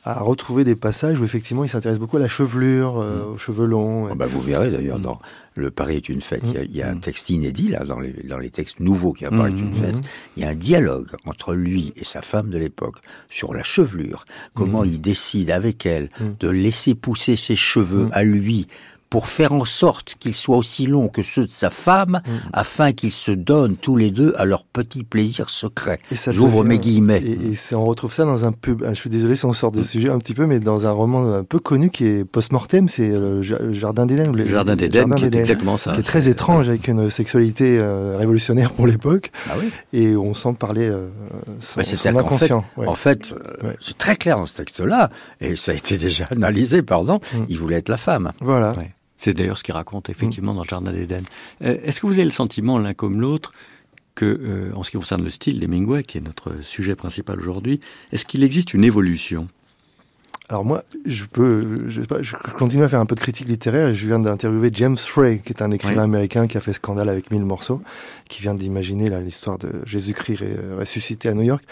à 0.04 0.20
retrouver 0.20 0.64
des 0.64 0.74
passages 0.74 1.20
où 1.20 1.24
effectivement 1.24 1.64
il 1.64 1.68
s'intéresse 1.68 1.98
beaucoup 1.98 2.16
à 2.16 2.20
la 2.20 2.28
chevelure, 2.28 2.98
euh, 2.98 3.24
aux 3.32 3.36
cheveux 3.36 3.66
longs. 3.66 4.08
Ah 4.10 4.14
bah, 4.16 4.26
vous 4.26 4.40
verrez 4.40 4.70
d'ailleurs 4.70 4.98
dans 4.98 5.20
Le 5.54 5.70
Paris 5.70 5.96
est 5.96 6.08
une 6.08 6.20
fête, 6.20 6.42
il 6.44 6.74
y 6.74 6.78
y 6.78 6.82
a 6.82 6.90
un 6.90 6.96
texte 6.96 7.30
inédit 7.30 7.68
là 7.68 7.84
dans 7.84 8.00
les, 8.00 8.12
dans 8.24 8.38
les 8.38 8.50
textes 8.50 8.80
nouveaux 8.80 9.12
qui 9.12 9.24
apparaissent 9.24 9.58
une 9.58 9.74
fête. 9.74 10.00
Il 10.36 10.42
y 10.42 10.46
a 10.46 10.48
un 10.48 10.54
dialogue 10.54 11.10
entre 11.24 11.54
lui 11.54 11.92
et 11.96 12.04
sa 12.04 12.20
femme 12.20 12.50
de 12.50 12.58
l'époque 12.58 12.96
sur 13.30 13.54
la 13.54 13.62
chevelure, 13.62 14.24
comment 14.54 14.82
il 14.82 15.00
décide 15.00 15.50
avec 15.50 15.86
elle 15.86 16.08
de 16.40 16.48
laisser 16.48 16.94
pousser 16.94 17.36
ses 17.36 17.56
cheveux 17.56 18.08
à 18.12 18.24
lui 18.24 18.66
pour 19.12 19.27
faire 19.29 19.53
en 19.53 19.66
sorte 19.66 20.16
qu'ils 20.18 20.35
soient 20.35 20.57
aussi 20.57 20.87
longs 20.87 21.09
que 21.09 21.22
ceux 21.22 21.44
de 21.44 21.51
sa 21.51 21.68
femme, 21.68 22.22
afin 22.55 22.92
qu'ils 22.92 23.12
se 23.12 23.31
donnent 23.31 23.77
tous 23.77 23.94
les 23.94 24.11
deux 24.11 24.33
à 24.38 24.46
leur 24.46 24.64
petit 24.64 25.05
plaisir 25.05 25.51
secret. 25.51 26.01
J'ouvre 26.29 26.64
mes 26.64 26.79
guillemets. 26.79 27.22
Et, 27.22 27.53
et 27.53 27.75
on 27.75 27.85
retrouve 27.85 28.11
ça 28.14 28.25
dans 28.25 28.46
un 28.46 28.53
pub. 28.53 28.83
Je 28.88 28.94
suis 28.94 29.11
désolé 29.11 29.35
si 29.35 29.44
on 29.44 29.53
sort 29.53 29.70
de 29.70 29.83
ce 29.83 29.88
sujet 29.90 30.09
un 30.09 30.16
petit 30.16 30.33
peu, 30.33 30.46
mais 30.46 30.61
dans 30.61 30.87
un 30.87 30.90
roman 30.92 31.35
un 31.35 31.44
peu 31.44 31.59
connu 31.59 31.90
qui 31.90 32.07
est 32.07 32.25
post-mortem, 32.25 32.88
c'est 32.88 33.11
euh, 33.11 33.37
le 33.37 33.42
Ja- 33.42 33.59
le 33.61 33.75
Jardin 33.75 34.07
d'Éden. 34.07 34.33
Le 34.33 34.46
Jardin 34.46 34.77
d'Éden, 34.77 35.14
qui 35.14 35.25
est 35.27 35.35
exactement 35.35 35.77
ça. 35.77 35.92
Qui 35.92 36.01
est 36.01 36.05
très 36.05 36.29
étrange 36.29 36.68
avec 36.68 36.88
une 36.88 37.11
sexualité 37.11 37.77
euh, 37.79 38.16
révolutionnaire 38.18 38.72
pour 38.72 38.87
l'époque, 38.87 39.31
Ah 39.51 39.57
oui. 39.61 39.70
et 39.92 40.16
on 40.16 40.33
sent 40.33 40.55
parler 40.59 40.88
euh, 40.88 41.09
son, 41.61 41.83
fait, 41.83 42.09
inconscient. 42.09 42.64
ouais. 42.79 42.87
en 42.87 42.94
fait 42.94 43.33
euh, 43.33 43.68
Ouais. 43.68 43.77
c'est 43.79 43.98
très 43.98 44.16
clair 44.16 44.38
dans 44.38 44.46
ce 44.46 44.57
texte-là, 44.57 45.11
et 45.42 45.55
ça 45.57 45.72
a 45.72 45.75
été 45.75 45.98
déjà 45.98 46.25
analysé, 46.31 46.81
pardon, 46.81 47.20
Mm. 47.35 47.44
il 47.51 47.59
voulait 47.59 47.77
être 47.77 47.90
la 47.90 47.98
femme. 47.98 48.33
Voilà. 48.40 48.72
Ouais. 48.72 48.90
C'est 49.22 49.35
d'ailleurs 49.35 49.56
ce 49.56 49.62
qu'il 49.62 49.74
raconte 49.74 50.11
effectivement 50.11 50.52
dans 50.52 50.62
le 50.62 50.68
Jardin 50.68 50.92
d'Éden. 50.92 51.22
Euh, 51.62 51.78
Est-ce 51.85 52.00
que 52.00 52.06
vous 52.06 52.14
avez 52.14 52.24
le 52.24 52.32
sentiment, 52.32 52.76
l'un 52.78 52.92
comme 52.92 53.20
l'autre, 53.20 53.52
que, 54.16 54.24
euh, 54.24 54.72
en 54.74 54.82
ce 54.82 54.90
qui 54.90 54.96
concerne 54.96 55.22
le 55.22 55.30
style 55.30 55.61
d'Hemingway, 55.61 56.02
qui 56.02 56.18
est 56.18 56.20
notre 56.20 56.61
sujet 56.62 56.96
principal 56.96 57.38
aujourd'hui, 57.38 57.80
est-ce 58.11 58.26
qu'il 58.26 58.42
existe 58.42 58.74
une 58.74 58.82
évolution? 58.82 59.46
Alors 60.48 60.64
moi, 60.64 60.82
je 61.06 61.24
peux, 61.24 61.88
je, 61.88 62.00
continue 62.58 62.82
à 62.82 62.88
faire 62.88 63.00
un 63.00 63.06
peu 63.06 63.14
de 63.14 63.20
critique 63.20 63.48
littéraire 63.48 63.88
et 63.88 63.94
je 63.94 64.06
viens 64.06 64.18
d'interviewer 64.18 64.70
James 64.74 64.98
Frey, 64.98 65.40
qui 65.42 65.52
est 65.52 65.62
un 65.62 65.70
écrivain 65.70 66.02
Oui. 66.02 66.04
américain 66.04 66.46
qui 66.48 66.58
a 66.58 66.61
fait 66.61 66.72
scandale 66.72 67.08
avec 67.08 67.30
mille 67.30 67.44
morceaux, 67.44 67.80
qui 68.32 68.42
vient 68.42 68.54
d'imaginer 68.54 69.10
l'histoire 69.20 69.58
de 69.58 69.70
Jésus-Christ 69.84 70.40
ressuscité 70.78 71.28
à 71.28 71.34
New 71.34 71.42
York. 71.42 71.62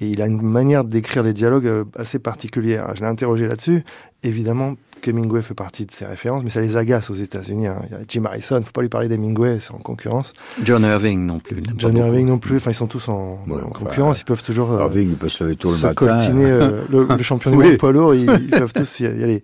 Et 0.00 0.08
il 0.08 0.22
a 0.22 0.26
une 0.26 0.40
manière 0.40 0.84
d'écrire 0.84 1.22
les 1.22 1.32
dialogues 1.32 1.66
euh, 1.66 1.84
assez 1.96 2.18
particulière. 2.18 2.92
Je 2.94 3.00
l'ai 3.00 3.06
interrogé 3.06 3.46
là-dessus 3.46 3.84
évidemment 4.24 4.74
Hemingway 5.06 5.42
fait 5.42 5.52
partie 5.54 5.84
de 5.84 5.90
ses 5.92 6.06
références, 6.06 6.42
mais 6.44 6.48
ça 6.48 6.62
les 6.62 6.78
agace 6.78 7.10
aux 7.10 7.14
États-Unis. 7.14 7.66
Hein. 7.66 7.82
Il 7.86 7.92
y 7.92 7.94
a 7.94 7.98
Jim 8.08 8.24
Harrison, 8.24 8.62
faut 8.62 8.72
pas 8.72 8.80
lui 8.80 8.88
parler 8.88 9.06
d'Hemingway, 9.06 9.58
c'est 9.60 9.72
en 9.72 9.78
concurrence. 9.78 10.32
John 10.62 10.82
Irving 10.82 11.26
non 11.26 11.40
plus. 11.40 11.62
John 11.76 11.94
Irving 11.98 12.26
non 12.26 12.38
plus. 12.38 12.56
Enfin, 12.56 12.70
ils 12.70 12.74
sont 12.74 12.86
tous 12.86 13.10
en, 13.10 13.44
concurrence. 13.74 14.20
Ils 14.22 14.24
peuvent 14.24 14.42
toujours 14.42 14.72
euh, 14.72 14.80
Irving, 14.80 15.10
il 15.10 15.16
peut 15.16 15.28
se 15.28 15.44
lever 15.44 15.56
tôt 15.56 15.68
le 15.68 15.74
se 15.74 15.86
matin. 15.86 16.06
coltiner 16.06 16.46
euh, 16.46 16.80
le, 16.88 17.06
le 17.06 17.22
champion 17.22 17.50
du 17.50 17.56
Oui. 17.58 17.66
monde 17.68 17.76
poids 17.76 17.92
lourd. 17.92 18.14
Ils, 18.14 18.22
ils 18.44 18.50
peuvent 18.50 18.72
tous 18.74 19.00
y 19.00 19.06
aller. 19.06 19.42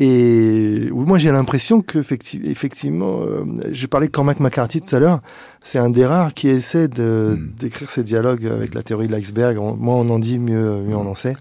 Et 0.00 0.88
oui, 0.92 1.04
moi, 1.06 1.18
j'ai 1.18 1.32
l'impression 1.32 1.80
que 1.80 1.98
effecti- 1.98 2.40
effectivement, 2.44 3.20
euh, 3.22 3.44
je 3.72 3.86
parlais 3.86 4.06
de 4.06 4.12
Cormac 4.12 4.38
McCarthy 4.38 4.80
tout 4.80 4.94
à 4.94 5.00
l'heure. 5.00 5.20
C'est 5.64 5.78
un 5.80 5.90
des 5.90 6.06
rares 6.06 6.34
qui 6.34 6.48
essaie 6.48 6.86
de 6.88 7.36
Mm. 7.38 7.50
d'écrire 7.58 7.90
ses 7.90 8.04
dialogues 8.04 8.46
avec 8.46 8.74
la 8.74 8.82
théorie 8.84 9.08
de 9.08 9.12
l'iceberg. 9.12 9.58
On- 9.58 9.74
Moins 9.74 9.96
on 9.96 10.08
en 10.10 10.18
dit, 10.20 10.38
mieux 10.38 10.80
mieux 10.82 10.96
on 10.96 11.06
en 11.08 11.14
sait. 11.14 11.34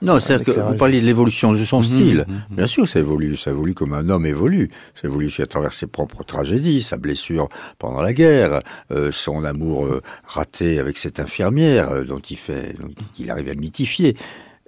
Non, 0.00 0.18
c'est-à-dire 0.18 0.52
que 0.56 0.60
vous 0.60 0.74
parliez 0.76 1.00
de 1.00 1.06
l'évolution 1.06 1.52
de 1.52 1.64
son 1.64 1.76
Mhm, 1.78 1.82
style. 1.84 2.24
mhm. 2.26 2.56
Bien 2.56 2.66
sûr, 2.66 2.88
ça 2.88 2.98
évolue, 2.98 3.36
ça 3.36 3.52
évolue 3.52 3.72
comme 3.72 3.94
un 3.94 4.08
homme 4.08 4.26
évolue. 4.26 4.68
Ça 5.00 5.06
évolue 5.06 5.30
à 5.38 5.46
travers 5.46 5.72
ses 5.72 5.86
propres 5.86 6.24
tragédies, 6.24 6.82
sa 6.82 6.96
blessure 6.96 7.48
pendant 7.78 8.02
la 8.02 8.12
guerre, 8.12 8.62
euh, 8.90 9.12
son 9.12 9.44
amour 9.44 9.86
euh, 9.86 10.02
raté 10.26 10.80
avec 10.80 10.98
cette 10.98 11.20
infirmière 11.20 11.92
euh, 11.92 12.02
dont 12.04 12.18
il 12.18 12.36
fait, 12.36 12.74
dont 12.80 12.90
il 13.20 13.30
arrive 13.30 13.48
à 13.48 13.54
mythifier. 13.54 14.16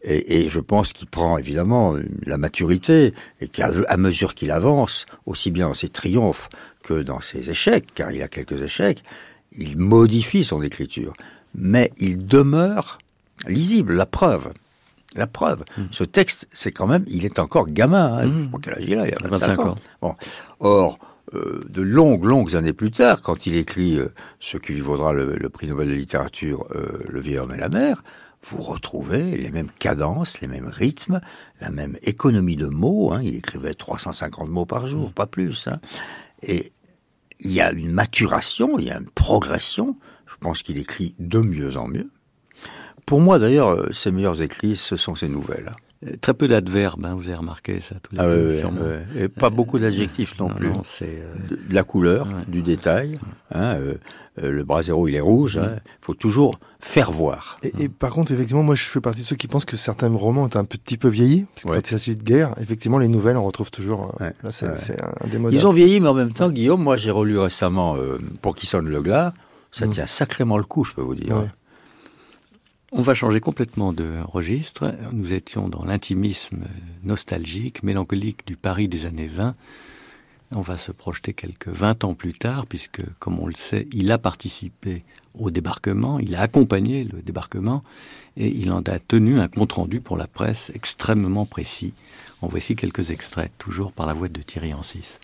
Et, 0.04 0.44
et 0.44 0.50
je 0.50 0.60
pense 0.60 0.92
qu'il 0.92 1.08
prend 1.08 1.38
évidemment 1.38 1.96
la 2.26 2.38
maturité 2.38 3.14
et 3.40 3.48
qu'à 3.48 3.70
à 3.88 3.96
mesure 3.96 4.34
qu'il 4.34 4.50
avance, 4.50 5.06
aussi 5.26 5.50
bien 5.50 5.68
dans 5.68 5.74
ses 5.74 5.88
triomphes 5.88 6.48
que 6.82 7.02
dans 7.02 7.20
ses 7.20 7.50
échecs, 7.50 7.86
car 7.94 8.12
il 8.12 8.22
a 8.22 8.28
quelques 8.28 8.60
échecs, 8.60 9.02
il 9.52 9.78
modifie 9.78 10.44
son 10.44 10.62
écriture. 10.62 11.14
Mais 11.54 11.90
il 11.98 12.26
demeure 12.26 12.98
lisible, 13.48 13.94
la 13.94 14.06
preuve. 14.06 14.52
La 15.16 15.26
preuve. 15.28 15.64
Ce 15.92 16.02
texte, 16.02 16.48
c'est 16.52 16.72
quand 16.72 16.88
même, 16.88 17.04
il 17.06 17.24
est 17.24 17.38
encore 17.38 17.68
gamin. 17.68 18.18
Hein. 18.18 18.26
Mm. 18.26 18.38
Je 18.38 18.42
sais 18.42 18.48
pas 18.50 18.58
quel 18.62 18.74
âge 18.74 18.84
il 18.88 18.98
a, 18.98 19.08
il 19.08 19.14
a 19.14 19.28
25, 19.28 19.46
25 19.46 19.58
ans. 19.60 19.68
ans. 19.68 19.74
Bon. 20.02 20.14
Or, 20.58 20.98
euh, 21.34 21.62
de 21.70 21.82
longues, 21.82 22.24
longues 22.24 22.56
années 22.56 22.72
plus 22.72 22.90
tard, 22.90 23.22
quand 23.22 23.46
il 23.46 23.56
écrit 23.56 23.98
euh, 23.98 24.08
ce 24.40 24.56
qui 24.56 24.72
lui 24.72 24.80
vaudra 24.80 25.12
le, 25.12 25.36
le 25.36 25.48
prix 25.48 25.68
Nobel 25.68 25.88
de 25.88 25.94
littérature, 25.94 26.66
euh, 26.74 26.98
Le 27.08 27.20
vieil 27.20 27.38
homme 27.38 27.52
et 27.54 27.58
la 27.58 27.68
mer, 27.68 28.02
vous 28.46 28.62
retrouvez 28.62 29.36
les 29.36 29.50
mêmes 29.50 29.70
cadences, 29.78 30.40
les 30.40 30.48
mêmes 30.48 30.68
rythmes, 30.68 31.20
la 31.60 31.70
même 31.70 31.96
économie 32.02 32.56
de 32.56 32.66
mots. 32.66 33.12
Hein. 33.12 33.22
Il 33.22 33.36
écrivait 33.36 33.74
350 33.74 34.48
mots 34.48 34.66
par 34.66 34.86
jour, 34.86 35.12
pas 35.12 35.26
plus. 35.26 35.66
Hein. 35.66 35.80
Et 36.42 36.72
il 37.40 37.52
y 37.52 37.60
a 37.60 37.72
une 37.72 37.92
maturation, 37.92 38.78
il 38.78 38.86
y 38.86 38.90
a 38.90 38.98
une 38.98 39.08
progression. 39.08 39.96
Je 40.26 40.34
pense 40.40 40.62
qu'il 40.62 40.78
écrit 40.78 41.14
de 41.18 41.38
mieux 41.38 41.76
en 41.76 41.88
mieux. 41.88 42.10
Pour 43.06 43.20
moi, 43.20 43.38
d'ailleurs, 43.38 43.68
euh, 43.68 43.92
ses 43.92 44.10
meilleurs 44.10 44.40
écrits, 44.40 44.76
ce 44.76 44.96
sont 44.96 45.14
ses 45.14 45.28
nouvelles. 45.28 45.72
Euh, 46.06 46.16
Très 46.20 46.34
peu 46.34 46.48
d'adverbes, 46.48 47.04
hein, 47.06 47.14
vous 47.14 47.28
avez 47.28 47.34
remarqué 47.38 47.80
ça 47.80 47.94
tous 48.02 48.14
les 48.14 48.20
Ah 48.20 48.26
deux. 48.28 48.60
Et 49.18 49.28
pas 49.28 49.50
beaucoup 49.50 49.78
d'adjectifs 49.78 50.38
non, 50.38 50.48
plus. 50.48 50.68
non, 50.68 50.82
c'est 50.84 51.04
euh, 51.22 51.34
De, 51.50 51.56
de 51.68 51.74
la 51.74 51.82
couleur, 51.84 52.26
Ouais. 52.28 52.44
du 52.48 52.62
détail. 52.62 53.18
Hein, 53.54 53.74
euh, 53.76 53.94
euh, 54.42 54.50
le 54.50 54.64
brasero, 54.64 55.06
il 55.08 55.14
est 55.14 55.20
rouge. 55.20 55.58
Il 55.62 55.80
faut 56.04 56.14
toujours 56.14 56.58
faire 56.80 57.10
voir. 57.12 57.56
Et, 57.62 57.84
et 57.84 57.88
par 57.88 58.10
contre, 58.10 58.32
effectivement, 58.32 58.62
moi, 58.62 58.74
je 58.74 58.82
fais 58.84 59.00
partie 59.00 59.22
de 59.22 59.26
ceux 59.26 59.36
qui 59.36 59.46
pensent 59.48 59.64
que 59.64 59.76
certains 59.76 60.08
romans 60.14 60.42
ont 60.42 60.56
un 60.56 60.64
petit 60.64 60.96
peu 60.98 61.08
vieilli, 61.08 61.46
parce 61.54 61.64
que 61.64 61.68
Ouais. 61.70 61.76
quand 61.76 61.90
il 61.90 61.98
s'agit 61.98 62.16
de 62.16 62.22
guerre, 62.22 62.54
effectivement, 62.60 62.98
les 62.98 63.08
nouvelles, 63.08 63.36
on 63.36 63.44
retrouve 63.44 63.70
toujours. 63.70 64.14
euh, 64.20 64.24
Ouais. 64.26 64.32
Là, 64.42 64.50
c'est 64.50 64.66
Ouais. 64.66 64.74
c'est 64.76 65.00
un 65.00 65.26
des 65.28 65.38
modèles. 65.38 65.58
Ils 65.58 65.66
ont 65.66 65.70
vieilli, 65.72 66.00
mais 66.00 66.08
en 66.08 66.14
même 66.14 66.32
temps, 66.32 66.50
Guillaume, 66.50 66.82
moi 66.82 66.96
j'ai 66.96 67.10
relu 67.12 67.38
récemment 67.38 67.96
euh, 67.96 68.18
Pour 68.42 68.56
qui 68.56 68.66
sonne 68.66 68.88
le 68.88 69.00
glas. 69.02 69.32
Ça 69.72 69.86
Mm. 69.86 69.90
tient 69.90 70.06
sacrément 70.06 70.56
le 70.58 70.64
coup, 70.64 70.84
je 70.84 70.92
peux 70.92 71.02
vous 71.02 71.14
dire. 71.16 71.34
On 72.96 73.02
va 73.02 73.14
changer 73.14 73.40
complètement 73.40 73.92
de 73.92 74.20
registre. 74.22 74.94
Nous 75.10 75.32
étions 75.32 75.68
dans 75.68 75.84
l'intimisme 75.84 76.66
nostalgique, 77.02 77.82
mélancolique 77.82 78.46
du 78.46 78.54
Paris 78.54 78.86
des 78.86 79.04
années 79.04 79.26
20. 79.26 79.56
On 80.52 80.60
va 80.60 80.76
se 80.76 80.92
projeter 80.92 81.32
quelques 81.32 81.66
20 81.66 82.04
ans 82.04 82.14
plus 82.14 82.34
tard, 82.34 82.66
puisque, 82.66 83.02
comme 83.18 83.40
on 83.40 83.48
le 83.48 83.54
sait, 83.54 83.88
il 83.92 84.12
a 84.12 84.18
participé 84.18 85.02
au 85.36 85.50
débarquement, 85.50 86.20
il 86.20 86.36
a 86.36 86.42
accompagné 86.42 87.02
le 87.02 87.20
débarquement, 87.20 87.82
et 88.36 88.46
il 88.46 88.70
en 88.70 88.82
a 88.82 89.00
tenu 89.00 89.40
un 89.40 89.48
compte-rendu 89.48 90.00
pour 90.00 90.16
la 90.16 90.28
presse 90.28 90.70
extrêmement 90.72 91.46
précis. 91.46 91.94
En 92.42 92.46
voici 92.46 92.76
quelques 92.76 93.10
extraits, 93.10 93.50
toujours 93.58 93.90
par 93.90 94.06
la 94.06 94.12
voix 94.12 94.28
de 94.28 94.40
Thierry 94.40 94.72
Ancis. 94.72 95.18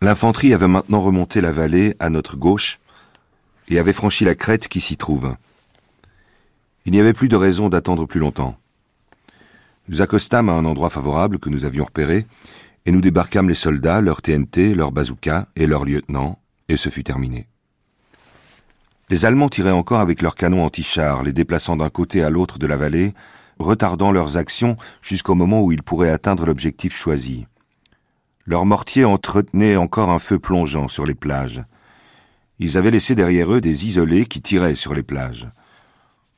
L'infanterie 0.00 0.54
avait 0.54 0.68
maintenant 0.68 1.02
remonté 1.02 1.42
la 1.42 1.52
vallée 1.52 1.96
à 1.98 2.08
notre 2.08 2.38
gauche 2.38 2.78
et 3.68 3.78
avait 3.78 3.92
franchi 3.92 4.24
la 4.24 4.34
crête 4.34 4.68
qui 4.68 4.80
s'y 4.80 4.96
trouve. 4.96 5.34
Il 6.90 6.94
n'y 6.94 7.00
avait 7.00 7.12
plus 7.12 7.28
de 7.28 7.36
raison 7.36 7.68
d'attendre 7.68 8.04
plus 8.04 8.18
longtemps. 8.18 8.56
Nous 9.86 10.02
accostâmes 10.02 10.48
à 10.48 10.54
un 10.54 10.64
endroit 10.64 10.90
favorable 10.90 11.38
que 11.38 11.48
nous 11.48 11.64
avions 11.64 11.84
repéré 11.84 12.26
et 12.84 12.90
nous 12.90 13.00
débarquâmes 13.00 13.48
les 13.48 13.54
soldats, 13.54 14.00
leurs 14.00 14.22
TNT, 14.22 14.74
leurs 14.74 14.90
bazookas 14.90 15.46
et 15.54 15.68
leurs 15.68 15.84
lieutenants, 15.84 16.40
et 16.68 16.76
ce 16.76 16.88
fut 16.88 17.04
terminé. 17.04 17.46
Les 19.08 19.24
Allemands 19.24 19.48
tiraient 19.48 19.70
encore 19.70 20.00
avec 20.00 20.20
leurs 20.20 20.34
canons 20.34 20.64
anti-chars, 20.64 21.22
les 21.22 21.32
déplaçant 21.32 21.76
d'un 21.76 21.90
côté 21.90 22.24
à 22.24 22.30
l'autre 22.30 22.58
de 22.58 22.66
la 22.66 22.76
vallée, 22.76 23.14
retardant 23.60 24.10
leurs 24.10 24.36
actions 24.36 24.76
jusqu'au 25.00 25.36
moment 25.36 25.62
où 25.62 25.70
ils 25.70 25.84
pourraient 25.84 26.10
atteindre 26.10 26.44
l'objectif 26.44 26.96
choisi. 26.96 27.46
Leurs 28.46 28.66
mortiers 28.66 29.04
entretenaient 29.04 29.76
encore 29.76 30.10
un 30.10 30.18
feu 30.18 30.40
plongeant 30.40 30.88
sur 30.88 31.06
les 31.06 31.14
plages. 31.14 31.62
Ils 32.58 32.76
avaient 32.76 32.90
laissé 32.90 33.14
derrière 33.14 33.52
eux 33.52 33.60
des 33.60 33.86
isolés 33.86 34.26
qui 34.26 34.42
tiraient 34.42 34.74
sur 34.74 34.92
les 34.92 35.04
plages. 35.04 35.48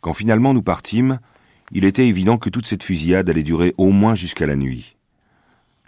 Quand 0.03 0.13
finalement 0.13 0.53
nous 0.53 0.63
partîmes, 0.63 1.21
il 1.71 1.85
était 1.85 2.09
évident 2.09 2.37
que 2.37 2.51
toute 2.51 2.67
cette 2.67 2.83
fusillade 2.83 3.31
allait 3.31 3.45
durer 3.45 3.73
au 3.79 3.91
moins 3.91 4.17
jusqu'à 4.17 4.47
la 4.47 4.57
nuit. 4.57 4.97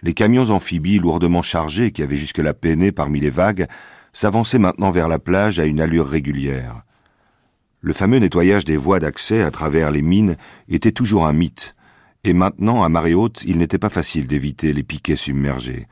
Les 0.01 0.13
camions 0.13 0.49
amphibies 0.51 0.99
lourdement 0.99 1.41
chargés 1.41 1.91
qui 1.91 2.01
avaient 2.01 2.15
jusque-là 2.15 2.53
peiné 2.53 2.93
parmi 2.93 3.19
les 3.19 3.29
vagues 3.29 3.67
s'avançaient 4.13 4.57
maintenant 4.57 4.89
vers 4.89 5.09
la 5.09 5.19
plage 5.19 5.59
à 5.59 5.65
une 5.65 5.81
allure 5.81 6.07
régulière. 6.07 6.83
Le 7.81 7.91
fameux 7.91 8.19
nettoyage 8.19 8.63
des 8.63 8.77
voies 8.77 9.01
d'accès 9.01 9.41
à 9.41 9.51
travers 9.51 9.91
les 9.91 10.01
mines 10.01 10.37
était 10.69 10.93
toujours 10.93 11.27
un 11.27 11.33
mythe, 11.33 11.75
et 12.23 12.33
maintenant, 12.33 12.83
à 12.83 12.89
marée 12.89 13.13
haute, 13.13 13.43
il 13.45 13.57
n'était 13.57 13.77
pas 13.77 13.89
facile 13.89 14.27
d'éviter 14.27 14.71
les 14.71 14.81
piquets 14.81 15.17
submergés. 15.17 15.87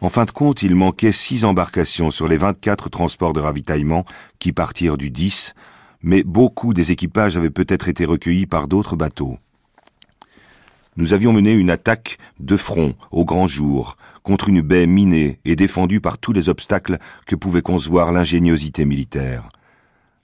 En 0.00 0.10
fin 0.10 0.26
de 0.26 0.30
compte, 0.30 0.62
il 0.62 0.76
manquait 0.76 1.10
six 1.10 1.44
embarcations 1.44 2.10
sur 2.10 2.28
les 2.28 2.36
24 2.36 2.90
transports 2.90 3.32
de 3.32 3.40
ravitaillement 3.40 4.04
qui 4.38 4.52
partirent 4.52 4.98
du 4.98 5.10
10, 5.10 5.54
mais 6.02 6.22
beaucoup 6.22 6.74
des 6.74 6.92
équipages 6.92 7.36
avaient 7.36 7.50
peut-être 7.50 7.88
été 7.88 8.04
recueillis 8.04 8.46
par 8.46 8.68
d'autres 8.68 8.96
bateaux. 8.96 9.38
Nous 10.96 11.12
avions 11.12 11.32
mené 11.32 11.52
une 11.52 11.70
attaque 11.70 12.18
de 12.40 12.56
front, 12.56 12.96
au 13.12 13.24
grand 13.24 13.46
jour, 13.46 13.96
contre 14.24 14.48
une 14.48 14.62
baie 14.62 14.88
minée 14.88 15.38
et 15.44 15.54
défendue 15.54 16.00
par 16.00 16.18
tous 16.18 16.32
les 16.32 16.48
obstacles 16.48 16.98
que 17.24 17.36
pouvait 17.36 17.62
concevoir 17.62 18.10
l'ingéniosité 18.10 18.84
militaire. 18.84 19.48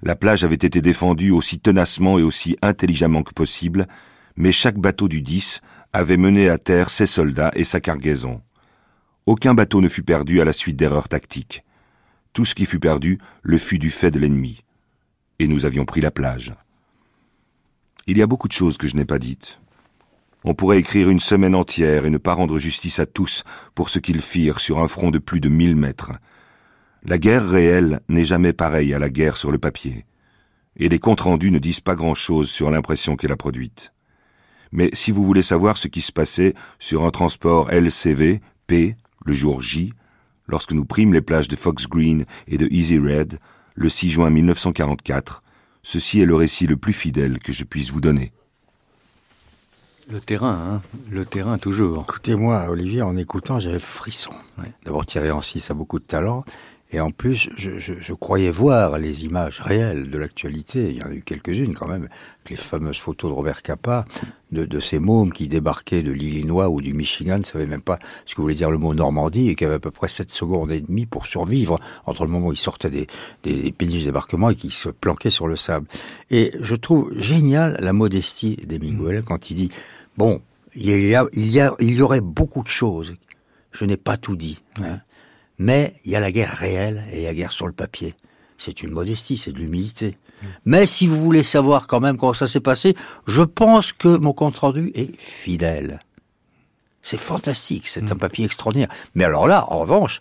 La 0.03 0.17
plage 0.17 0.43
avait 0.43 0.57
été 0.57 0.81
défendue 0.83 1.31
aussi 1.31 1.61
tenacement 1.61 2.19
et 2.19 2.23
aussi 2.23 2.57
intelligemment 2.61 3.23
que 3.23 3.33
possible, 3.33 3.87
mais 4.37 4.51
chaque 4.51 4.79
bateau 4.79 5.07
du 5.07 5.23
10 5.23 5.61
avait 5.93 6.17
mené 6.17 6.49
à 6.49 6.59
terre 6.59 6.91
ses 6.91 7.07
soldats 7.07 7.53
et 7.55 7.63
sa 7.63 7.81
cargaison. 7.81 8.43
Aucun 9.27 9.55
bateau 9.55 9.81
ne 9.81 9.89
fut 9.89 10.03
perdu 10.03 10.41
à 10.41 10.45
la 10.45 10.53
suite 10.53 10.77
d'erreurs 10.77 11.09
tactiques. 11.09 11.65
Tout 12.33 12.45
ce 12.45 12.57
qui 12.57 12.67
fut 12.67 12.81
perdu 12.81 13.21
le 13.43 13.59
fut 13.59 13.79
du 13.79 13.91
fait 13.91 14.11
de 14.11 14.19
l'ennemi. 14.19 14.64
Et 15.39 15.49
nous 15.49 15.65
avions 15.65 15.85
pris 15.85 16.01
la 16.01 16.11
plage. 16.11 16.55
Il 18.07 18.19
y 18.19 18.23
a 18.23 18.27
beaucoup 18.27 18.49
de 18.49 18.53
choses 18.53 18.77
que 18.77 18.87
je 18.87 18.97
n'ai 18.97 19.05
pas 19.05 19.19
dites. 19.19 19.59
On 20.45 20.55
pourrait 20.55 20.79
écrire 20.79 21.09
une 21.09 21.21
semaine 21.21 21.55
entière 21.55 22.05
et 22.05 22.11
ne 22.11 22.19
pas 22.19 22.35
rendre 22.35 22.59
justice 22.59 22.99
à 22.99 23.07
tous 23.07 23.45
pour 23.75 23.89
ce 23.89 23.99
qu'ils 23.99 24.21
firent 24.21 24.61
sur 24.61 24.79
un 24.79 24.89
front 24.89 25.11
de 25.11 25.19
plus 25.19 25.41
de 25.41 25.49
mille 25.49 25.75
mètres. 25.75 26.13
La 27.03 27.19
guerre 27.19 27.49
réelle 27.49 28.01
n'est 28.09 28.27
jamais 28.27 28.53
pareille 28.53 28.93
à 28.93 28.99
la 28.99 29.09
guerre 29.09 29.39
sur 29.39 29.51
le 29.51 29.59
papier. 29.59 30.05
Et 30.77 30.89
les 30.89 30.99
comptes 30.99 31.23
rendus 31.23 31.51
ne 31.51 31.59
disent 31.59 31.81
pas 31.81 31.95
grand-chose 31.95 32.51
sur 32.51 32.71
l'impression 32.71 33.17
qu'elle 33.17 33.33
a 33.33 33.37
produite. 33.37 33.93
Mais 34.71 34.91
si 34.93 35.13
vous 35.13 35.25
voulez 35.25 35.43
savoir 35.43 35.77
ce 35.77 35.89
qui 35.89 36.03
se 36.03 36.13
passait 36.13 36.53
sur 36.79 37.05
un 37.05 37.11
transport 37.11 37.71
LCV, 37.71 38.41
P, 38.67 38.97
le 39.25 39.33
jour 39.33 39.63
J, 39.63 39.93
lorsque 40.47 40.73
nous 40.73 40.85
prîmes 40.85 41.15
les 41.15 41.23
plages 41.23 41.49
de 41.49 41.57
Fox 41.57 41.87
Green 41.87 42.27
et 42.49 42.59
de 42.59 42.67
Easy 42.71 42.99
Red, 42.99 43.39
le 43.75 43.89
6 43.89 44.11
juin 44.11 44.31
1944, 44.31 45.43
ceci 45.83 46.21
est 46.21 46.27
le 46.27 46.35
récit 46.35 46.67
le 46.67 46.77
plus 46.77 46.93
fidèle 46.93 47.39
que 47.39 47.53
je 47.53 47.65
puisse 47.65 47.91
vous 47.91 48.01
donner. 48.01 48.33
Le 50.11 50.21
terrain, 50.21 50.53
hein, 50.53 50.83
le 51.11 51.25
terrain 51.25 51.57
toujours. 51.57 52.03
Écoutez-moi, 52.03 52.67
Olivier, 52.69 53.01
en 53.03 53.17
écoutant, 53.17 53.59
j'avais 53.59 53.75
le 53.75 53.81
frisson. 53.81 54.35
D'abord, 54.85 55.07
Thierry 55.07 55.31
Ancis 55.31 55.65
a 55.71 55.75
beaucoup 55.75 55.99
de 55.99 56.05
talent. 56.05 56.45
Et 56.95 57.01
en 57.01 57.11
plus, 57.11 57.49
je, 57.57 58.13
croyais 58.13 58.53
voir 58.53 58.99
les 58.99 59.25
images 59.25 59.59
réelles 59.59 60.13
de 60.13 60.17
l'actualité. 60.17 60.91
Il 60.91 60.99
y 60.99 61.03
en 61.03 61.09
a 61.09 61.13
eu 61.13 61.23
quelques-unes 61.23 61.75
quand 61.75 61.89
même. 61.89 62.05
avec 62.05 62.51
Les 62.51 62.57
fameuses 62.57 62.99
photos 62.99 63.33
de 63.33 63.35
Robert 63.35 63.63
Capa, 63.63 64.05
de, 64.53 64.79
ces 64.79 65.01
mômes 65.01 65.33
qui 65.33 65.49
débarquaient 65.49 66.05
de 66.05 66.13
l'Illinois 66.13 66.69
ou 66.69 66.81
du 66.81 66.95
Michigan, 66.95 67.39
ne 67.39 67.43
savaient 67.43 67.67
même 67.67 67.83
pas 67.83 67.99
ce 68.27 68.37
que 68.37 68.41
voulait 68.41 68.55
dire 68.55 68.71
le 68.71 68.79
mot 68.79 68.95
Normandie 68.95 69.49
et 69.49 69.57
qui 69.57 69.65
avaient 69.65 69.75
à 69.75 69.81
peu 69.81 69.91
près 69.91 70.07
7 70.07 70.31
secondes 70.31 70.71
et 70.71 70.81
demie 70.81 71.05
pour 71.05 71.27
survivre 71.27 71.81
entre 72.07 72.25
le 72.25 72.31
moment 72.31 72.47
où 72.47 72.53
ils 72.53 72.59
sortaient 72.59 72.91
des 73.43 73.73
péniches 73.73 74.03
de 74.03 74.07
débarquement 74.07 74.51
et 74.51 74.55
qui 74.55 74.71
se 74.71 74.89
planquaient 74.89 75.31
sur 75.31 75.49
le 75.49 75.57
sable. 75.57 75.89
Et 76.31 76.53
je 76.61 76.77
trouve 76.77 77.13
génial 77.19 77.77
la 77.81 77.93
modestie 77.93 78.55
d'Hemingway 78.55 79.23
quand 79.27 79.51
il 79.51 79.57
dit, 79.57 79.71
bon, 80.17 80.41
il 80.77 80.91
y, 80.91 81.17
a, 81.17 81.25
il, 81.33 81.51
y 81.51 81.61
a, 81.61 81.75
il 81.81 81.95
y 81.95 82.03
aurait 82.03 82.21
beaucoup 82.21 82.63
de 82.63 82.69
choses. 82.69 83.17
Je 83.73 83.85
n'ai 83.85 83.97
pas 83.97 84.17
tout 84.17 84.37
dit. 84.37 84.63
Hein. 84.81 85.01
Mais 85.59 85.95
il 86.05 86.13
y 86.13 86.17
a 86.17 86.21
la 86.21 86.33
guerre 86.33 86.53
réelle 86.53 87.07
et 87.13 87.25
la 87.25 87.35
guerre 87.35 87.53
sur 87.53 87.67
le 87.67 87.73
papier. 87.73 88.15
C'est 88.59 88.83
une 88.83 88.91
modestie, 88.91 89.39
c'est 89.39 89.53
de 89.53 89.59
l'humilité. 89.59 90.17
Mais 90.65 90.87
si 90.87 91.07
vous 91.07 91.21
voulez 91.21 91.43
savoir 91.43 91.87
quand 91.87 92.01
même 92.01 92.17
comment 92.17 92.35
ça 92.35 92.47
s'est 92.47 92.61
passé, 92.61 92.95
je 93.27 93.43
pense 93.43 93.93
que 93.93 94.09
mon 94.09 94.33
compte 94.33 94.59
rendu 94.59 94.91
est 94.95 95.19
fidèle. 95.19 96.01
C'est 97.03 97.19
fantastique, 97.19 97.87
c'est 97.89 98.11
un 98.11 98.15
mm. 98.15 98.19
papier 98.19 98.45
extraordinaire. 98.45 98.89
Mais 99.15 99.25
alors 99.25 99.47
là, 99.47 99.67
en 99.71 99.81
revanche, 99.81 100.21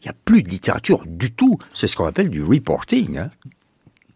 il 0.00 0.06
n'y 0.06 0.10
a 0.10 0.14
plus 0.24 0.42
de 0.42 0.48
littérature 0.48 1.04
du 1.06 1.32
tout. 1.32 1.58
C'est 1.74 1.86
ce 1.86 1.96
qu'on 1.96 2.06
appelle 2.06 2.30
du 2.30 2.42
reporting. 2.42 3.18
Hein. 3.18 3.28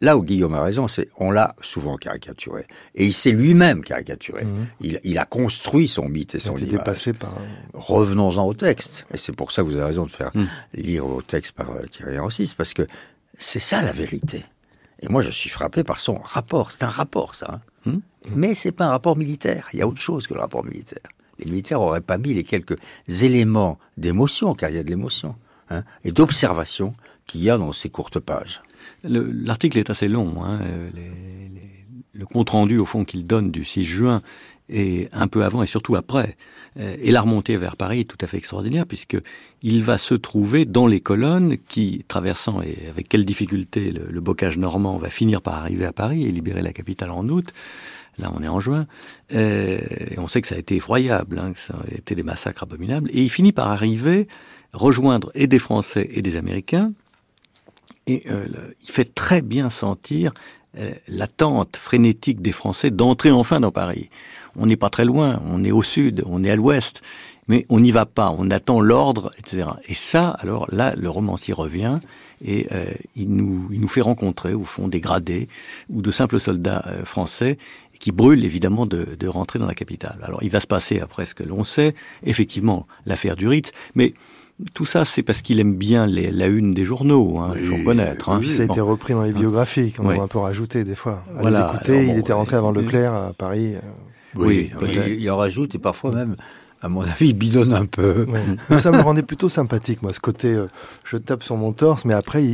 Là 0.06 0.16
où 0.16 0.22
Guillaume 0.22 0.54
a 0.54 0.62
raison, 0.62 0.86
c'est 0.86 1.08
on 1.16 1.32
l'a 1.32 1.56
souvent 1.62 1.96
caricaturé. 1.96 2.68
Et 2.94 3.06
il 3.06 3.12
s'est 3.12 3.32
lui-même 3.32 3.82
caricaturé. 3.82 4.44
Mm. 4.44 4.66
Il, 5.02 5.18
a 5.18 5.24
construit 5.24 5.88
son 5.88 6.08
mythe 6.08 6.36
et 6.36 6.38
son 6.38 6.56
image. 6.56 6.84
passé 6.84 7.12
par... 7.12 7.34
Revenons-en 7.74 8.46
au 8.46 8.54
texte. 8.54 9.04
Et 9.12 9.16
c'est 9.16 9.32
pour 9.32 9.50
ça 9.50 9.62
que 9.62 9.66
vous 9.66 9.74
avez 9.74 9.82
raison 9.82 10.06
de 10.06 10.10
faire 10.12 10.30
lire 10.74 11.04
vos 11.04 11.22
textes 11.22 11.56
par 11.56 11.72
euh, 11.72 11.80
Thierry 11.90 12.20
Rossis, 12.20 12.54
parce 12.56 12.72
que 12.72 12.86
c'est 13.36 13.58
ça 13.58 13.82
la 13.82 13.90
vérité. 13.90 14.44
Et 15.00 15.08
moi, 15.08 15.22
je 15.22 15.30
suis 15.30 15.50
frappé 15.50 15.82
par 15.82 15.98
son 15.98 16.14
rapport. 16.14 16.70
C'est 16.70 16.84
un 16.84 16.88
rapport, 16.88 17.34
ça. 17.34 17.60
Hein. 17.84 17.90
Hmm 17.90 17.98
Mais 18.36 18.54
c'est 18.54 18.70
pas 18.70 18.86
un 18.86 18.90
rapport 18.90 19.16
militaire. 19.16 19.68
Il 19.72 19.80
y 19.80 19.82
a 19.82 19.88
autre 19.88 20.00
chose 20.00 20.28
que 20.28 20.34
le 20.34 20.40
rapport 20.40 20.64
militaire. 20.64 21.08
Les 21.40 21.46
militaires 21.46 21.80
n'auraient 21.80 22.00
pas 22.00 22.16
mis 22.16 22.32
les 22.32 22.44
quelques 22.44 22.76
éléments 23.08 23.80
d'émotion, 23.96 24.54
car 24.54 24.70
il 24.70 24.76
y 24.76 24.78
a 24.78 24.84
de 24.84 24.88
l'émotion, 24.88 25.34
hein, 25.68 25.82
et 26.04 26.12
d'observation 26.12 26.94
qu'il 27.26 27.42
y 27.42 27.50
a 27.50 27.58
dans 27.58 27.72
ces 27.72 27.88
courtes 27.88 28.20
pages. 28.20 28.62
L'article 29.04 29.78
est 29.78 29.90
assez 29.90 30.08
long. 30.08 30.44
Hein, 30.44 30.60
le 32.12 32.26
compte 32.26 32.50
rendu, 32.50 32.78
au 32.78 32.86
fond, 32.86 33.04
qu'il 33.04 33.26
donne 33.26 33.50
du 33.50 33.64
6 33.64 33.84
juin, 33.84 34.22
et 34.68 35.08
un 35.12 35.28
peu 35.28 35.44
avant 35.44 35.62
et 35.62 35.66
surtout 35.66 35.96
après, 35.96 36.36
euh, 36.78 36.96
et 37.00 37.10
la 37.10 37.20
remontée 37.20 37.56
vers 37.56 37.76
Paris 37.76 38.00
est 38.00 38.04
tout 38.04 38.18
à 38.20 38.26
fait 38.26 38.36
extraordinaire 38.36 38.86
puisque 38.86 39.16
il 39.62 39.82
va 39.82 39.98
se 39.98 40.14
trouver 40.14 40.64
dans 40.64 40.86
les 40.86 41.00
colonnes 41.00 41.56
qui, 41.68 42.04
traversant 42.08 42.60
et 42.62 42.88
avec 42.90 43.08
quelle 43.08 43.24
difficulté 43.24 43.92
le, 43.92 44.20
bocage 44.20 44.58
normand 44.58 44.98
va 44.98 45.08
finir 45.08 45.40
par 45.40 45.54
arriver 45.54 45.84
à 45.84 45.92
Paris 45.92 46.26
et 46.26 46.32
libérer 46.32 46.62
la 46.62 46.72
capitale 46.72 47.10
en 47.10 47.28
août. 47.28 47.52
Là, 48.18 48.32
on 48.34 48.42
est 48.42 48.48
en 48.48 48.60
juin. 48.60 48.86
Euh, 49.34 49.78
et 50.10 50.18
on 50.18 50.26
sait 50.26 50.40
que 50.40 50.48
ça 50.48 50.54
a 50.54 50.58
été 50.58 50.76
effroyable, 50.76 51.38
hein, 51.38 51.52
que 51.52 51.58
ça 51.58 51.74
a 51.74 51.94
été 51.94 52.14
des 52.14 52.22
massacres 52.22 52.62
abominables. 52.62 53.10
Et 53.12 53.22
il 53.22 53.28
finit 53.28 53.52
par 53.52 53.68
arriver, 53.68 54.26
rejoindre 54.72 55.30
et 55.34 55.46
des 55.46 55.58
Français 55.58 56.08
et 56.10 56.22
des 56.22 56.36
Américains. 56.36 56.92
Et 58.06 58.24
euh, 58.30 58.46
il 58.82 58.90
fait 58.90 59.14
très 59.14 59.42
bien 59.42 59.70
sentir 59.70 60.32
l'attente 61.08 61.78
frénétique 61.78 62.42
des 62.42 62.52
Français 62.52 62.90
d'entrer 62.90 63.30
enfin 63.30 63.60
dans 63.60 63.72
Paris 63.72 64.10
on 64.58 64.66
n'est 64.66 64.76
pas 64.76 64.90
très 64.90 65.04
loin, 65.04 65.40
on 65.46 65.64
est 65.64 65.72
au 65.72 65.82
sud, 65.82 66.22
on 66.26 66.42
est 66.44 66.50
à 66.50 66.56
l'ouest, 66.56 67.02
mais 67.48 67.64
on 67.68 67.80
n'y 67.80 67.92
va 67.92 68.06
pas, 68.06 68.34
on 68.36 68.50
attend 68.50 68.80
l'ordre, 68.80 69.30
etc. 69.38 69.68
Et 69.86 69.94
ça, 69.94 70.30
alors 70.30 70.66
là, 70.72 70.94
le 70.96 71.08
romancier 71.08 71.54
revient 71.54 71.98
et 72.44 72.66
euh, 72.72 72.92
il, 73.14 73.30
nous, 73.30 73.68
il 73.70 73.80
nous 73.80 73.88
fait 73.88 74.00
rencontrer, 74.00 74.54
au 74.54 74.64
fond, 74.64 74.88
des 74.88 75.00
gradés 75.00 75.48
ou 75.88 76.02
de 76.02 76.10
simples 76.10 76.40
soldats 76.40 76.84
euh, 76.86 77.04
français 77.04 77.58
qui 77.98 78.12
brûlent 78.12 78.44
évidemment 78.44 78.84
de, 78.84 79.16
de, 79.18 79.28
rentrer 79.28 79.58
dans 79.58 79.66
la 79.66 79.74
capitale. 79.74 80.18
Alors 80.22 80.42
il 80.42 80.50
va 80.50 80.60
se 80.60 80.66
passer, 80.66 81.00
après 81.00 81.24
ce 81.24 81.34
que 81.34 81.44
l'on 81.44 81.64
sait, 81.64 81.94
effectivement, 82.24 82.86
l'affaire 83.06 83.36
du 83.36 83.48
Ritz, 83.48 83.70
mais 83.94 84.12
tout 84.72 84.84
ça, 84.84 85.04
c'est 85.04 85.22
parce 85.22 85.42
qu'il 85.42 85.60
aime 85.60 85.74
bien 85.74 86.06
les, 86.06 86.30
la 86.30 86.46
une 86.46 86.72
des 86.72 86.84
journaux, 86.84 87.38
hein, 87.38 87.52
il 87.56 87.66
faut 87.66 87.76
reconnaître. 87.76 88.30
Hein. 88.30 88.40
ça 88.46 88.62
a 88.62 88.64
été 88.64 88.80
repris 88.80 89.12
dans 89.12 89.22
les 89.22 89.32
biographies, 89.32 89.92
qu'on 89.92 90.08
a 90.08 90.14
un 90.14 90.28
peu 90.28 90.38
rajouté 90.38 90.84
des 90.84 90.94
fois. 90.94 91.22
À 91.36 91.42
voilà. 91.42 91.72
écouter, 91.74 92.06
il 92.06 92.18
était 92.18 92.32
rentré 92.32 92.56
avant 92.56 92.70
Leclerc 92.70 93.12
à 93.12 93.32
Paris. 93.34 93.74
Euh, 93.74 93.80
oui, 94.34 94.70
il, 95.18 95.30
en 95.30 95.36
rajoute 95.36 95.74
et 95.74 95.78
parfois 95.78 96.12
même 96.12 96.36
à 96.82 96.88
mon 96.88 97.02
avis, 97.02 97.28
il 97.28 97.34
bidonne 97.34 97.72
un 97.72 97.86
peu. 97.86 98.26
ça 98.78 98.90
me 98.92 99.00
rendait 99.00 99.22
plutôt 99.22 99.48
sympathique, 99.48 100.02
moi, 100.02 100.12
ce 100.12 100.20
côté, 100.20 100.52
euh, 100.52 100.68
je 101.04 101.16
tape 101.16 101.42
sur 101.42 101.56
mon 101.56 101.72
torse, 101.72 102.04
mais 102.04 102.14
après, 102.14 102.44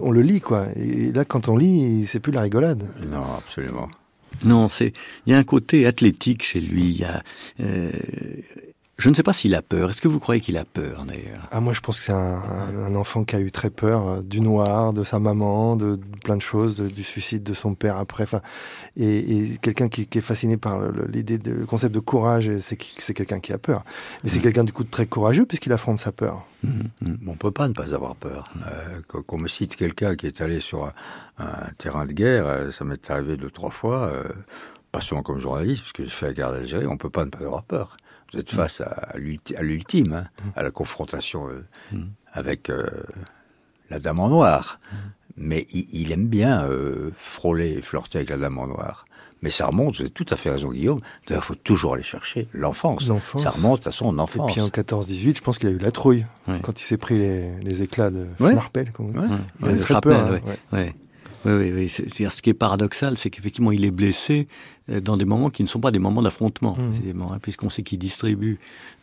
on 0.00 0.12
le 0.12 0.22
lit, 0.22 0.40
quoi. 0.40 0.66
Et 0.76 1.12
là, 1.12 1.24
quand 1.24 1.48
on 1.48 1.56
lit, 1.56 2.06
c'est 2.06 2.20
plus 2.20 2.32
la 2.32 2.42
rigolade. 2.42 2.88
Non, 3.10 3.24
absolument. 3.38 3.88
Non, 4.44 4.68
c'est, 4.68 4.92
il 5.26 5.32
y 5.32 5.34
a 5.34 5.38
un 5.38 5.44
côté 5.44 5.86
athlétique 5.86 6.44
chez 6.44 6.60
lui. 6.60 6.84
Il 6.84 6.98
y 6.98 7.04
a, 7.04 7.22
euh, 7.60 7.90
je 8.98 9.10
ne 9.10 9.14
sais 9.14 9.22
pas 9.22 9.34
s'il 9.34 9.54
a 9.54 9.60
peur. 9.60 9.90
Est-ce 9.90 10.00
que 10.00 10.08
vous 10.08 10.18
croyez 10.18 10.40
qu'il 10.40 10.56
a 10.56 10.64
peur 10.64 11.04
d'ailleurs? 11.04 11.46
Ah 11.50 11.60
moi 11.60 11.74
je 11.74 11.80
pense 11.80 11.98
que 11.98 12.04
c'est 12.04 12.12
un, 12.12 12.94
enfant 12.94 13.24
qui 13.24 13.36
a 13.36 13.40
eu 13.40 13.50
très 13.50 13.68
peur 13.68 14.08
euh, 14.08 14.22
du 14.22 14.40
noir, 14.40 14.94
de 14.94 15.04
sa 15.04 15.18
maman, 15.18 15.76
de, 15.76 16.00
plein 16.24 16.36
de 16.36 16.42
choses, 16.42 16.80
du 16.80 17.02
suicide 17.02 17.42
de 17.42 17.52
son 17.52 17.74
père 17.74 17.98
après. 17.98 18.22
Enfin, 18.22 18.40
et, 18.96 19.58
quelqu'un 19.60 19.90
qui, 19.90 20.08
est 20.10 20.20
fasciné 20.22 20.56
par 20.56 20.80
l'idée, 21.12 21.36
de, 21.36 21.52
le 21.52 21.66
concept 21.66 21.94
de 21.94 22.00
courage, 22.00 22.50
c'est 22.60 22.78
c'est 22.96 23.12
quelqu'un 23.12 23.38
qui 23.38 23.52
a 23.52 23.58
peur. 23.58 23.84
Mais 24.24 24.30
c'est 24.30 24.38
mm. 24.38 24.42
quelqu'un 24.42 24.64
du 24.64 24.72
coup 24.72 24.84
très 24.84 25.06
courageux 25.06 25.44
puisqu'il 25.44 25.74
affronte 25.74 26.00
sa 26.00 26.12
peur. 26.12 26.46
On 26.64 26.68
mm, 26.68 26.82
ne 27.02 27.10
mm. 27.10 27.18
On 27.28 27.34
peut 27.34 27.50
pas 27.50 27.68
ne 27.68 27.74
pas 27.74 27.94
avoir 27.94 28.16
peur. 28.16 28.50
Euh, 28.66 29.02
qu'on 29.26 29.36
me 29.36 29.48
cite 29.48 29.76
quelqu'un 29.76 30.16
qui 30.16 30.26
est 30.26 30.40
allé 30.40 30.60
sur 30.60 30.90
un, 31.36 31.70
terrain 31.76 32.06
de 32.06 32.12
guerre, 32.12 32.46
euh, 32.46 32.72
ça 32.72 32.86
m'est 32.86 33.10
arrivé 33.10 33.36
deux 33.36 33.50
trois 33.50 33.70
fois. 33.70 34.10
pas 34.90 35.02
seulement 35.02 35.22
comme 35.22 35.38
journaliste, 35.38 35.82
parce 35.82 35.92
que 35.92 36.04
j'ai 36.04 36.08
fait 36.08 36.26
la 36.28 36.32
guerre 36.32 36.52
d'Algérie, 36.52 36.86
on 36.86 36.96
peut 36.96 37.10
pas 37.10 37.26
ne 37.26 37.30
pas 37.30 37.40
avoir 37.40 37.62
peur. 37.64 37.98
Vous 38.36 38.40
êtes 38.42 38.50
face 38.50 38.82
à, 38.82 39.14
l'ultime, 39.16 40.12
hein, 40.12 40.24
à 40.56 40.62
la 40.62 40.70
confrontation 40.70 41.48
euh, 41.48 41.64
mm. 41.92 42.04
avec 42.32 42.68
euh, 42.68 42.86
la 43.88 43.98
dame 43.98 44.20
en 44.20 44.28
noir. 44.28 44.78
Mm. 44.92 44.96
Mais 45.38 45.66
il, 45.70 46.12
aime 46.12 46.26
bien 46.26 46.64
euh, 46.64 47.12
frôler 47.18 47.72
et 47.72 47.80
flirter 47.80 48.18
avec 48.18 48.28
la 48.28 48.36
dame 48.36 48.58
en 48.58 48.66
noir. 48.66 49.06
Mais 49.40 49.50
ça 49.50 49.66
remonte, 49.66 49.96
vous 49.96 50.02
avez 50.02 50.10
tout 50.10 50.26
à 50.28 50.36
fait 50.36 50.50
raison 50.50 50.70
Guillaume, 50.70 51.00
il 51.30 51.36
faut 51.40 51.54
toujours 51.54 51.94
aller 51.94 52.02
chercher 52.02 52.46
l'enfance. 52.52 53.10
Ça 53.38 53.50
remonte 53.50 53.86
à 53.86 53.92
son 53.92 54.18
enfance. 54.18 54.50
Et 54.50 54.52
puis 54.52 54.60
en 54.60 54.68
14-18, 54.68 55.36
je 55.36 55.40
pense 55.42 55.58
qu'il 55.58 55.70
a 55.70 55.72
eu 55.72 55.78
la 55.78 55.90
trouille, 55.90 56.26
quand 56.62 56.78
il 56.80 56.84
s'est 56.84 56.96
pris 56.98 57.18
les, 57.18 57.82
éclats 57.82 58.10
de 58.10 58.26
ouais. 58.40 58.54
comme 58.92 59.12
Il 59.62 59.68
a 59.68 59.76
très 59.76 60.00
peur. 60.00 60.38
Hein, 60.72 60.88
oui, 61.46 61.52
oui, 61.52 61.72
oui. 61.72 61.88
C'est, 61.88 62.28
ce 62.28 62.42
qui 62.42 62.50
est 62.50 62.54
paradoxal, 62.54 63.16
c'est 63.16 63.30
qu'effectivement, 63.30 63.72
il 63.72 63.84
est 63.84 63.90
blessé 63.90 64.46
euh, 64.90 65.00
dans 65.00 65.16
des 65.16 65.24
moments 65.24 65.50
qui 65.50 65.62
ne 65.62 65.68
sont 65.68 65.80
pas 65.80 65.90
des 65.90 65.98
moments 65.98 66.22
d'affrontement, 66.22 66.76
mmh. 66.76 67.22
hein, 67.22 67.38
puisqu'on 67.40 67.70
sait 67.70 67.82
qu'il 67.82 67.98
distribue 67.98 68.58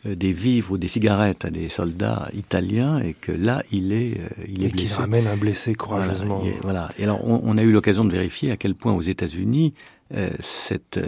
euh, 0.06 0.14
des 0.14 0.32
vivres 0.32 0.72
ou 0.72 0.78
des 0.78 0.88
cigarettes 0.88 1.44
à 1.44 1.50
des 1.50 1.68
soldats 1.68 2.28
italiens 2.34 3.00
et 3.00 3.14
que 3.14 3.32
là, 3.32 3.62
il 3.72 3.92
est, 3.92 4.18
euh, 4.18 4.44
il 4.48 4.62
est 4.62 4.68
et 4.68 4.70
blessé. 4.70 4.86
qu'il 4.88 4.96
ramène 4.96 5.26
un 5.26 5.36
blessé 5.36 5.74
courageusement. 5.74 6.38
Voilà. 6.38 6.50
Et, 6.56 6.60
voilà. 6.62 6.90
et 6.98 7.04
alors, 7.04 7.24
on, 7.26 7.56
a 7.58 7.62
eu 7.62 7.72
l'occasion 7.72 8.04
de 8.04 8.12
vérifier 8.12 8.50
à 8.50 8.56
quel 8.56 8.74
point 8.74 8.92
aux 8.92 9.02
États-Unis, 9.02 9.74
euh, 10.14 10.30
cette, 10.40 11.00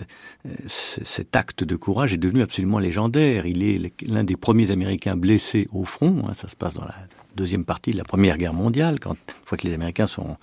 cet 0.69 1.37
acte 1.37 1.65
de 1.65 1.77
courage 1.77 2.13
est 2.13 2.19
devenu 2.19 2.43
absolument 2.43 2.79
légendaire. 2.79 3.47
Il 3.47 3.63
est 3.63 3.93
l'un 4.07 4.25
des 4.25 4.37
premiers 4.37 4.71
Américains 4.71 5.17
blessés 5.17 5.69
au 5.73 5.85
front. 5.85 6.25
Hein, 6.27 6.33
ça 6.35 6.49
se 6.49 6.57
passe 6.57 6.75
dans 6.75 6.85
la 6.85 6.95
deuxième 7.37 7.65
partie 7.65 7.93
de 7.93 7.99
la 7.99 8.05
Première 8.05 8.39
Guerre 8.39 8.55
mondiale, 8.55 8.99
quand 8.99 9.13
une 9.13 9.45
fois 9.45 9.59
que 9.59 9.67
les 9.67 9.75
Américains 9.75 10.07
sont 10.07 10.37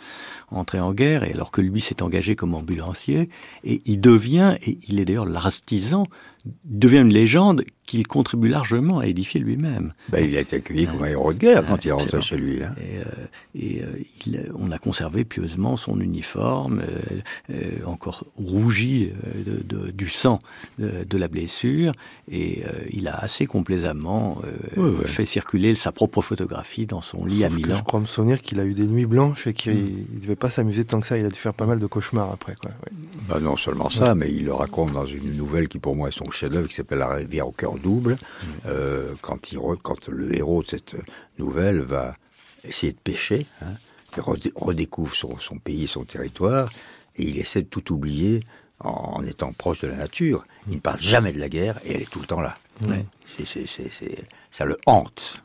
entrés 0.51 0.79
en 0.79 0.93
guerre, 0.93 1.23
et 1.23 1.33
alors 1.33 1.51
que 1.51 1.59
lui 1.59 1.81
s'est 1.81 2.01
engagé 2.01 2.35
comme 2.35 2.53
ambulancier, 2.53 3.29
et 3.63 3.81
il 3.85 3.99
devient, 3.99 4.57
et 4.65 4.77
il 4.87 4.99
est 4.99 5.05
d'ailleurs 5.05 5.25
l'artisan 5.25 6.07
devient 6.65 6.99
une 6.99 7.13
légende 7.13 7.63
qu'il 7.85 8.07
contribue 8.07 8.47
largement 8.47 8.99
à 8.99 9.07
édifier 9.07 9.39
lui-même. 9.41 9.93
Ben, 10.09 10.25
il 10.25 10.35
a 10.37 10.41
été 10.41 10.57
accueilli 10.57 10.87
comme 10.87 11.03
un 11.03 11.07
héros 11.07 11.33
de 11.33 11.39
guerre 11.39 11.65
quand 11.65 11.83
il 11.83 11.89
est 11.89 11.91
rentré 11.91 12.21
chez 12.21 12.37
lui. 12.37 12.63
Hein. 12.63 12.73
Et, 12.81 12.99
euh, 12.99 13.03
et 13.55 13.83
euh, 13.83 14.03
il, 14.25 14.51
on 14.57 14.71
a 14.71 14.77
conservé 14.77 15.25
pieusement 15.25 15.75
son 15.75 15.99
uniforme, 15.99 16.81
euh, 16.81 17.21
euh 17.51 17.85
encore 17.85 18.25
rougi 18.35 19.09
de, 19.45 19.61
de, 19.63 19.91
du 19.91 20.07
sang 20.07 20.41
de, 20.79 21.03
de, 21.03 21.17
la 21.17 21.27
blessure, 21.27 21.93
et 22.31 22.63
il 22.91 23.07
a 23.07 23.15
assez 23.15 23.45
complaisamment 23.45 24.41
fait 25.05 25.25
circuler 25.25 25.75
sa 25.75 25.91
propre 25.91 26.21
photographie 26.21 26.85
dans 26.85 27.01
son 27.01 27.25
lit 27.25 27.39
Sauf 27.39 27.45
à 27.45 27.49
Milan. 27.49 27.69
Que 27.69 27.75
je 27.75 27.83
crois 27.83 27.99
me 27.99 28.05
souvenir 28.05 28.41
qu'il 28.41 28.59
a 28.59 28.65
eu 28.65 28.73
des 28.73 28.87
nuits 28.87 29.05
blanches 29.05 29.47
et 29.47 29.53
qu'il 29.53 30.07
ne 30.13 30.19
devait 30.19 30.35
pas 30.35 30.49
s'amuser 30.49 30.85
tant 30.85 30.99
que 31.01 31.07
ça. 31.07 31.17
Il 31.17 31.25
a 31.25 31.29
dû 31.29 31.39
faire 31.39 31.53
pas 31.53 31.65
mal 31.65 31.79
de 31.79 31.87
cauchemars 31.87 32.31
après. 32.31 32.55
Quoi. 32.61 32.71
Ouais. 32.71 32.91
Ben 33.29 33.39
non 33.39 33.57
seulement 33.57 33.89
ça, 33.89 34.15
mais 34.15 34.31
il 34.31 34.45
le 34.45 34.53
raconte 34.53 34.93
dans 34.93 35.05
une 35.05 35.35
nouvelle 35.35 35.67
qui 35.67 35.79
pour 35.79 35.95
moi 35.95 36.09
est 36.09 36.11
son 36.11 36.29
chef-d'œuvre 36.31 36.67
qui 36.67 36.75
s'appelle 36.75 36.99
La 36.99 37.09
rivière 37.09 37.47
au 37.47 37.51
cœur 37.51 37.72
double. 37.77 38.17
Euh, 38.65 39.13
quand, 39.21 39.51
il 39.51 39.59
quand 39.81 40.07
le 40.09 40.35
héros 40.35 40.63
de 40.63 40.67
cette 40.67 40.95
nouvelle 41.37 41.79
va 41.79 42.15
essayer 42.63 42.93
de 42.93 42.97
pêcher, 42.97 43.45
hein, 43.61 43.73
il 44.15 44.51
redécouvre 44.55 45.15
son, 45.15 45.39
son, 45.39 45.57
pays, 45.57 45.87
son 45.87 46.03
territoire, 46.03 46.71
et 47.15 47.23
il 47.23 47.39
essaie 47.39 47.61
de 47.61 47.67
tout 47.67 47.93
oublier 47.93 48.41
en, 48.83 49.23
étant 49.23 49.51
proche 49.53 49.81
de 49.81 49.87
la 49.87 49.95
nature. 49.95 50.43
Il 50.67 50.75
ne 50.75 50.79
parle 50.79 51.01
jamais 51.01 51.33
de 51.33 51.39
la 51.39 51.49
guerre 51.49 51.79
et 51.85 51.93
elle 51.93 52.01
est 52.01 52.09
tout 52.09 52.19
le 52.19 52.27
temps 52.27 52.41
là. 52.41 52.57
C'est, 53.37 53.65
ça 54.51 54.65
le 54.65 54.77
hante. 54.85 55.41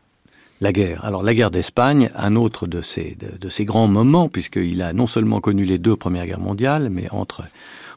La 0.61 0.73
guerre. 0.73 1.05
Alors 1.05 1.23
la 1.23 1.35
guerre 1.35 1.53
d'Espagne, 1.53 2.11
un 2.17 2.35
autre 2.35 2.67
de 2.67 2.83
ces, 2.83 3.17
de, 3.17 3.65
grands 3.65 3.87
moments, 3.87 4.29
puisqu'il 4.29 4.83
a 4.83 4.93
non 4.93 5.07
seulement 5.07 5.41
connu 5.41 5.65
les 5.65 5.79
deux 5.79 5.95
premières 5.95 6.27
guerres 6.27 6.41
mondiales, 6.41 6.91
mais 6.91 7.09
entre, 7.11 7.45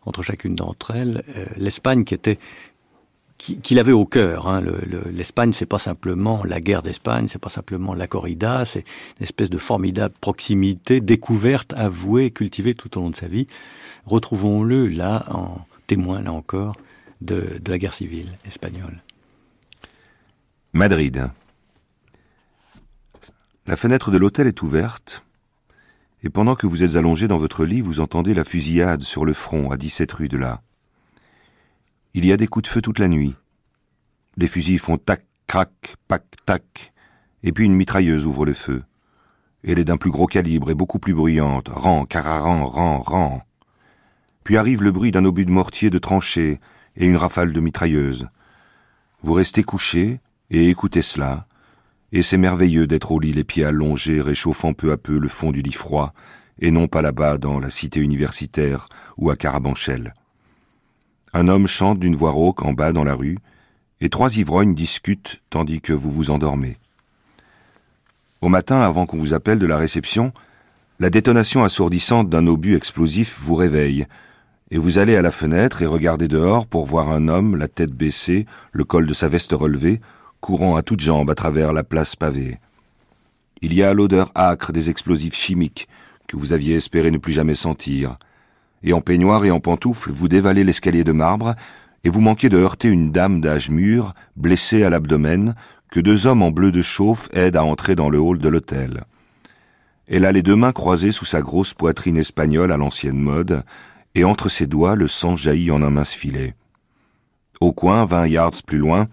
entre 0.06 0.22
chacune 0.22 0.56
d'entre 0.56 0.92
elles, 0.92 1.24
euh, 1.36 1.46
l'Espagne 1.58 2.04
qui 2.04 2.14
était 2.14 2.38
qu'il 3.42 3.80
avait 3.80 3.92
au 3.92 4.06
cœur. 4.06 4.48
Hein. 4.48 4.62
L'Espagne, 5.12 5.50
le, 5.50 5.56
c'est 5.56 5.66
pas 5.66 5.80
simplement 5.80 6.44
la 6.44 6.62
guerre 6.62 6.84
d'Espagne, 6.84 7.28
c'est 7.28 7.42
pas 7.42 7.50
simplement 7.50 7.94
la 7.96 8.08
corrida, 8.08 8.66
c'est 8.66 8.84
une 9.20 9.24
espèce 9.24 9.50
de 9.50 9.58
formidable 9.58 10.14
proximité, 10.22 11.02
découverte, 11.02 11.74
avouée, 11.74 12.30
cultivée 12.30 12.76
tout 12.76 12.98
au 12.98 13.02
long 13.02 13.10
de 13.10 13.16
sa 13.16 13.28
vie. 13.28 13.48
Retrouvons-le 14.06 14.88
là 14.88 15.26
en 15.30 15.58
témoin, 15.88 16.22
là 16.22 16.32
encore, 16.32 16.78
de, 17.22 17.60
de 17.60 17.72
la 17.72 17.78
guerre 17.78 17.94
civile 17.94 18.30
espagnole. 18.46 19.02
Madrid. 20.74 21.30
La 23.66 23.76
fenêtre 23.76 24.12
de 24.12 24.18
l'hôtel 24.18 24.48
est 24.48 24.62
ouverte, 24.62 25.24
et 26.24 26.30
pendant 26.30 26.56
que 26.56 26.68
vous 26.68 26.84
êtes 26.84 26.96
allongé 26.96 27.28
dans 27.28 27.38
votre 27.38 27.66
lit, 27.66 27.82
vous 27.82 28.00
entendez 28.00 28.34
la 28.34 28.44
fusillade 28.44 29.02
sur 29.02 29.26
le 29.26 29.34
front 29.34 29.72
à 29.72 29.78
17 29.78 30.12
rue 30.12 30.30
de 30.30 30.38
là. 30.38 30.62
Il 32.14 32.26
y 32.26 32.34
a 32.34 32.38
des 32.38 32.48
coups 32.48 32.64
de 32.64 32.68
feu 32.68 32.82
toute 32.82 33.00
la 33.00 33.08
nuit. 33.08 33.36
Les 34.36 34.50
fusils 34.50 34.80
font 34.80 34.98
tac, 34.98 35.26
crac, 35.48 35.96
pac, 36.10 36.26
tac, 36.46 36.92
et 37.42 37.54
puis 37.54 37.64
une 37.64 37.74
mitrailleuse 37.74 38.28
ouvre 38.28 38.46
le 38.46 38.52
feu. 38.52 38.84
Elle 39.64 39.80
est 39.80 39.86
d'un 39.86 39.96
plus 39.96 40.12
gros 40.12 40.28
calibre 40.28 40.70
et 40.72 40.76
beaucoup 40.76 41.00
plus 41.00 41.14
bruyante, 41.14 41.70
rang, 41.70 42.06
cararan, 42.06 42.66
rang, 42.66 43.00
rang. 43.00 43.44
Puis 44.44 44.58
arrive 44.58 44.84
le 44.84 44.92
bruit 44.92 45.12
d'un 45.12 45.24
obus 45.24 45.46
de 45.46 45.52
mortier 45.52 45.90
de 45.90 46.00
tranchée 46.00 46.60
et 46.98 47.06
une 47.06 47.16
rafale 47.16 47.54
de 47.54 47.62
mitrailleuse. 47.62 48.28
Vous 49.24 49.34
restez 49.34 49.64
couché 49.64 50.20
et 50.50 50.68
écoutez 50.68 51.04
cela, 51.04 51.48
et 52.12 52.24
c'est 52.24 52.38
merveilleux 52.38 52.88
d'être 52.88 53.14
au 53.14 53.20
lit 53.20 53.32
les 53.32 53.46
pieds 53.46 53.64
allongés, 53.64 54.20
réchauffant 54.20 54.74
peu 54.74 54.92
à 54.92 54.98
peu 54.98 55.18
le 55.18 55.30
fond 55.30 55.52
du 55.52 55.62
lit 55.62 55.72
froid, 55.72 56.14
et 56.60 56.72
non 56.72 56.90
pas 56.90 57.02
là-bas 57.02 57.38
dans 57.38 57.58
la 57.58 57.70
cité 57.70 58.02
universitaire 58.02 58.86
ou 59.16 59.30
à 59.30 59.38
Carabanchel. 59.38 60.14
Un 61.34 61.48
homme 61.48 61.68
chante 61.68 62.00
d'une 62.00 62.16
voix 62.16 62.32
rauque 62.32 62.64
en 62.64 62.74
bas 62.74 62.92
dans 62.92 63.04
la 63.04 63.16
rue, 63.16 63.38
et 64.02 64.10
trois 64.10 64.38
ivrognes 64.38 64.76
discutent 64.76 65.42
tandis 65.50 65.80
que 65.80 65.94
vous 65.94 66.12
vous 66.12 66.32
endormez. 66.32 66.78
Au 68.42 68.50
matin, 68.50 68.82
avant 68.82 69.06
qu'on 69.06 69.18
vous 69.18 69.34
appelle 69.34 69.60
de 69.60 69.68
la 69.68 69.78
réception, 69.78 70.34
la 71.00 71.10
détonation 71.10 71.64
assourdissante 71.64 72.30
d'un 72.30 72.48
obus 72.48 72.76
explosif 72.76 73.40
vous 73.40 73.56
réveille, 73.56 74.08
et 74.72 74.78
vous 74.78 74.98
allez 74.98 75.16
à 75.16 75.22
la 75.22 75.32
fenêtre 75.32 75.82
et 75.82 75.86
regardez 75.86 76.28
dehors 76.28 76.66
pour 76.66 76.86
voir 76.86 77.12
un 77.12 77.28
homme, 77.28 77.56
la 77.56 77.68
tête 77.68 77.94
baissée, 77.94 78.46
le 78.72 78.84
col 78.84 79.06
de 79.06 79.14
sa 79.14 79.28
veste 79.28 79.52
relevé, 79.52 80.02
courant 80.40 80.76
à 80.76 80.82
toutes 80.82 81.02
jambes 81.02 81.30
à 81.30 81.36
travers 81.36 81.74
la 81.74 81.84
place 81.84 82.16
pavée. 82.16 82.60
Il 83.62 83.74
y 83.74 83.84
a 83.84 83.94
l'odeur 83.94 84.32
âcre 84.36 84.72
des 84.72 84.90
explosifs 84.90 85.36
chimiques 85.36 85.88
que 86.28 86.38
vous 86.38 86.54
aviez 86.54 86.76
espéré 86.76 87.12
ne 87.12 87.18
plus 87.18 87.34
jamais 87.34 87.56
sentir, 87.56 88.18
et 88.84 88.94
en 88.94 89.02
peignoir 89.02 89.46
et 89.46 89.52
en 89.52 89.60
pantoufles, 89.60 90.12
vous 90.12 90.28
dévalez 90.28 90.64
l'escalier 90.64 91.04
de 91.04 91.12
marbre, 91.12 91.56
et 92.04 92.10
vous 92.10 92.22
manquez 92.22 92.50
de 92.50 92.58
heurter 92.58 92.88
une 92.88 93.12
dame 93.12 93.42
d'âge 93.42 93.70
mûr, 93.70 94.14
blessée 94.36 94.84
à 94.84 94.90
l'abdomen, 94.90 95.56
que 95.92 96.00
deux 96.00 96.26
hommes 96.26 96.42
en 96.42 96.52
bleu 96.52 96.72
de 96.72 96.82
chauffe 96.82 97.30
aident 97.34 97.58
à 97.58 97.64
entrer 97.64 97.96
dans 97.96 98.10
le 98.10 98.20
hall 98.20 98.40
de 98.40 98.50
l'hôtel. 98.50 99.04
Elle 100.08 100.26
a 100.26 100.32
les 100.32 100.42
deux 100.42 100.56
mains 100.56 100.72
croisées 100.72 101.12
sous 101.12 101.26
sa 101.26 101.42
grosse 101.42 101.74
poitrine 101.74 102.18
espagnole 102.18 102.72
à 102.72 102.78
l'ancienne 102.78 103.20
mode, 103.20 103.64
et 104.16 104.24
entre 104.24 104.50
ses 104.50 104.68
doigts 104.68 104.96
le 104.96 105.08
sang 105.08 105.36
jaillit 105.36 105.72
en 105.72 105.82
un 105.82 105.90
mince 105.90 106.14
filet. 106.14 106.56
Au 107.60 107.72
coin, 107.72 108.06
vingt 108.06 108.28
yards 108.28 108.64
plus 108.66 108.80
loin, 108.80 109.08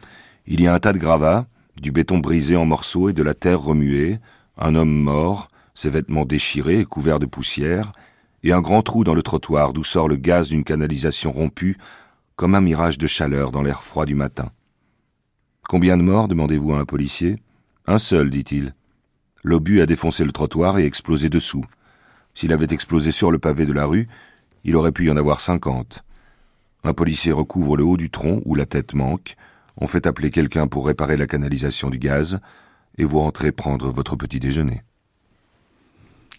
il 0.47 0.61
y 0.63 0.67
a 0.67 0.75
un 0.75 0.79
tas 0.79 0.93
de 0.93 0.99
gravats, 0.99 1.47
du 1.81 1.93
béton 1.93 2.19
brisé 2.19 2.57
en 2.57 2.65
morceaux 2.65 3.09
et 3.09 3.13
de 3.13 3.23
la 3.23 3.35
terre 3.35 3.61
remuée, 3.61 4.19
un 4.57 4.75
homme 4.75 4.91
mort, 4.91 5.51
ses 5.75 5.91
vêtements 5.91 6.25
déchirés 6.25 6.81
et 6.81 6.85
couverts 6.85 7.21
de 7.21 7.27
poussière, 7.27 7.93
et 8.43 8.53
un 8.53 8.61
grand 8.61 8.83
trou 8.83 9.05
dans 9.05 9.15
le 9.15 9.23
trottoir 9.23 9.73
d'où 9.73 9.85
sort 9.85 10.09
le 10.09 10.17
gaz 10.17 10.49
d'une 10.49 10.65
canalisation 10.65 11.33
rompue, 11.33 11.77
comme 12.37 12.55
un 12.55 12.61
mirage 12.61 12.99
de 12.99 13.07
chaleur 13.07 13.51
dans 13.51 13.63
l'air 13.63 13.83
froid 13.83 14.07
du 14.07 14.15
matin. 14.15 14.51
Combien 15.69 15.97
de 15.97 16.03
morts 16.03 16.29
demandez-vous 16.29 16.73
à 16.73 16.79
un 16.79 16.85
policier? 16.85 17.43
Un 17.87 17.99
seul, 17.99 18.31
dit-il. 18.31 18.75
L'obus 19.43 19.81
a 19.81 19.87
défoncé 19.87 20.25
le 20.25 20.33
trottoir 20.33 20.79
et 20.79 20.85
explosé 20.85 21.29
dessous. 21.29 21.65
S'il 22.35 22.53
avait 22.53 22.67
explosé 22.71 23.13
sur 23.13 23.31
le 23.31 23.39
pavé 23.39 23.67
de 23.67 23.73
la 23.73 23.87
rue, 23.87 24.09
il 24.65 24.77
aurait 24.77 24.93
pu 24.93 25.07
y 25.07 25.11
en 25.11 25.17
avoir 25.17 25.41
cinquante. 25.41 26.05
Un 26.85 26.95
policier 26.95 27.33
recouvre 27.33 27.77
le 27.77 27.85
haut 27.85 27.97
du 27.97 28.11
tronc 28.11 28.41
où 28.45 28.55
la 28.55 28.67
tête 28.67 28.95
manque, 28.95 29.37
on 29.77 29.87
fait 29.87 30.07
appeler 30.07 30.31
quelqu'un 30.31 30.67
pour 30.67 30.87
réparer 30.87 31.17
la 31.17 31.27
canalisation 31.27 31.91
du 31.91 31.99
gaz, 31.99 32.41
et 32.97 33.05
vous 33.05 33.21
rentrez 33.21 33.53
prendre 33.53 33.91
votre 33.91 34.17
petit 34.17 34.41
déjeuner. 34.41 34.83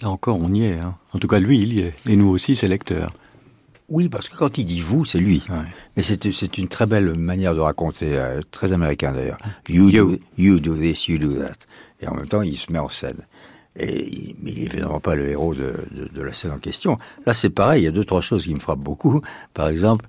Là 0.01 0.09
encore, 0.09 0.39
on 0.39 0.53
y 0.53 0.65
est. 0.65 0.79
Hein. 0.79 0.95
En 1.13 1.19
tout 1.19 1.27
cas, 1.27 1.39
lui, 1.39 1.59
il 1.59 1.73
y 1.73 1.81
est. 1.81 1.93
Et 2.07 2.15
nous 2.15 2.29
aussi, 2.29 2.55
c'est 2.55 2.67
lecteur. 2.67 3.11
Oui, 3.89 4.07
parce 4.07 4.29
que 4.29 4.37
quand 4.37 4.57
il 4.57 4.65
dit 4.65 4.81
vous, 4.81 5.03
c'est 5.03 5.19
lui. 5.19 5.43
Ouais. 5.49 5.55
Mais 5.97 6.03
c'est 6.03 6.31
c'est 6.31 6.57
une 6.57 6.67
très 6.67 6.85
belle 6.85 7.15
manière 7.15 7.55
de 7.55 7.59
raconter, 7.59 8.17
euh, 8.17 8.39
très 8.51 8.71
américain 8.71 9.11
d'ailleurs. 9.11 9.39
You, 9.67 9.89
You. 9.89 10.11
Do, 10.11 10.17
you 10.37 10.59
do 10.59 10.75
this, 10.75 11.07
you 11.07 11.17
do 11.17 11.33
that. 11.33 11.55
Et 11.99 12.07
en 12.07 12.15
même 12.15 12.27
temps, 12.27 12.43
il 12.43 12.55
se 12.55 12.71
met 12.71 12.79
en 12.79 12.89
scène. 12.89 13.25
Et 13.75 14.35
mais 14.41 14.51
il 14.51 14.59
est 14.59 14.65
évidemment 14.65 14.99
pas 14.99 15.15
le 15.15 15.27
héros 15.29 15.55
de, 15.55 15.73
de, 15.91 16.07
de 16.13 16.21
la 16.21 16.33
scène 16.33 16.51
en 16.51 16.59
question. 16.59 16.97
Là, 17.25 17.33
c'est 17.33 17.49
pareil. 17.49 17.81
Il 17.81 17.85
y 17.85 17.87
a 17.87 17.91
deux 17.91 18.05
trois 18.05 18.21
choses 18.21 18.43
qui 18.45 18.53
me 18.53 18.59
frappent 18.59 18.79
beaucoup. 18.79 19.21
Par 19.55 19.67
exemple, 19.67 20.05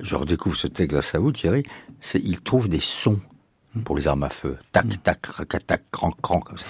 je 0.00 0.14
redécouvre 0.14 0.56
ce 0.56 0.66
texte 0.66 0.90
grâce 0.90 1.14
à 1.14 1.18
vous, 1.18 1.32
Thierry. 1.32 1.62
C'est 2.00 2.20
il 2.22 2.40
trouve 2.40 2.68
des 2.68 2.80
sons 2.80 3.20
pour 3.84 3.96
les 3.96 4.06
armes 4.06 4.24
à 4.24 4.30
feu. 4.30 4.56
Tac, 4.72 5.02
tac, 5.02 5.26
rac, 5.26 5.66
tac, 5.66 5.82
crank, 5.90 6.14
crank, 6.22 6.44
comme 6.44 6.58
ça. 6.58 6.66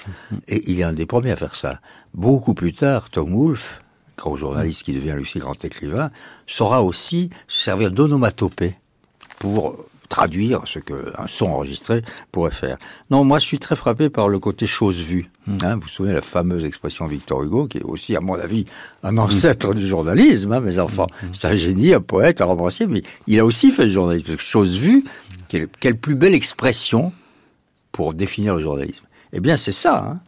Et 0.48 0.70
il 0.70 0.80
est 0.80 0.84
un 0.84 0.92
des 0.92 1.06
premiers 1.06 1.32
à 1.32 1.36
faire 1.36 1.54
ça. 1.54 1.80
Beaucoup 2.14 2.54
plus 2.54 2.72
tard, 2.72 3.10
Tom 3.10 3.34
Wolfe, 3.34 3.80
grand 4.16 4.36
journaliste 4.36 4.84
qui 4.84 4.92
devient 4.92 5.12
lui 5.14 5.22
aussi 5.22 5.38
grand 5.38 5.64
écrivain, 5.64 6.10
saura 6.46 6.82
aussi 6.82 7.30
se 7.48 7.60
servir 7.60 7.90
d'onomatopée 7.90 8.74
pour 9.38 9.76
traduire 10.12 10.60
ce 10.66 10.78
qu'un 10.78 11.26
son 11.26 11.46
enregistré 11.46 12.02
pourrait 12.32 12.50
faire. 12.50 12.76
Non, 13.10 13.24
moi 13.24 13.38
je 13.38 13.46
suis 13.46 13.58
très 13.58 13.76
frappé 13.76 14.10
par 14.10 14.28
le 14.28 14.38
côté 14.38 14.66
chose 14.66 15.00
vue. 15.00 15.30
Hein, 15.62 15.76
vous 15.76 15.80
vous 15.80 15.88
souvenez 15.88 16.12
la 16.12 16.20
fameuse 16.20 16.66
expression 16.66 17.06
de 17.06 17.12
Victor 17.12 17.42
Hugo, 17.42 17.66
qui 17.66 17.78
est 17.78 17.82
aussi, 17.82 18.14
à 18.14 18.20
mon 18.20 18.34
avis, 18.34 18.66
un 19.02 19.16
ancêtre 19.16 19.72
du 19.72 19.86
journalisme, 19.86 20.52
hein, 20.52 20.60
mes 20.60 20.78
enfants. 20.78 21.06
C'est 21.32 21.48
un 21.48 21.56
génie, 21.56 21.94
un 21.94 22.02
poète, 22.02 22.42
un 22.42 22.44
romancier, 22.44 22.86
mais 22.86 23.02
il 23.26 23.40
a 23.40 23.44
aussi 23.46 23.70
fait 23.70 23.86
le 23.86 23.90
journalisme. 23.90 24.36
Chose 24.36 24.78
vue, 24.78 25.02
quelle, 25.52 25.68
quelle 25.68 25.98
plus 25.98 26.14
belle 26.14 26.34
expression 26.34 27.12
pour 27.92 28.14
définir 28.14 28.56
le 28.56 28.62
journalisme. 28.62 29.04
Eh 29.34 29.40
bien, 29.40 29.56
c'est 29.58 29.70
ça. 29.72 30.02
Hein. 30.02 30.20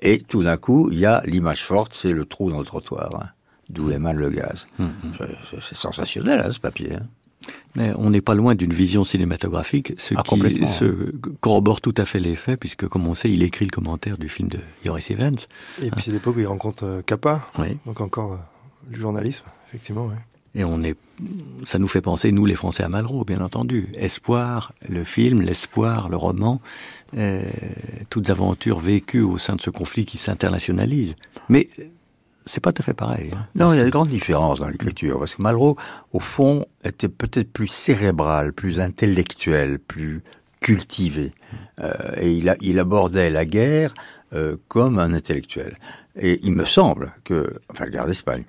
Et 0.00 0.18
tout 0.18 0.42
d'un 0.42 0.56
coup, 0.56 0.88
il 0.90 0.98
y 0.98 1.04
a 1.06 1.22
l'image 1.26 1.62
forte, 1.62 1.92
c'est 1.94 2.12
le 2.12 2.24
trou 2.24 2.50
dans 2.50 2.58
le 2.58 2.64
trottoir, 2.64 3.14
hein, 3.22 3.28
d'où 3.68 3.90
émane 3.90 4.16
le 4.16 4.30
gaz. 4.30 4.66
C'est- 4.78 4.84
C'est 5.50 5.56
c'est 5.68 5.76
sensationnel, 5.76 6.40
hein, 6.40 6.50
ce 6.52 6.58
papier. 6.58 6.94
hein. 6.94 7.06
Mais 7.74 7.92
on 7.96 8.08
n'est 8.10 8.20
pas 8.22 8.34
loin 8.34 8.54
d'une 8.54 8.72
vision 8.72 9.04
cinématographique, 9.04 9.92
ce 9.98 10.14
Ah, 10.16 10.22
qui 10.22 10.66
se 10.68 11.12
corrobore 11.40 11.80
tout 11.80 11.94
à 11.98 12.04
fait 12.04 12.20
les 12.20 12.36
faits, 12.36 12.58
puisque 12.58 12.86
comme 12.88 13.06
on 13.06 13.14
sait, 13.14 13.30
il 13.30 13.42
écrit 13.42 13.64
le 13.66 13.70
commentaire 13.70 14.16
du 14.16 14.28
film 14.28 14.48
de 14.48 14.60
Joris 14.86 15.10
Evans. 15.10 15.34
Et 15.82 15.90
puis 15.90 16.00
c'est 16.02 16.12
l'époque 16.12 16.36
où 16.36 16.40
il 16.40 16.46
rencontre 16.46 16.84
euh, 16.84 17.02
Capa, 17.02 17.46
Oui. 17.58 17.76
donc 17.84 18.00
encore 18.00 18.32
euh, 18.34 18.36
du 18.90 19.00
journalisme, 19.00 19.44
effectivement. 19.68 20.06
ouais. 20.06 20.14
Et 20.54 20.64
on 20.64 20.82
est, 20.82 20.96
ça 21.64 21.78
nous 21.78 21.88
fait 21.88 22.02
penser, 22.02 22.30
nous 22.30 22.44
les 22.44 22.54
Français, 22.56 22.82
à 22.82 22.88
Malraux, 22.88 23.24
bien 23.24 23.40
entendu. 23.40 23.88
Espoir, 23.94 24.72
le 24.88 25.02
film, 25.04 25.40
l'espoir, 25.40 26.08
le 26.10 26.16
roman, 26.16 26.60
euh, 27.16 27.42
toutes 28.10 28.28
aventures 28.28 28.78
vécues 28.78 29.22
au 29.22 29.38
sein 29.38 29.56
de 29.56 29.62
ce 29.62 29.70
conflit 29.70 30.04
qui 30.04 30.18
s'internationalise. 30.18 31.14
Mais 31.48 31.68
c'est 32.44 32.60
pas 32.60 32.72
tout 32.72 32.82
à 32.82 32.84
fait 32.84 32.92
pareil. 32.92 33.30
hein. 33.34 33.46
Non, 33.54 33.72
il 33.72 33.78
y 33.78 33.80
a 33.80 33.84
de 33.84 33.90
grandes 33.90 34.10
différences 34.10 34.58
dans 34.60 34.68
l'écriture, 34.68 35.18
parce 35.18 35.34
que 35.34 35.40
Malraux, 35.42 35.76
au 36.12 36.20
fond, 36.20 36.66
était 36.84 37.08
peut-être 37.08 37.50
plus 37.50 37.68
cérébral, 37.68 38.52
plus 38.52 38.78
intellectuel, 38.78 39.78
plus 39.78 40.22
cultivé. 40.60 41.32
Euh, 41.80 41.92
et 42.20 42.30
il, 42.32 42.48
a- 42.50 42.56
il 42.60 42.78
abordait 42.78 43.30
la 43.30 43.44
guerre 43.46 43.94
euh, 44.34 44.56
comme 44.68 44.98
un 44.98 45.14
intellectuel. 45.14 45.76
Et 46.20 46.40
il 46.42 46.52
me 46.52 46.64
semble 46.64 47.12
que, 47.24 47.54
enfin, 47.70 47.84
la 47.86 47.90
guerre 47.90 48.06
d'Espagne, 48.06 48.44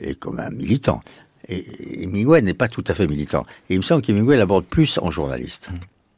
est 0.00 0.14
comme 0.18 0.40
un 0.40 0.50
militant. 0.50 1.00
Et, 1.48 1.64
Hemingway 2.04 2.42
n'est 2.42 2.54
pas 2.54 2.68
tout 2.68 2.84
à 2.88 2.94
fait 2.94 3.06
militant. 3.06 3.44
Et 3.68 3.74
il 3.74 3.78
me 3.78 3.82
semble 3.82 4.02
qu'Hemingway 4.02 4.36
l'aborde 4.36 4.64
plus 4.64 4.98
en 4.98 5.10
journaliste, 5.10 5.68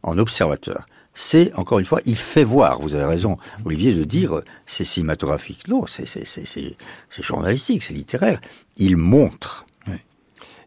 en 0.03 0.19
observateur. 0.19 0.87
C'est, 1.19 1.53
encore 1.55 1.79
une 1.79 1.87
fois, 1.87 2.01
il 2.05 2.17
fait 2.17 2.45
voir, 2.45 2.81
vous 2.81 2.95
avez 2.95 3.05
raison, 3.05 3.39
Olivier, 3.65 3.95
de 3.95 4.05
dire 4.05 4.37
euh, 4.37 4.45
c'est 4.67 4.85
cinématographique. 4.85 5.67
Non, 5.67 5.87
c'est 5.87 6.07
journalistique, 7.21 7.83
c'est 7.83 7.95
littéraire. 7.95 8.41
Il 8.77 8.99
montre. 8.99 9.66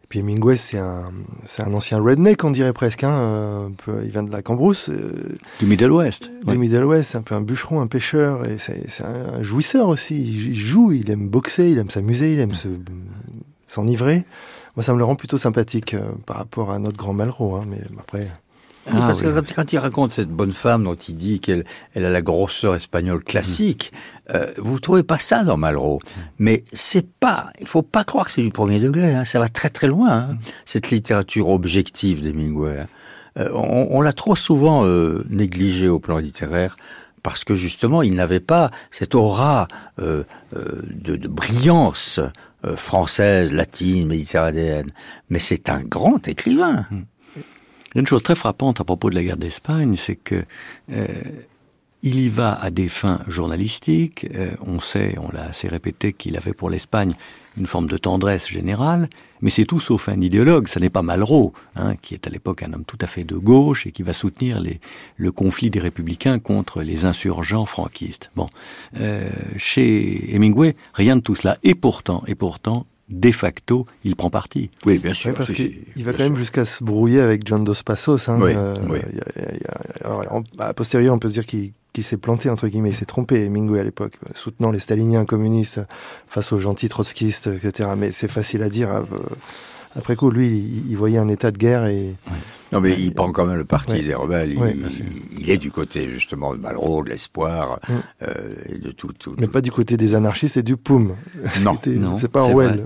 Puis 0.09 0.19
Hemingway, 0.19 0.57
c'est 0.57 0.79
un, 0.79 1.11
c'est 1.45 1.61
un 1.61 1.71
ancien 1.71 2.01
redneck, 2.01 2.43
on 2.43 2.49
dirait 2.49 2.73
presque. 2.73 3.03
Hein, 3.03 3.11
euh, 3.11 3.69
peu, 3.85 4.01
il 4.03 4.09
vient 4.09 4.23
de 4.23 4.31
la 4.31 4.41
Cambrousse, 4.41 4.89
euh, 4.89 5.37
Du 5.59 5.67
Middle 5.67 5.91
West. 5.91 6.29
du 6.45 6.51
Oui. 6.53 6.57
Middle 6.57 6.83
West, 6.85 7.11
c'est 7.11 7.17
un 7.19 7.21
peu 7.21 7.35
un 7.35 7.41
bûcheron, 7.41 7.79
un 7.79 7.85
pêcheur, 7.87 8.45
et 8.47 8.57
c'est 8.57 9.03
un 9.03 9.41
jouisseur 9.43 9.87
aussi. 9.87 10.19
Il 10.19 10.55
joue, 10.55 10.91
il 10.93 11.11
aime 11.11 11.27
boxer, 11.29 11.69
il 11.69 11.77
aime 11.77 11.91
s'amuser, 11.91 12.33
il 12.33 12.39
aime 12.39 12.55
se- 12.55 12.67
s'enivrer. 13.67 14.25
Moi, 14.75 14.83
ça 14.83 14.93
me 14.93 14.97
le 14.97 15.03
rend 15.03 15.15
plutôt 15.15 15.37
sympathique 15.37 15.93
euh, 15.93 16.01
par 16.25 16.37
rapport 16.37 16.71
à 16.71 16.79
notre 16.79 16.97
grand 16.97 17.13
Malraux. 17.13 17.55
Hein, 17.55 17.65
mais 17.69 17.81
après, 17.99 18.27
Ah, 18.87 18.97
parce 18.97 19.21
oui. 19.21 19.25
que 19.33 19.53
quand, 19.53 19.73
il 19.73 19.77
raconte 19.77 20.11
cette 20.11 20.29
bonne 20.29 20.53
femme 20.53 20.83
dont 20.83 20.95
il 20.95 21.15
dit 21.15 21.39
qu'elle 21.39 21.63
elle 21.93 22.05
a 22.05 22.09
la 22.09 22.21
grosseur 22.21 22.75
espagnole 22.75 23.23
classique, 23.23 23.91
euh, 24.33 24.51
vous 24.57 24.79
trouvez 24.79 25.03
pas 25.03 25.19
ça 25.19 25.43
dans 25.43 25.57
Malraux. 25.57 26.01
Mais 26.39 26.63
c'est 26.73 27.07
pas, 27.07 27.51
il 27.59 27.67
faut 27.67 27.81
pas 27.83 28.03
croire 28.03 28.25
que 28.25 28.31
c'est 28.31 28.41
du 28.41 28.51
premier 28.51 28.79
degré. 28.79 29.13
Hein, 29.13 29.25
ça 29.25 29.39
va 29.39 29.49
très 29.49 29.69
très 29.69 29.87
loin. 29.87 30.11
hein, 30.11 30.37
cette 30.65 30.89
littérature 30.91 31.49
objective 31.49 32.21
d'Hemingway. 32.21 32.79
hein. 32.79 32.87
Euh, 33.37 33.49
on 33.53 33.87
on 33.91 34.01
l'a 34.01 34.13
trop 34.13 34.35
souvent 34.35 34.85
euh, 34.85 35.23
négligé 35.29 35.87
au 35.87 35.99
plan 35.99 36.17
littéraire 36.17 36.75
parce 37.21 37.43
que 37.43 37.55
justement 37.55 38.01
il 38.01 38.15
n'avait 38.15 38.39
pas 38.39 38.71
cette 38.91 39.13
aura 39.13 39.67
euh, 39.99 40.23
euh, 40.55 40.81
de, 40.89 41.15
de 41.15 41.27
brillance 41.27 42.19
euh, 42.65 42.75
française, 42.75 43.53
latine, 43.53 44.07
méditerranéenne. 44.07 44.91
Mais 45.29 45.39
c'est 45.39 45.69
un 45.69 45.81
grand 45.81 46.27
écrivain. 46.27 46.87
Il 47.89 47.95
y 47.95 47.97
a 47.97 48.01
une 48.01 48.07
chose 48.07 48.23
très 48.23 48.35
frappante 48.35 48.79
à 48.79 48.83
propos 48.83 49.09
de 49.09 49.15
la 49.15 49.23
guerre 49.23 49.37
d'Espagne, 49.37 49.95
c'est 49.97 50.15
que 50.15 50.43
euh, 50.91 51.07
il 52.03 52.19
y 52.19 52.29
va 52.29 52.53
à 52.53 52.69
des 52.69 52.87
fins 52.87 53.21
journalistiques. 53.27 54.27
Euh, 54.33 54.51
on 54.65 54.79
sait, 54.79 55.15
on 55.19 55.31
l'a 55.31 55.45
assez 55.45 55.67
répété, 55.67 56.13
qu'il 56.13 56.37
avait 56.37 56.53
pour 56.53 56.69
l'Espagne 56.69 57.13
une 57.57 57.65
forme 57.65 57.87
de 57.87 57.97
tendresse 57.97 58.47
générale, 58.47 59.09
mais 59.41 59.49
c'est 59.49 59.65
tout 59.65 59.79
sauf 59.79 60.07
un 60.07 60.21
idéologue. 60.21 60.67
Ce 60.67 60.79
n'est 60.79 60.89
pas 60.89 61.01
Malraux, 61.01 61.51
hein, 61.75 61.95
qui 61.95 62.13
est 62.13 62.27
à 62.27 62.29
l'époque 62.29 62.63
un 62.63 62.71
homme 62.73 62.85
tout 62.85 62.97
à 63.01 63.07
fait 63.07 63.23
de 63.23 63.35
gauche 63.35 63.85
et 63.85 63.91
qui 63.91 64.03
va 64.03 64.13
soutenir 64.13 64.63
le 65.17 65.31
conflit 65.31 65.69
des 65.69 65.79
républicains 65.79 66.39
contre 66.39 66.83
les 66.83 67.05
insurgents 67.05 67.65
franquistes. 67.65 68.31
Bon, 68.35 68.49
euh, 68.99 69.29
chez 69.57 70.33
Hemingway, 70.33 70.75
rien 70.93 71.17
de 71.17 71.21
tout 71.21 71.35
cela. 71.35 71.57
Et 71.63 71.75
pourtant, 71.75 72.23
et 72.27 72.35
pourtant, 72.35 72.85
de 73.09 73.31
facto, 73.31 73.85
il 74.03 74.15
prend 74.15 74.29
parti. 74.29 74.69
Oui, 74.85 74.99
bien 74.99 75.13
sûr. 75.13 75.31
Ouais, 75.31 75.35
parce 75.35 75.51
qu'il 75.51 76.03
va 76.03 76.11
quand 76.13 76.23
même 76.23 76.35
jusqu'à 76.37 76.65
se 76.65 76.83
brouiller 76.83 77.21
avec 77.21 77.45
John 77.47 77.63
Dos 77.63 77.73
Passos. 77.85 78.29
Hein, 78.29 78.37
Oui, 78.41 78.51
euh, 78.55 78.75
oui. 78.89 78.99
y 79.13 79.19
a- 79.19 79.55
y 79.55 79.65
a- 79.67 80.05
alors, 80.05 80.23
en- 80.31 80.43
a 80.59 80.73
posteriori, 80.73 81.09
on 81.09 81.19
peut 81.19 81.27
se 81.29 81.33
dire 81.33 81.45
qu'il 81.45 81.71
s'est 82.03 82.17
planté, 82.17 82.49
entre 82.49 82.67
guillemets, 82.67 82.89
il 82.91 82.95
s'est 82.95 83.05
trompé, 83.05 83.45
Hemingway, 83.45 83.79
à 83.79 83.83
l'époque, 83.83 84.13
soutenant 84.35 84.71
les 84.71 84.79
staliniens 84.79 85.25
communistes 85.25 85.81
face 86.27 86.51
aux 86.53 86.59
gentils 86.59 86.87
trotskistes, 86.89 87.47
etc. 87.47 87.89
Mais 87.97 88.11
c'est 88.11 88.29
facile 88.31 88.61
à 88.63 88.69
dire. 88.69 88.89
euh, 88.91 89.03
Après 89.95 90.15
coup, 90.15 90.29
lui, 90.29 90.47
il, 90.47 90.91
il 90.91 90.95
voyait 90.97 91.17
un 91.17 91.27
état 91.27 91.49
de 91.51 91.57
guerre 91.57 91.87
et 91.87 92.13
Non, 92.71 92.81
mais 92.81 92.95
il 92.99 93.13
prend 93.13 93.31
quand 93.31 93.45
même 93.45 93.57
le 93.57 93.65
parti 93.65 93.93
Ouais. 93.93 94.01
des 94.03 94.13
rebelles. 94.13 94.51
Il, 94.51 94.57
Ouais, 94.59 94.75
il- 94.75 95.39
il 95.41 95.49
est 95.49 95.57
du 95.57 95.71
côté, 95.71 96.09
justement, 96.11 96.53
de 96.53 96.59
Malraux, 96.59 97.03
de 97.03 97.09
l'espoir, 97.09 97.79
Mm. 97.89 97.93
euh, 98.23 98.53
et 98.67 98.77
de 98.77 98.91
tout. 98.91 99.11
tout 99.13 99.33
mais 99.39 99.47
tout- 99.47 99.51
pas 99.51 99.61
du 99.61 99.71
côté 99.71 99.97
des 99.97 100.13
anarchistes 100.15 100.57
et 100.57 100.63
du 100.63 100.77
POUM. 100.77 101.15
Non. 101.63 102.17
C'est 102.19 102.31
pas 102.31 102.41
Orwell. 102.43 102.85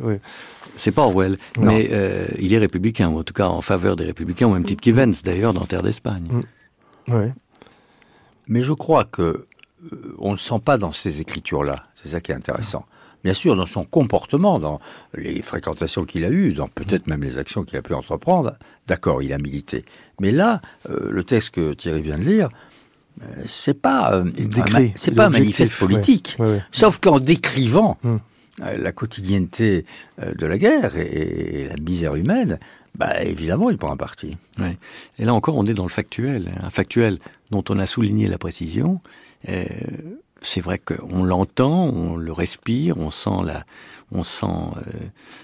C'est 0.78 0.92
pas 0.92 1.04
Orwell, 1.04 1.36
Non. 1.60 1.66
mais 1.66 1.90
euh, 1.92 2.26
il 2.40 2.54
est 2.54 2.58
républicain, 2.58 3.10
ou 3.10 3.20
en 3.20 3.24
tout 3.24 3.34
cas 3.34 3.48
en 3.48 3.62
faveur 3.62 3.96
des 3.96 4.06
républicains, 4.06 4.48
au 4.48 4.54
même 4.54 4.66
titre 4.66 4.82
qu'Evans, 4.82 5.12
d'ailleurs, 5.24 5.54
dans 5.54 5.66
Terre 5.66 5.84
d'Espagne. 5.84 6.28
Mm. 7.08 7.14
Mais 8.48 8.62
je 8.62 8.74
crois 8.74 9.06
que 9.06 9.22
euh, 9.92 10.16
on 10.18 10.32
ne 10.34 10.38
sent 10.38 10.60
pas 10.64 10.78
dans 10.78 10.92
ces 10.94 11.20
écritures-là. 11.22 11.84
C'est 12.02 12.10
ça 12.10 12.22
qui 12.22 12.32
est 12.32 12.36
intéressant. 12.36 12.86
Bien 13.24 13.34
sûr, 13.34 13.56
dans 13.56 13.66
son 13.66 13.86
comportement, 13.86 14.60
dans 14.60 14.80
les 15.16 15.42
fréquentations 15.42 16.04
qu'il 16.04 16.26
a 16.26 16.30
eues, 16.30 16.54
dans 16.54 16.68
peut-être 16.68 17.08
même 17.08 17.24
les 17.24 17.38
actions 17.38 17.64
qu'il 17.64 17.78
a 17.78 17.82
pu 17.82 17.94
entreprendre, 17.94 18.54
d'accord, 18.88 19.22
il 19.22 19.32
a 19.32 19.38
milité. 19.38 19.86
Mais 20.20 20.32
là, 20.32 20.62
euh, 20.90 21.10
le 21.10 21.24
texte 21.24 21.52
que 21.52 21.74
Thierry 21.74 22.02
vient 22.02 22.18
de 22.18 22.24
lire, 22.24 22.50
euh, 23.22 23.26
c'est 23.46 23.80
pas, 23.80 24.14
euh, 24.14 24.30
c'est 24.96 25.12
pas 25.16 25.28
un 25.28 25.30
manifeste 25.30 25.76
politique. 25.78 26.36
Ouais, 26.40 26.48
ouais. 26.54 26.62
Sauf 26.72 27.00
qu'en 27.00 27.20
décrivant 27.20 27.98
Hmm. 28.04 28.18
euh, 28.64 28.78
la 28.78 28.92
quotidienneté 28.92 29.86
de 30.22 30.46
la 30.46 30.58
guerre 30.58 30.98
et, 30.98 31.62
et 31.62 31.68
la 31.70 31.76
misère 31.78 32.16
humaine, 32.16 32.60
bah 32.96 33.24
évidemment, 33.24 33.70
il 33.72 33.78
prend 33.78 33.92
un 33.92 33.98
parti. 33.98 34.38
Ouais. 34.60 34.78
Et 35.18 35.26
là 35.26 35.34
encore, 35.34 35.56
on 35.56 35.66
est 35.66 35.74
dans 35.74 35.84
le 35.84 35.90
factuel, 35.90 36.52
hein. 36.56 36.62
un 36.66 36.70
factuel 36.70 37.20
dont 37.52 37.64
on 37.70 37.80
a 37.80 37.86
souligné 37.86 38.28
la 38.28 38.38
précision. 38.38 39.00
Euh, 39.50 39.64
c'est 40.44 40.62
vrai 40.62 40.78
qu'on 40.80 41.24
l'entend, 41.24 41.86
on 41.86 42.16
le 42.16 42.32
respire, 42.32 42.98
on 42.98 43.10
sent 43.10 43.44
la, 43.46 43.64
on 44.12 44.22
sent 44.24 44.46
euh, 44.46 44.92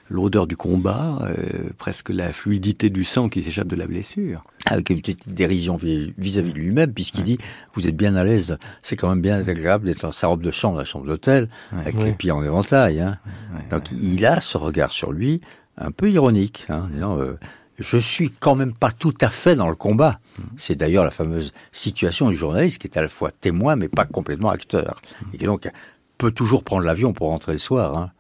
l'odeur 0.10 0.46
du 0.46 0.56
combat, 0.58 1.18
euh, 1.24 1.70
presque 1.78 2.10
la 2.10 2.32
fluidité 2.34 2.90
du 2.90 3.04
sang 3.04 3.30
qui 3.30 3.42
s'échappe 3.42 3.68
de 3.68 3.76
la 3.76 3.88
blessure. 3.88 4.44
avec 4.66 4.90
une 4.92 5.00
petite 5.02 5.30
dérision 5.34 5.78
vis- 5.78 6.14
vis-à-vis 6.18 6.54
de 6.54 6.58
lui-même, 6.60 6.94
puisqu'il 6.94 7.24
dit 7.24 7.38
Vous 7.74 7.88
êtes 7.88 7.96
bien 7.98 8.16
à 8.16 8.24
l'aise, 8.24 8.58
c'est 8.84 8.96
quand 8.96 9.10
même 9.10 9.22
bien 9.22 9.38
agréable 9.48 9.86
d'être 9.86 10.02
dans 10.04 10.12
sa 10.12 10.28
robe 10.28 10.44
de 10.44 10.52
chambre, 10.52 10.78
la 10.78 10.86
chambre 10.86 11.06
d'hôtel, 11.08 11.50
avec 11.72 11.98
Ouais. 11.98 12.06
les 12.06 12.12
pieds 12.14 12.32
en 12.32 12.44
éventail. 12.44 13.00
Hein. 13.00 13.18
Ouais, 13.56 13.68
Donc 13.72 13.84
il 13.92 14.26
a 14.26 14.40
ce 14.42 14.58
regard 14.58 14.92
sur 14.92 15.12
lui 15.12 15.42
un 15.78 15.92
peu 15.92 16.12
ironique. 16.12 16.66
Hein, 16.70 16.90
disant, 16.94 17.18
euh, 17.20 17.38
je 17.80 17.98
suis 17.98 18.30
quand 18.30 18.56
même 18.56 18.74
pas 18.74 18.92
tout 18.92 19.14
à 19.22 19.30
fait 19.30 19.56
dans 19.56 19.70
le 19.70 19.76
combat. 19.76 20.20
C'est 20.58 20.76
d'ailleurs 20.76 21.04
la 21.04 21.12
fameuse 21.12 21.54
situation 21.72 22.30
du 22.30 22.36
journaliste 22.36 22.80
qui 22.80 22.88
est 22.88 22.98
à 22.98 23.02
la 23.02 23.08
fois 23.10 23.32
témoin 23.32 23.76
mais 23.76 23.88
pas 23.90 24.06
complètement 24.06 24.50
acteur. 24.50 25.02
Et 25.34 25.38
qui 25.38 25.46
donc 25.46 25.70
peut 26.18 26.32
toujours 26.32 26.64
prendre 26.64 26.84
l'avion 26.84 27.14
pour 27.14 27.30
rentrer 27.30 27.54
le 27.54 27.58
soir, 27.58 27.98
hein, 27.98 28.12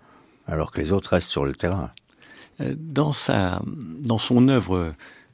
alors 0.47 0.72
que 0.72 0.80
les 0.82 0.91
autres 0.91 1.12
restent 1.12 1.30
sur 1.30 1.45
le 1.45 1.53
terrain. 1.53 1.91
Euh, 2.62 2.74
Dans 2.78 3.14
sa, 3.14 3.62
dans 3.66 4.18
son 4.18 4.47
œuvre 4.49 4.93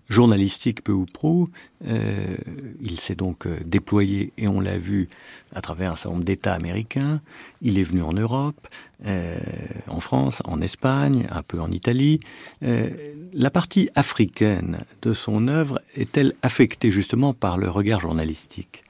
journalistique 0.10 0.84
peu 0.84 0.92
ou 0.92 1.06
prou, 1.06 1.50
euh, 1.88 2.36
il 2.82 3.00
s'est 3.00 3.16
donc 3.16 3.48
euh, 3.48 3.58
déployé 3.66 4.32
et 4.38 4.48
on 4.48 4.60
l'a 4.60 4.78
vu 4.78 5.10
à 5.54 5.62
travers 5.62 5.92
un 5.94 5.96
certain 5.96 6.12
nombre 6.12 6.24
d'États 6.24 6.54
américains. 6.54 7.22
Il 7.62 7.80
est 7.80 7.84
venu 7.84 8.02
en 8.04 8.14
Europe, 8.14 8.68
euh, 9.06 9.38
en 9.88 10.00
France, 10.00 10.42
en 10.46 10.62
Espagne, 10.62 11.28
un 11.32 11.42
peu 11.42 11.60
en 11.60 11.72
Italie. 11.72 12.20
Euh, 12.64 12.90
la 13.34 13.50
partie 13.50 13.90
africaine 13.96 14.86
de 15.02 15.14
son 15.14 15.48
œuvre 15.48 15.82
est-elle 15.96 16.34
affectée 16.42 16.92
justement 16.92 17.34
par 17.34 17.58
le 17.58 17.70
regard 17.70 18.00
journalistique? 18.02 18.84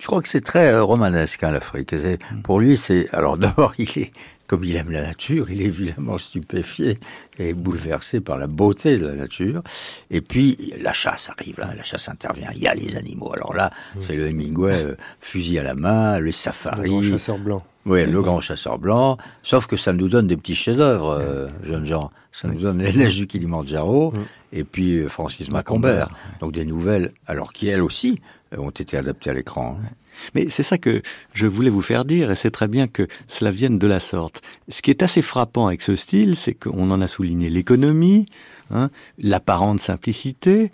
Je 0.00 0.06
crois 0.06 0.22
que 0.22 0.28
c'est 0.28 0.40
très 0.44 0.72
euh, 0.72 0.82
romanesque, 0.84 1.42
hein, 1.42 1.50
l'Afrique. 1.50 1.90
C'est- 1.90 2.18
Pour 2.44 2.60
lui, 2.60 2.76
c'est... 2.78 3.08
Alors 3.12 3.36
d'abord, 3.44 3.74
il 3.78 3.88
est, 3.98 4.12
comme 4.48 4.64
il 4.64 4.74
aime 4.74 4.90
la 4.90 5.02
nature, 5.02 5.50
il 5.50 5.62
est 5.62 5.66
évidemment 5.66 6.18
stupéfié 6.18 6.98
et 7.38 7.52
bouleversé 7.54 8.20
par 8.20 8.36
la 8.38 8.48
beauté 8.48 8.98
de 8.98 9.06
la 9.06 9.14
nature. 9.14 9.62
Et 10.10 10.20
puis, 10.20 10.72
la 10.82 10.92
chasse 10.92 11.30
arrive, 11.30 11.60
là, 11.60 11.72
la 11.76 11.82
chasse 11.84 12.08
intervient. 12.08 12.50
Il 12.56 12.62
y 12.62 12.66
a 12.66 12.74
les 12.74 12.96
animaux. 12.96 13.32
Alors 13.34 13.54
là, 13.54 13.70
c'est 14.00 14.16
le 14.16 14.26
Hemingway, 14.28 14.82
euh, 14.84 14.94
fusil 15.20 15.58
à 15.60 15.62
la 15.62 15.74
main, 15.74 16.18
Le 16.18 16.32
safaris. 16.32 16.88
grand 16.90 17.02
chasseur 17.02 17.38
blanc. 17.38 17.62
Oui, 17.86 18.04
le 18.04 18.20
grand 18.20 18.40
chasseur 18.40 18.78
blanc. 18.78 19.16
Sauf 19.42 19.66
que 19.66 19.76
ça 19.76 19.92
nous 19.92 20.08
donne 20.08 20.26
des 20.26 20.36
petits 20.36 20.56
chefs-d'œuvre, 20.56 21.10
euh, 21.20 21.48
jeunes 21.64 21.86
gens. 21.86 22.10
Ça 22.32 22.48
nous 22.48 22.60
donne 22.60 22.82
les 22.82 22.92
neiges 22.92 23.16
du 23.16 23.26
Kilimanjaro 23.26 24.12
et 24.52 24.64
puis 24.64 24.98
euh, 24.98 25.08
Francis 25.08 25.50
Macambert. 25.50 26.10
Donc 26.40 26.52
des 26.52 26.64
nouvelles, 26.66 27.12
alors 27.26 27.52
qui 27.52 27.68
elles 27.68 27.82
aussi 27.82 28.20
ont 28.56 28.70
été 28.70 28.96
adaptées 28.96 29.30
à 29.30 29.34
l'écran. 29.34 29.78
hein. 29.82 29.88
Mais 30.34 30.48
c'est 30.50 30.62
ça 30.62 30.78
que 30.78 31.02
je 31.32 31.46
voulais 31.46 31.70
vous 31.70 31.82
faire 31.82 32.04
dire, 32.04 32.30
et 32.30 32.36
c'est 32.36 32.50
très 32.50 32.68
bien 32.68 32.88
que 32.88 33.06
cela 33.28 33.50
vienne 33.50 33.78
de 33.78 33.86
la 33.86 34.00
sorte. 34.00 34.42
Ce 34.68 34.82
qui 34.82 34.90
est 34.90 35.02
assez 35.02 35.22
frappant 35.22 35.66
avec 35.66 35.82
ce 35.82 35.96
style, 35.96 36.36
c'est 36.36 36.54
qu'on 36.54 36.90
en 36.90 37.00
a 37.00 37.06
souligné 37.06 37.50
l'économie, 37.50 38.26
hein, 38.70 38.90
l'apparente 39.18 39.80
simplicité, 39.80 40.70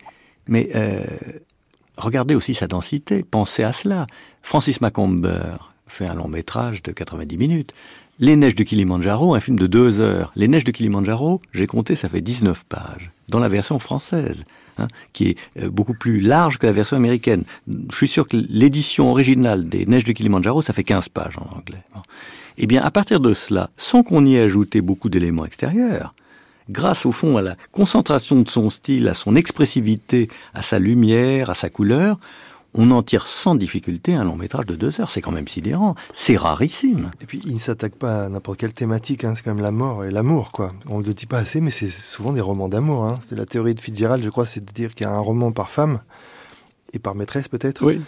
mais 0.49 0.71
euh, 0.75 1.05
regardez 1.97 2.35
aussi 2.35 2.55
sa 2.55 2.67
densité, 2.67 3.25
pensez 3.25 3.63
à 3.63 3.73
cela. 3.73 4.07
Francis 4.43 4.81
Macomber 4.81 5.57
fait 5.87 6.07
un 6.07 6.15
long 6.15 6.29
métrage 6.29 6.83
de 6.83 6.93
90 6.93 7.39
minutes. 7.39 7.73
Les 8.21 8.37
Neiges 8.37 8.55
de 8.55 8.63
Kilimanjaro, 8.63 9.35
un 9.35 9.41
film 9.41 9.59
de 9.59 9.67
deux 9.67 10.01
heures. 10.01 10.33
Les 10.37 10.47
Neiges 10.47 10.65
de 10.65 10.71
Kilimanjaro, 10.71 11.41
j'ai 11.53 11.67
compté, 11.67 11.97
ça 11.97 12.09
fait 12.09 12.21
19 12.21 12.65
pages, 12.65 13.11
dans 13.29 13.41
la 13.41 13.49
version 13.49 13.79
française, 13.79 14.45
hein, 14.79 14.89
qui 15.12 15.31
est 15.31 15.37
euh, 15.62 15.70
beaucoup 15.70 15.95
plus 15.95 16.20
large 16.20 16.59
que 16.59 16.66
la 16.66 16.72
version 16.72 16.97
américaine. 16.97 17.45
Je 17.66 17.97
suis 17.97 18.09
sûr 18.09 18.29
que 18.29 18.37
l'édition 18.37 19.11
originale 19.11 19.68
des 19.68 19.87
Neiges 19.87 20.05
de 20.05 20.12
Kilimanjaro, 20.12 20.62
ça 20.62 20.72
fait 20.72 20.85
15 20.85 21.09
pages 21.09 21.39
en 21.39 21.57
anglais. 21.57 21.83
Eh 22.57 22.66
bien, 22.66 22.83
à 22.83 22.91
partir 22.91 23.20
de 23.20 23.35
cela, 23.35 23.70
sans 23.77 24.03
qu'on 24.03 24.25
y 24.25 24.37
ait 24.37 24.41
ajouté 24.41 24.81
beaucoup 24.81 25.09
d'éléments 25.09 25.45
extérieurs, 25.45 26.14
grâce 26.70 27.05
au 27.05 27.12
fond 27.12 27.37
à 27.37 27.43
la 27.43 27.57
concentration 27.72 28.41
de 28.41 28.49
son 28.49 28.70
style, 28.70 29.09
à 29.09 29.14
son 29.14 29.37
expressivité, 29.37 30.29
à 30.55 30.62
sa 30.62 30.79
lumière, 30.79 31.51
à 31.51 31.55
sa 31.55 31.68
couleur, 31.68 32.18
on 32.75 32.91
en 32.91 33.03
tire 33.03 33.27
sans 33.27 33.55
difficulté 33.55 34.14
un 34.14 34.25
long 34.25 34.37
métrage 34.37 34.66
de 34.66 34.75
deux 34.77 35.01
heures. 35.01 35.11
C'est 35.11 35.20
quand 35.20 35.31
même 35.33 35.49
sidérant. 35.49 35.95
C'est 36.12 36.37
rarissime. 36.37 37.11
Et 37.22 37.27
puis, 37.27 37.41
il 37.47 37.55
ne 37.55 37.59
s'attaque 37.59 37.95
pas 37.95 38.25
à 38.25 38.29
n'importe 38.29 38.59
quelle 38.59 38.75
thématique, 38.75 39.25
hein, 39.25 39.35
c'est 39.35 39.43
quand 39.43 39.55
même 39.55 39.62
la 39.62 39.70
mort 39.70 40.05
et 40.05 40.11
l'amour, 40.11 40.53
quoi. 40.53 40.72
On 40.89 41.01
ne 41.01 41.05
le 41.05 41.14
dit 41.14 41.27
pas 41.27 41.39
assez, 41.39 41.61
mais 41.61 41.70
c'est 41.70 41.89
souvent 41.89 42.33
des 42.33 42.41
romans 42.41 42.68
d'amour. 42.68 43.05
Hein. 43.05 43.18
C'est 43.20 43.37
la 43.37 43.47
théorie 43.47 43.75
de 43.75 43.81
Fitzgerald, 43.81 44.25
je 44.25 44.31
crois, 44.31 44.45
c'est 44.47 44.64
de 44.64 44.72
dire 44.72 44.95
qu'il 44.95 45.07
y 45.07 45.09
a 45.09 45.12
un 45.12 45.18
roman 45.20 45.53
par 45.53 45.70
femme, 45.70 46.01
et 46.93 46.99
par 46.99 47.14
maîtresse 47.14 47.49
peut-être. 47.49 47.85
Oui. 47.85 48.01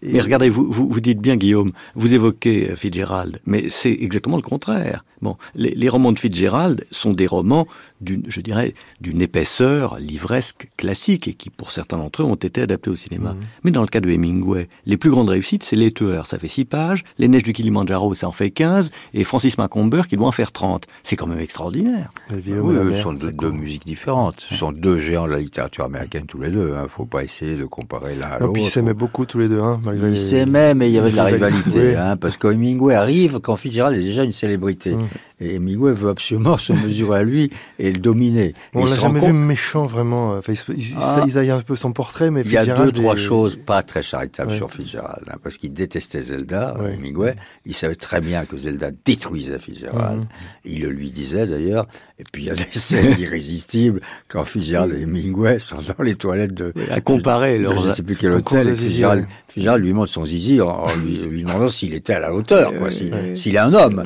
Et- 0.00 0.14
Mais 0.14 0.20
regardez, 0.20 0.48
vous, 0.48 0.66
vous, 0.72 0.88
vous 0.88 1.00
dites 1.00 1.20
bien, 1.20 1.36
Guillaume, 1.36 1.70
vous 1.94 2.12
évoquez 2.12 2.70
euh, 2.72 2.76
Fitzgerald, 2.76 3.38
mais 3.46 3.68
c'est 3.70 3.92
exactement 3.92 4.34
le 4.36 4.42
contraire. 4.42 5.04
Bon, 5.20 5.36
les, 5.54 5.74
les 5.76 5.88
romans 5.88 6.10
de 6.10 6.18
Fitzgerald 6.18 6.84
sont 6.90 7.12
des 7.12 7.28
romans 7.28 7.68
d'une, 8.02 8.22
je 8.28 8.40
dirais, 8.40 8.74
d'une 9.00 9.22
épaisseur 9.22 9.98
livresque 9.98 10.68
classique 10.76 11.28
et 11.28 11.34
qui, 11.34 11.50
pour 11.50 11.70
certains 11.70 11.96
d'entre 11.98 12.22
eux, 12.22 12.24
ont 12.24 12.34
été 12.34 12.62
adaptés 12.62 12.90
au 12.90 12.96
cinéma. 12.96 13.34
Mais 13.64 13.70
dans 13.70 13.80
le 13.82 13.86
cas 13.88 14.00
de 14.00 14.10
Hemingway, 14.10 14.68
les 14.86 14.96
plus 14.96 15.10
grandes 15.10 15.28
réussites, 15.28 15.62
c'est 15.62 15.76
Les 15.76 15.92
Tueurs, 15.92 16.26
ça 16.26 16.38
fait 16.38 16.48
six 16.48 16.64
pages, 16.64 17.04
Les 17.18 17.28
Neiges 17.28 17.42
du 17.44 17.52
Kilimanjaro, 17.52 18.14
ça 18.14 18.28
en 18.28 18.32
fait 18.32 18.50
15, 18.50 18.90
et 19.14 19.24
Francis 19.24 19.56
Macomber 19.58 20.02
qui 20.08 20.16
doit 20.16 20.26
en 20.28 20.32
faire 20.32 20.52
30. 20.52 20.86
C'est 21.04 21.16
quand 21.16 21.26
même 21.26 21.38
extraordinaire. 21.40 22.12
Vieux 22.30 22.60
Oui, 22.60 22.94
ce 22.94 23.00
sont 23.02 23.12
deux, 23.12 23.50
musiques 23.50 23.86
différentes. 23.86 24.46
Ce 24.50 24.56
sont 24.56 24.72
deux 24.72 25.00
géants 25.00 25.26
de 25.26 25.32
la 25.32 25.38
littérature 25.38 25.84
américaine 25.84 26.26
tous 26.26 26.40
les 26.40 26.50
deux. 26.50 26.72
Il 26.76 26.82
ne 26.82 26.88
faut 26.88 27.04
pas 27.06 27.22
essayer 27.24 27.56
de 27.56 27.64
comparer 27.64 28.14
l'un 28.14 28.26
à 28.26 28.30
Non, 28.38 28.46
l'autre. 28.46 28.52
puis 28.54 28.62
ils 28.62 28.68
s'aimaient 28.68 28.94
beaucoup 28.94 29.26
tous 29.26 29.38
les 29.38 29.48
deux, 29.48 29.60
hein, 29.60 29.80
malgré 29.84 30.08
Ils 30.08 30.12
les- 30.14 30.18
s'aimaient, 30.18 30.74
mais 30.74 30.88
il 30.90 30.94
y 30.94 30.98
avait 30.98 31.10
de 31.10 31.16
la 31.16 31.24
rivalité, 31.24 31.90
Oui. 31.90 31.94
hein, 31.96 32.16
parce 32.16 32.36
que 32.36 32.48
Hemingway 32.52 32.94
arrive 32.94 33.38
quand 33.40 33.56
Fitzgerald 33.56 33.96
est 33.96 34.02
déjà 34.02 34.24
une 34.24 34.32
célébrité. 34.32 34.94
Mm. 34.94 35.06
Et 35.44 35.56
Hemingway 35.56 35.92
veut 35.92 36.08
absolument 36.08 36.56
se 36.56 36.72
mesurer 36.72 37.18
à 37.18 37.22
lui 37.24 37.50
et 37.80 37.90
le 37.90 37.98
dominer. 37.98 38.54
On 38.74 38.84
l'a 38.84 38.94
jamais 38.96 39.18
vu 39.20 39.32
méchant 39.32 39.86
vraiment. 39.86 40.36
Enfin, 40.38 40.52
il, 40.68 40.78
il, 40.78 40.94
Ah. 41.00 41.24
il- 41.26 41.38
a 41.50 41.56
un 41.56 41.60
peu 41.62 41.74
son 41.74 41.92
portrait, 41.92 42.30
mais 42.30 42.42
Il 42.44 42.52
y 42.52 42.56
a 42.56 42.60
deux, 42.60 42.66
Fitzgerald 42.70 42.94
trois 42.94 43.14
est- 43.14 43.18
choses 43.18 43.56
pas 43.56 43.82
très 43.82 44.02
charitables 44.02 44.52
Ouais. 44.52 44.56
sur 44.56 44.70
Fitzgerald, 44.70 45.24
hein, 45.28 45.36
parce 45.42 45.56
qu'il 45.56 45.72
détestait 45.72 46.22
Zelda, 46.22 46.76
Ouais. 46.80 46.94
Hemingway. 46.94 47.34
Il 47.66 47.74
savait 47.74 47.96
très 47.96 48.20
bien 48.20 48.44
que 48.44 48.56
Zelda 48.56 48.90
détruisait 49.04 49.58
Fitzgerald. 49.58 50.20
Mhm. 50.20 50.26
Il 50.64 50.82
le 50.82 50.90
lui 50.90 51.10
disait 51.10 51.46
d'ailleurs. 51.46 51.86
Et 52.20 52.24
puis 52.30 52.42
il 52.44 52.46
y 52.46 52.50
a 52.50 52.54
des 52.54 52.62
scènes 52.70 53.16
irrésistibles 53.18 54.00
quand 54.28 54.44
Fitzgerald 54.44 54.94
et 54.94 55.02
Hemingway 55.02 55.58
sont 55.58 55.78
dans 55.78 56.04
les 56.04 56.14
toilettes 56.14 56.54
de. 56.54 56.72
à 56.90 57.00
comparer 57.00 57.58
de- 57.58 57.64
leurs- 57.64 57.80
Je 57.82 57.88
ne 57.88 57.92
sais 57.92 58.02
plus 58.04 58.16
quel 58.16 58.30
hôtel. 58.32 58.66
de 58.66 58.70
Et 58.72 58.74
Fitzgerald. 58.76 59.26
Fitzgerald 59.48 59.82
lui 59.84 59.92
montre 59.92 60.12
son 60.12 60.24
zizi 60.24 60.60
en, 60.60 60.68
en 60.68 60.94
lui, 60.96 61.16
lui 61.18 61.42
demandant 61.42 61.68
s'il 61.68 61.94
était 61.94 62.12
à 62.12 62.20
la 62.20 62.32
hauteur, 62.32 62.72
quoi, 62.76 62.90
s'il 62.92 63.54
est 63.56 63.58
un 63.58 63.74
homme. 63.74 64.04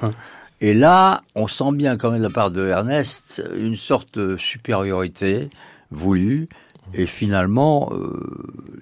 Et 0.60 0.74
là, 0.74 1.22
on 1.34 1.46
sent 1.46 1.72
bien 1.72 1.96
quand 1.96 2.10
même 2.10 2.20
de 2.20 2.26
la 2.26 2.32
part 2.32 2.50
de 2.50 2.66
Ernest 2.66 3.42
une 3.56 3.76
sorte 3.76 4.18
de 4.18 4.36
supériorité 4.36 5.50
voulue. 5.90 6.48
Et 6.94 7.06
finalement, 7.06 7.90
euh, 7.92 8.18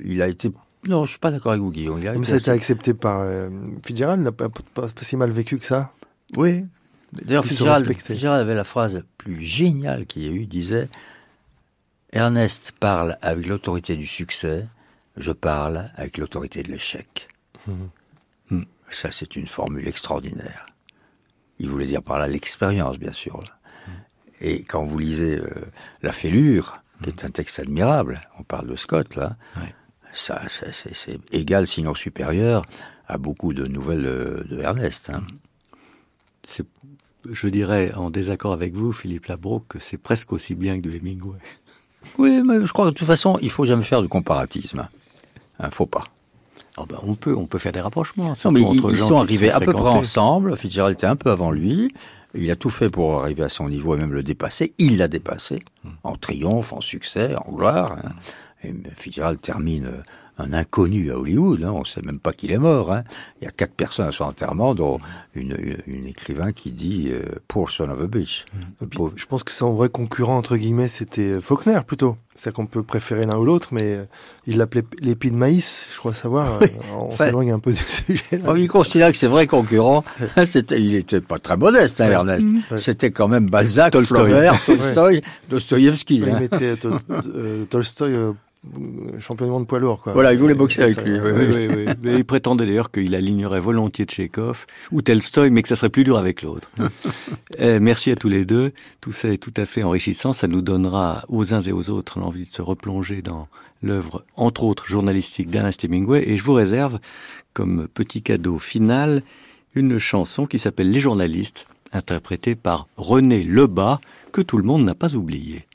il 0.05 0.23
a 0.23 0.29
été... 0.29 0.51
Non, 0.89 1.05
je 1.05 1.11
suis 1.11 1.19
pas 1.19 1.31
d'accord 1.33 1.53
avec 1.53 1.63
vous, 1.63 1.73
Guillaume. 1.73 1.99
Il 2.01 2.09
a 2.09 2.13
Mais 2.13 2.19
été 2.19 2.27
ça 2.27 2.33
a 2.35 2.37
été 2.37 2.51
assez- 2.51 2.51
accepté 2.53 2.95
par 2.95 3.21
euh, 3.23 3.49
Fitzgerald, 3.85 4.21
il 4.21 4.25
n'a 4.25 4.33
pas, 4.33 4.49
pas- 4.49 4.89
pas 4.89 5.03
si 5.03 5.17
mal 5.17 5.31
vécu 5.33 5.59
que 5.59 5.67
ça. 5.67 5.93
Oui. 6.37 6.65
D'ailleurs, 7.13 7.45
Fitzgerald, 7.45 7.87
avait 8.25 8.55
la 8.55 8.65
phrase 8.65 8.95
la 8.95 9.03
plus 9.19 9.43
géniale 9.43 10.07
qu'il 10.07 10.23
y 10.23 10.27
ait 10.27 10.33
eu, 10.33 10.47
disait 10.47 10.89
Ernest 12.13 12.73
parle 12.79 13.19
avec 13.23 13.47
l'autorité 13.47 13.97
du 13.97 14.07
succès, 14.07 14.67
je 15.17 15.33
parle 15.33 15.91
avec 15.97 16.19
l'autorité 16.19 16.63
de 16.63 16.71
l'échec. 16.71 17.29
Hmm. 17.67 18.63
Ça, 18.91 19.11
c'est 19.11 19.35
une 19.35 19.49
formule 19.49 19.89
extraordinaire. 19.89 20.67
Il 21.59 21.69
voulait 21.71 21.87
dire 21.87 22.03
par 22.03 22.19
là 22.19 22.29
l'expérience, 22.29 22.99
bien 22.99 23.13
sûr. 23.13 23.43
Et 24.41 24.63
quand 24.65 24.85
vous 24.85 24.99
lisez 24.99 25.39
euh, 25.39 25.49
La 26.03 26.13
Fêlure, 26.13 26.83
qui 27.03 27.09
est 27.11 27.25
un 27.25 27.31
texte 27.31 27.59
admirable, 27.59 28.21
on 28.39 28.43
parle 28.43 28.69
de 28.69 28.77
Scott, 28.77 29.17
là, 29.17 29.37
ça, 30.13 30.43
ça, 30.49 30.67
c'est 30.95 31.19
égal, 31.33 31.67
sinon 31.67 31.95
supérieur, 31.95 32.65
à 33.09 33.17
beaucoup 33.19 33.55
de 33.55 33.67
nouvelles 33.67 34.07
euh, 34.07 34.45
de 34.45 34.61
Ernest. 34.61 35.11
hein. 35.11 35.23
Je 37.33 37.49
dirais, 37.49 37.93
en 37.95 38.11
désaccord 38.11 38.53
avec 38.53 38.75
vous, 38.75 38.93
Philippe 38.93 39.27
Labrouk, 39.27 39.65
que 39.69 39.79
c'est 39.81 39.97
presque 39.97 40.33
aussi 40.33 40.55
bien 40.55 40.77
que 40.77 40.83
du 40.83 40.97
Hemingway. 40.97 41.39
Oui, 42.19 42.41
mais 42.47 42.65
je 42.65 42.73
crois 42.73 42.85
que 42.87 42.91
de 42.91 42.95
toute 42.95 43.07
façon, 43.07 43.39
il 43.43 43.51
faut 43.51 43.65
jamais 43.65 43.83
faire 43.83 44.01
de 44.01 44.07
comparatisme. 44.07 44.89
Hein, 45.59 45.71
faut 45.73 45.87
pas. 45.87 46.05
Ah 46.79 46.85
ben, 46.89 46.97
on 47.03 47.15
peut, 47.15 47.35
on 47.35 47.47
peut 47.47 47.59
faire 47.59 47.73
des 47.73 47.81
rapprochements. 47.81 48.35
Non, 48.45 48.51
mais 48.53 48.61
ils, 48.61 48.67
entre 48.67 48.91
ils 48.93 48.97
gens 48.99 49.09
sont 49.09 49.19
arrivés 49.19 49.51
à 49.51 49.61
peu 49.61 49.73
près 49.73 49.83
ensemble. 50.01 50.57
Fitzgerald 50.57 50.95
était 50.95 51.07
un 51.07 51.17
peu 51.17 51.31
avant 51.31 51.51
lui. 51.51 51.95
Il 52.35 52.51
a 52.51 52.57
tout 52.57 52.69
fait 52.71 52.91
pour 52.91 53.21
arriver 53.23 53.43
à 53.45 53.49
son 53.49 53.69
niveau 53.71 53.95
et 53.95 53.99
même 53.99 54.13
le 54.13 54.23
dépasser. 54.23 54.75
Il 54.79 54.99
l'a 54.99 55.09
dépassé 55.09 55.63
en 56.03 56.17
triomphe, 56.17 56.73
en 56.75 56.81
succès, 56.83 57.35
en 57.47 57.53
gloire. 57.53 57.97
hein. 58.05 58.11
Et 58.63 58.75
Fitzgerald 58.97 59.41
termine 59.41 59.87
euh, 59.87 60.03
un 60.39 60.53
inconnu 60.53 61.11
à 61.11 61.19
Hollywood. 61.19 61.65
hein. 61.65 61.73
On 61.75 61.81
ne 61.81 61.85
sait 61.85 62.03
même 62.03 62.19
pas 62.19 62.33
qu'il 62.33 62.53
est 62.53 62.59
mort. 62.59 62.93
hein. 62.93 63.05
Il 63.41 63.45
y 63.45 63.49
a 63.49 63.51
quatre 63.51 63.73
personnes 63.75 64.07
à 64.09 64.13
son 64.13 64.25
enterrement, 64.25 64.75
dont 64.75 64.99
une, 65.35 65.57
une 65.87 66.07
écrivain 66.07 66.53
qui 66.53 66.73
dit 66.73 67.09
euh, 67.11 67.23
Poor 67.49 67.71
son 67.71 67.89
of 67.89 68.01
a 68.01 68.07
bitch. 68.07 68.45
Puis, 68.91 68.99
je 69.17 69.27
pense 69.27 69.43
que 69.45 69.53
son 69.53 69.73
vrai 69.75 69.89
concurrent, 69.89 70.37
entre 70.37 70.57
guillemets, 70.57 70.89
c'était 70.89 71.41
Faulkner 71.41 71.81
plutôt. 71.87 72.17
C'est 72.39 72.53
qu'on 72.53 72.67
peut 72.67 72.83
préférer 72.83 73.25
l'un 73.25 73.39
ou 73.39 73.47
l'autre, 73.47 73.69
mais 73.73 73.95
euh, 73.95 74.05
il 74.47 74.59
l'appelait 74.59 74.85
l'épi 75.01 75.31
de 75.31 75.37
maïs, 75.37 75.89
je 75.95 75.99
crois 75.99 76.13
savoir. 76.13 76.59
Oui. 76.61 76.67
Euh, 76.67 76.93
On 76.95 77.07
Enfin- 77.07 77.25
s'éloigne 77.27 77.53
un 77.53 77.59
peu 77.59 77.73
du 77.73 77.79
sujet. 77.79 78.23
là. 78.33 78.39
Oh, 78.49 78.55
il 78.57 78.69
considère 78.69 79.11
que 79.11 79.17
ses 79.17 79.27
vrais 79.27 79.47
concurrents, 79.47 80.05
c'était, 80.45 80.79
il 80.83 80.95
était 80.97 81.23
pas 81.23 81.39
très 81.39 81.57
modeste, 81.57 81.99
hein. 82.03 82.11
Ernest. 82.11 82.47
Ouais. 82.71 82.77
C'était 82.77 83.11
quand 83.11 83.29
même 83.29 83.49
Balzac, 83.49 83.93
Tolstoï. 83.93 84.29
Flaubert, 84.29 84.61
Dostoïevski. 85.49 86.23
Ouais, 86.23 86.31
hein. 86.31 86.39
il 86.39 86.41
mettait 86.51 86.77
Tol- 86.77 86.99
euh, 87.35 87.65
Tolstoï 87.65 88.13
euh, 88.13 88.33
champion 89.21 89.47
du 89.47 89.53
monde 89.53 89.67
poids 89.67 89.79
lourd. 89.79 90.01
Quoi. 90.03 90.13
Voilà, 90.13 90.33
il 90.33 90.39
voulait 90.39 90.55
boxer 90.55 90.83
avec 90.83 90.95
Ça, 90.97 91.03
lui, 91.03 91.19
ouais. 91.19 91.33
oui, 91.33 91.47
Oui, 91.49 91.67
oui, 91.69 91.85
oui. 91.87 91.93
Mais 92.03 92.15
il 92.17 92.25
prétendait 92.25 92.67
d'ailleurs 92.67 92.91
qu'il 92.91 93.15
alignerait 93.15 93.61
volontiers 93.61 94.05
Tchekhov 94.05 94.67
ou 94.93 95.03
Tolstoï, 95.03 95.51
mais 95.51 95.63
que 95.63 95.69
ça 95.69 95.77
serait 95.77 95.91
plus 95.91 96.05
dur 96.05 96.17
avec 96.17 96.43
l'autre. 96.43 96.71
Eh, 97.59 97.81
merci 97.81 98.11
à 98.11 98.17
tous 98.17 98.29
les 98.29 98.45
deux. 98.45 98.73
Tout 99.01 99.13
ça 99.13 99.29
est 99.29 99.39
tout 99.39 99.53
à 99.57 99.65
fait 99.65 99.83
enrichissant. 99.83 100.35
Ça 100.35 100.47
nous 100.47 100.61
donnera 100.61 101.25
aux 101.29 101.55
uns 101.55 101.63
et 101.63 101.73
aux 101.73 101.89
autres 101.89 102.19
l'envie 102.19 102.45
de 102.45 102.55
se 102.55 102.61
replonger 102.61 103.23
dans 103.23 103.49
l'œuvre, 103.83 104.25
entre 104.35 104.65
autres, 104.65 104.87
journalistique 104.87 105.49
d'Ernest 105.49 105.83
Hemingway. 105.83 106.29
Et 106.29 106.37
je 106.37 106.43
vous 106.43 106.53
réserve, 106.53 106.99
comme 107.55 107.89
petit 107.89 108.21
cadeau 108.21 108.59
final, 108.59 109.23
une 109.75 109.99
chanson 109.99 110.47
qui 110.47 110.59
s'appelle 110.59 110.91
Les 110.91 111.01
journalistes, 111.01 111.67
interprétée 111.93 112.57
par 112.57 112.89
René 112.97 113.43
Lebas, 113.43 114.01
que 114.33 114.43
tout 114.43 114.59
le 114.59 114.65
monde 114.65 114.85
n'a 114.85 114.95
pas 114.95 115.15
oublié. 115.15 115.67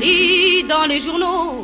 On 0.00 0.02
lit 0.02 0.64
dans 0.64 0.86
les 0.86 0.98
journaux, 0.98 1.62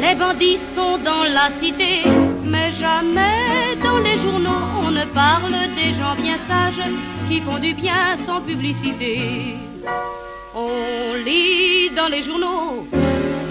les 0.00 0.14
bandits 0.14 0.58
sont 0.74 0.96
dans 0.96 1.24
la 1.24 1.50
cité, 1.60 2.04
mais 2.42 2.72
jamais 2.72 3.76
dans 3.84 3.98
les 3.98 4.16
journaux 4.16 4.64
on 4.82 4.90
ne 4.90 5.04
parle 5.04 5.52
des 5.76 5.92
gens 5.92 6.16
bien 6.16 6.38
sages 6.48 6.90
qui 7.28 7.42
font 7.42 7.58
du 7.58 7.74
bien 7.74 8.16
sans 8.24 8.40
publicité. 8.40 9.56
On 10.54 11.12
lit 11.22 11.90
dans 11.94 12.08
les 12.08 12.22
journaux, 12.22 12.86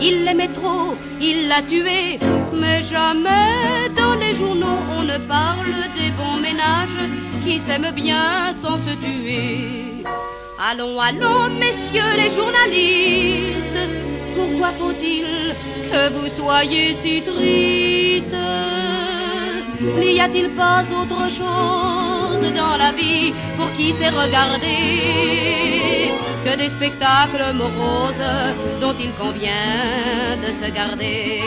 il 0.01 0.25
l'aimait 0.25 0.55
trop, 0.59 0.95
il 1.21 1.47
l'a 1.47 1.61
tué, 1.61 2.17
mais 2.51 2.81
jamais 2.81 3.89
dans 3.95 4.15
les 4.15 4.33
journaux 4.33 4.79
on 4.97 5.03
ne 5.03 5.19
parle 5.27 5.75
des 5.95 6.09
bons 6.17 6.39
ménages 6.41 7.03
qui 7.45 7.59
s'aiment 7.59 7.93
bien 7.93 8.55
sans 8.59 8.77
se 8.77 8.95
tuer. 9.05 10.03
Allons, 10.61 10.99
allons, 10.99 11.51
messieurs 11.51 12.17
les 12.17 12.31
journalistes, 12.31 13.79
pourquoi 14.35 14.73
faut-il 14.73 15.55
que 15.89 16.09
vous 16.11 16.27
soyez 16.35 16.97
si 17.01 17.21
tristes 17.21 18.35
N'y 19.97 20.19
a-t-il 20.19 20.49
pas 20.49 20.83
autre 20.91 21.31
chose 21.31 22.53
dans 22.53 22.75
la 22.75 22.91
vie 22.91 23.33
pour 23.55 23.71
qui 23.77 23.93
sait 23.93 24.09
regarder 24.09 26.11
que 26.43 26.57
des 26.57 26.69
spectacles 26.71 27.53
moroses 27.53 28.27
dont 28.81 28.95
il 28.99 29.13
convient 29.13 30.35
de 30.43 30.51
se 30.61 30.69
garder? 30.73 31.41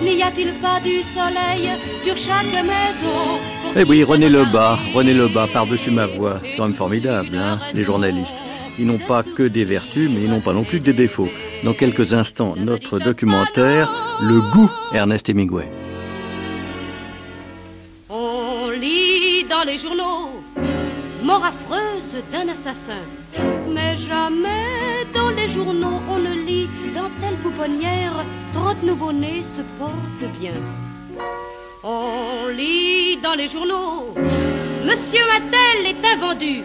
N'y 0.00 0.22
a-t-il 0.22 0.54
pas 0.60 0.80
du 0.80 1.02
soleil 1.14 1.72
sur 2.02 2.16
chaque 2.16 2.46
maison 2.46 3.38
Eh 3.78 3.84
oui, 3.84 4.02
René 4.04 4.30
Lebas, 4.30 4.78
René 4.94 5.12
Lebas, 5.12 5.48
par-dessus 5.48 5.90
ma 5.90 6.06
voix. 6.06 6.40
C'est 6.42 6.56
quand 6.56 6.62
même 6.62 6.72
formidable, 6.72 7.36
hein, 7.36 7.60
les 7.74 7.82
journalistes. 7.82 8.42
Ils 8.78 8.86
n'ont 8.86 8.98
pas 8.98 9.22
que 9.22 9.42
des 9.42 9.64
vertus, 9.64 10.08
mais 10.10 10.22
ils 10.22 10.30
n'ont 10.30 10.40
pas 10.40 10.54
non 10.54 10.64
plus 10.64 10.78
que 10.78 10.84
des 10.84 10.94
défauts. 10.94 11.28
Dans 11.62 11.74
quelques 11.74 12.14
instants, 12.14 12.54
notre 12.56 12.98
documentaire, 12.98 13.92
Le 14.22 14.40
goût 14.50 14.70
Ernest 14.94 15.28
Hemingway. 15.28 15.68
On 18.08 18.70
lit 18.70 19.44
dans 19.44 19.64
les 19.66 19.76
journaux 19.76 20.30
mort 21.22 21.44
affreuse 21.44 22.24
d'un 22.32 22.48
assassin. 22.48 23.02
Mais 23.74 23.94
jamais 23.98 25.04
dans 25.12 25.28
les 25.30 25.48
journaux 25.48 26.00
on 26.08 26.18
ne 26.18 26.34
lit 26.46 26.68
dans 26.94 27.10
telle 27.20 27.36
pouponnière, 27.42 28.24
30 28.54 28.84
nouveau-nés 28.84 29.44
se 29.54 29.62
portent 29.78 30.32
bien. 30.40 30.54
On 31.88 32.48
lit 32.48 33.16
dans 33.22 33.34
les 33.34 33.46
journaux 33.46 34.12
Monsieur 34.84 35.22
Attel 35.36 35.86
est 35.86 36.04
invendu. 36.04 36.64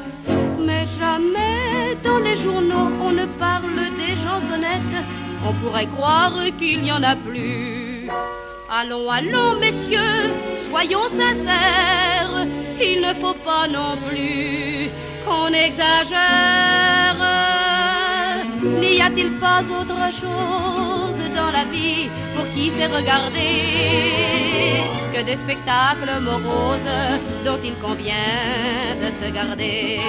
Mais 0.65 0.87
jamais 0.99 1.95
dans 2.03 2.17
les 2.17 2.37
journaux 2.37 2.89
on 2.99 3.11
ne 3.11 3.27
parle 3.37 3.83
des 3.99 4.15
gens 4.15 4.41
honnêtes. 4.51 5.05
On 5.45 5.53
pourrait 5.61 5.85
croire 5.85 6.33
qu'il 6.57 6.81
n'y 6.81 6.91
en 6.91 7.03
a 7.03 7.15
plus. 7.15 8.09
Allons, 8.67 9.11
allons, 9.11 9.59
messieurs, 9.59 10.31
soyons 10.67 11.07
sincères. 11.09 12.47
Il 12.81 13.01
ne 13.01 13.13
faut 13.21 13.37
pas 13.45 13.67
non 13.67 13.97
plus 14.07 14.89
qu'on 15.23 15.53
exagère. 15.53 17.17
N'y 18.79 18.99
a-t-il 19.03 19.37
pas 19.37 19.61
autre 19.61 20.01
chose 20.19 21.10
la 21.51 21.65
vie 21.65 22.09
pour 22.35 22.45
qui 22.53 22.71
sait 22.71 22.87
regarder 22.87 23.53
que 25.13 25.21
des 25.23 25.37
spectacles 25.37 26.13
moroses 26.21 26.95
dont 27.45 27.59
il 27.63 27.75
convient 27.79 28.95
de 29.03 29.09
se 29.19 29.31
garder. 29.31 29.99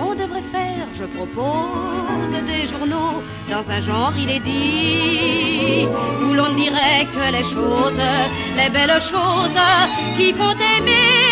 On 0.00 0.14
devrait 0.14 0.48
faire, 0.52 0.86
je 0.98 1.04
propose, 1.16 2.34
des 2.46 2.66
journaux 2.66 3.22
dans 3.50 3.64
un 3.68 3.80
genre 3.80 4.12
il 4.16 4.30
est 4.30 4.40
dit 4.40 5.86
où 6.22 6.32
l'on 6.34 6.52
dirait 6.54 7.06
que 7.14 7.32
les 7.36 7.44
choses, 7.54 8.02
les 8.56 8.70
belles 8.70 9.02
choses 9.02 9.62
qui 10.16 10.32
font 10.32 10.56
aimer 10.74 11.30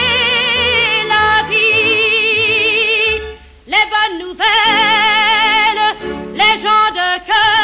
la 1.14 1.48
vie, 1.48 3.20
les 3.66 3.86
bonnes 3.92 4.18
nouvelles, 4.26 5.86
les 6.34 6.54
gens 6.64 6.88
de 7.00 7.08
cœur, 7.26 7.57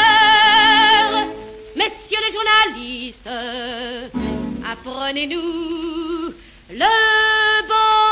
Apprenez-nous 4.63 6.33
le 6.71 7.67
bon 7.67 8.04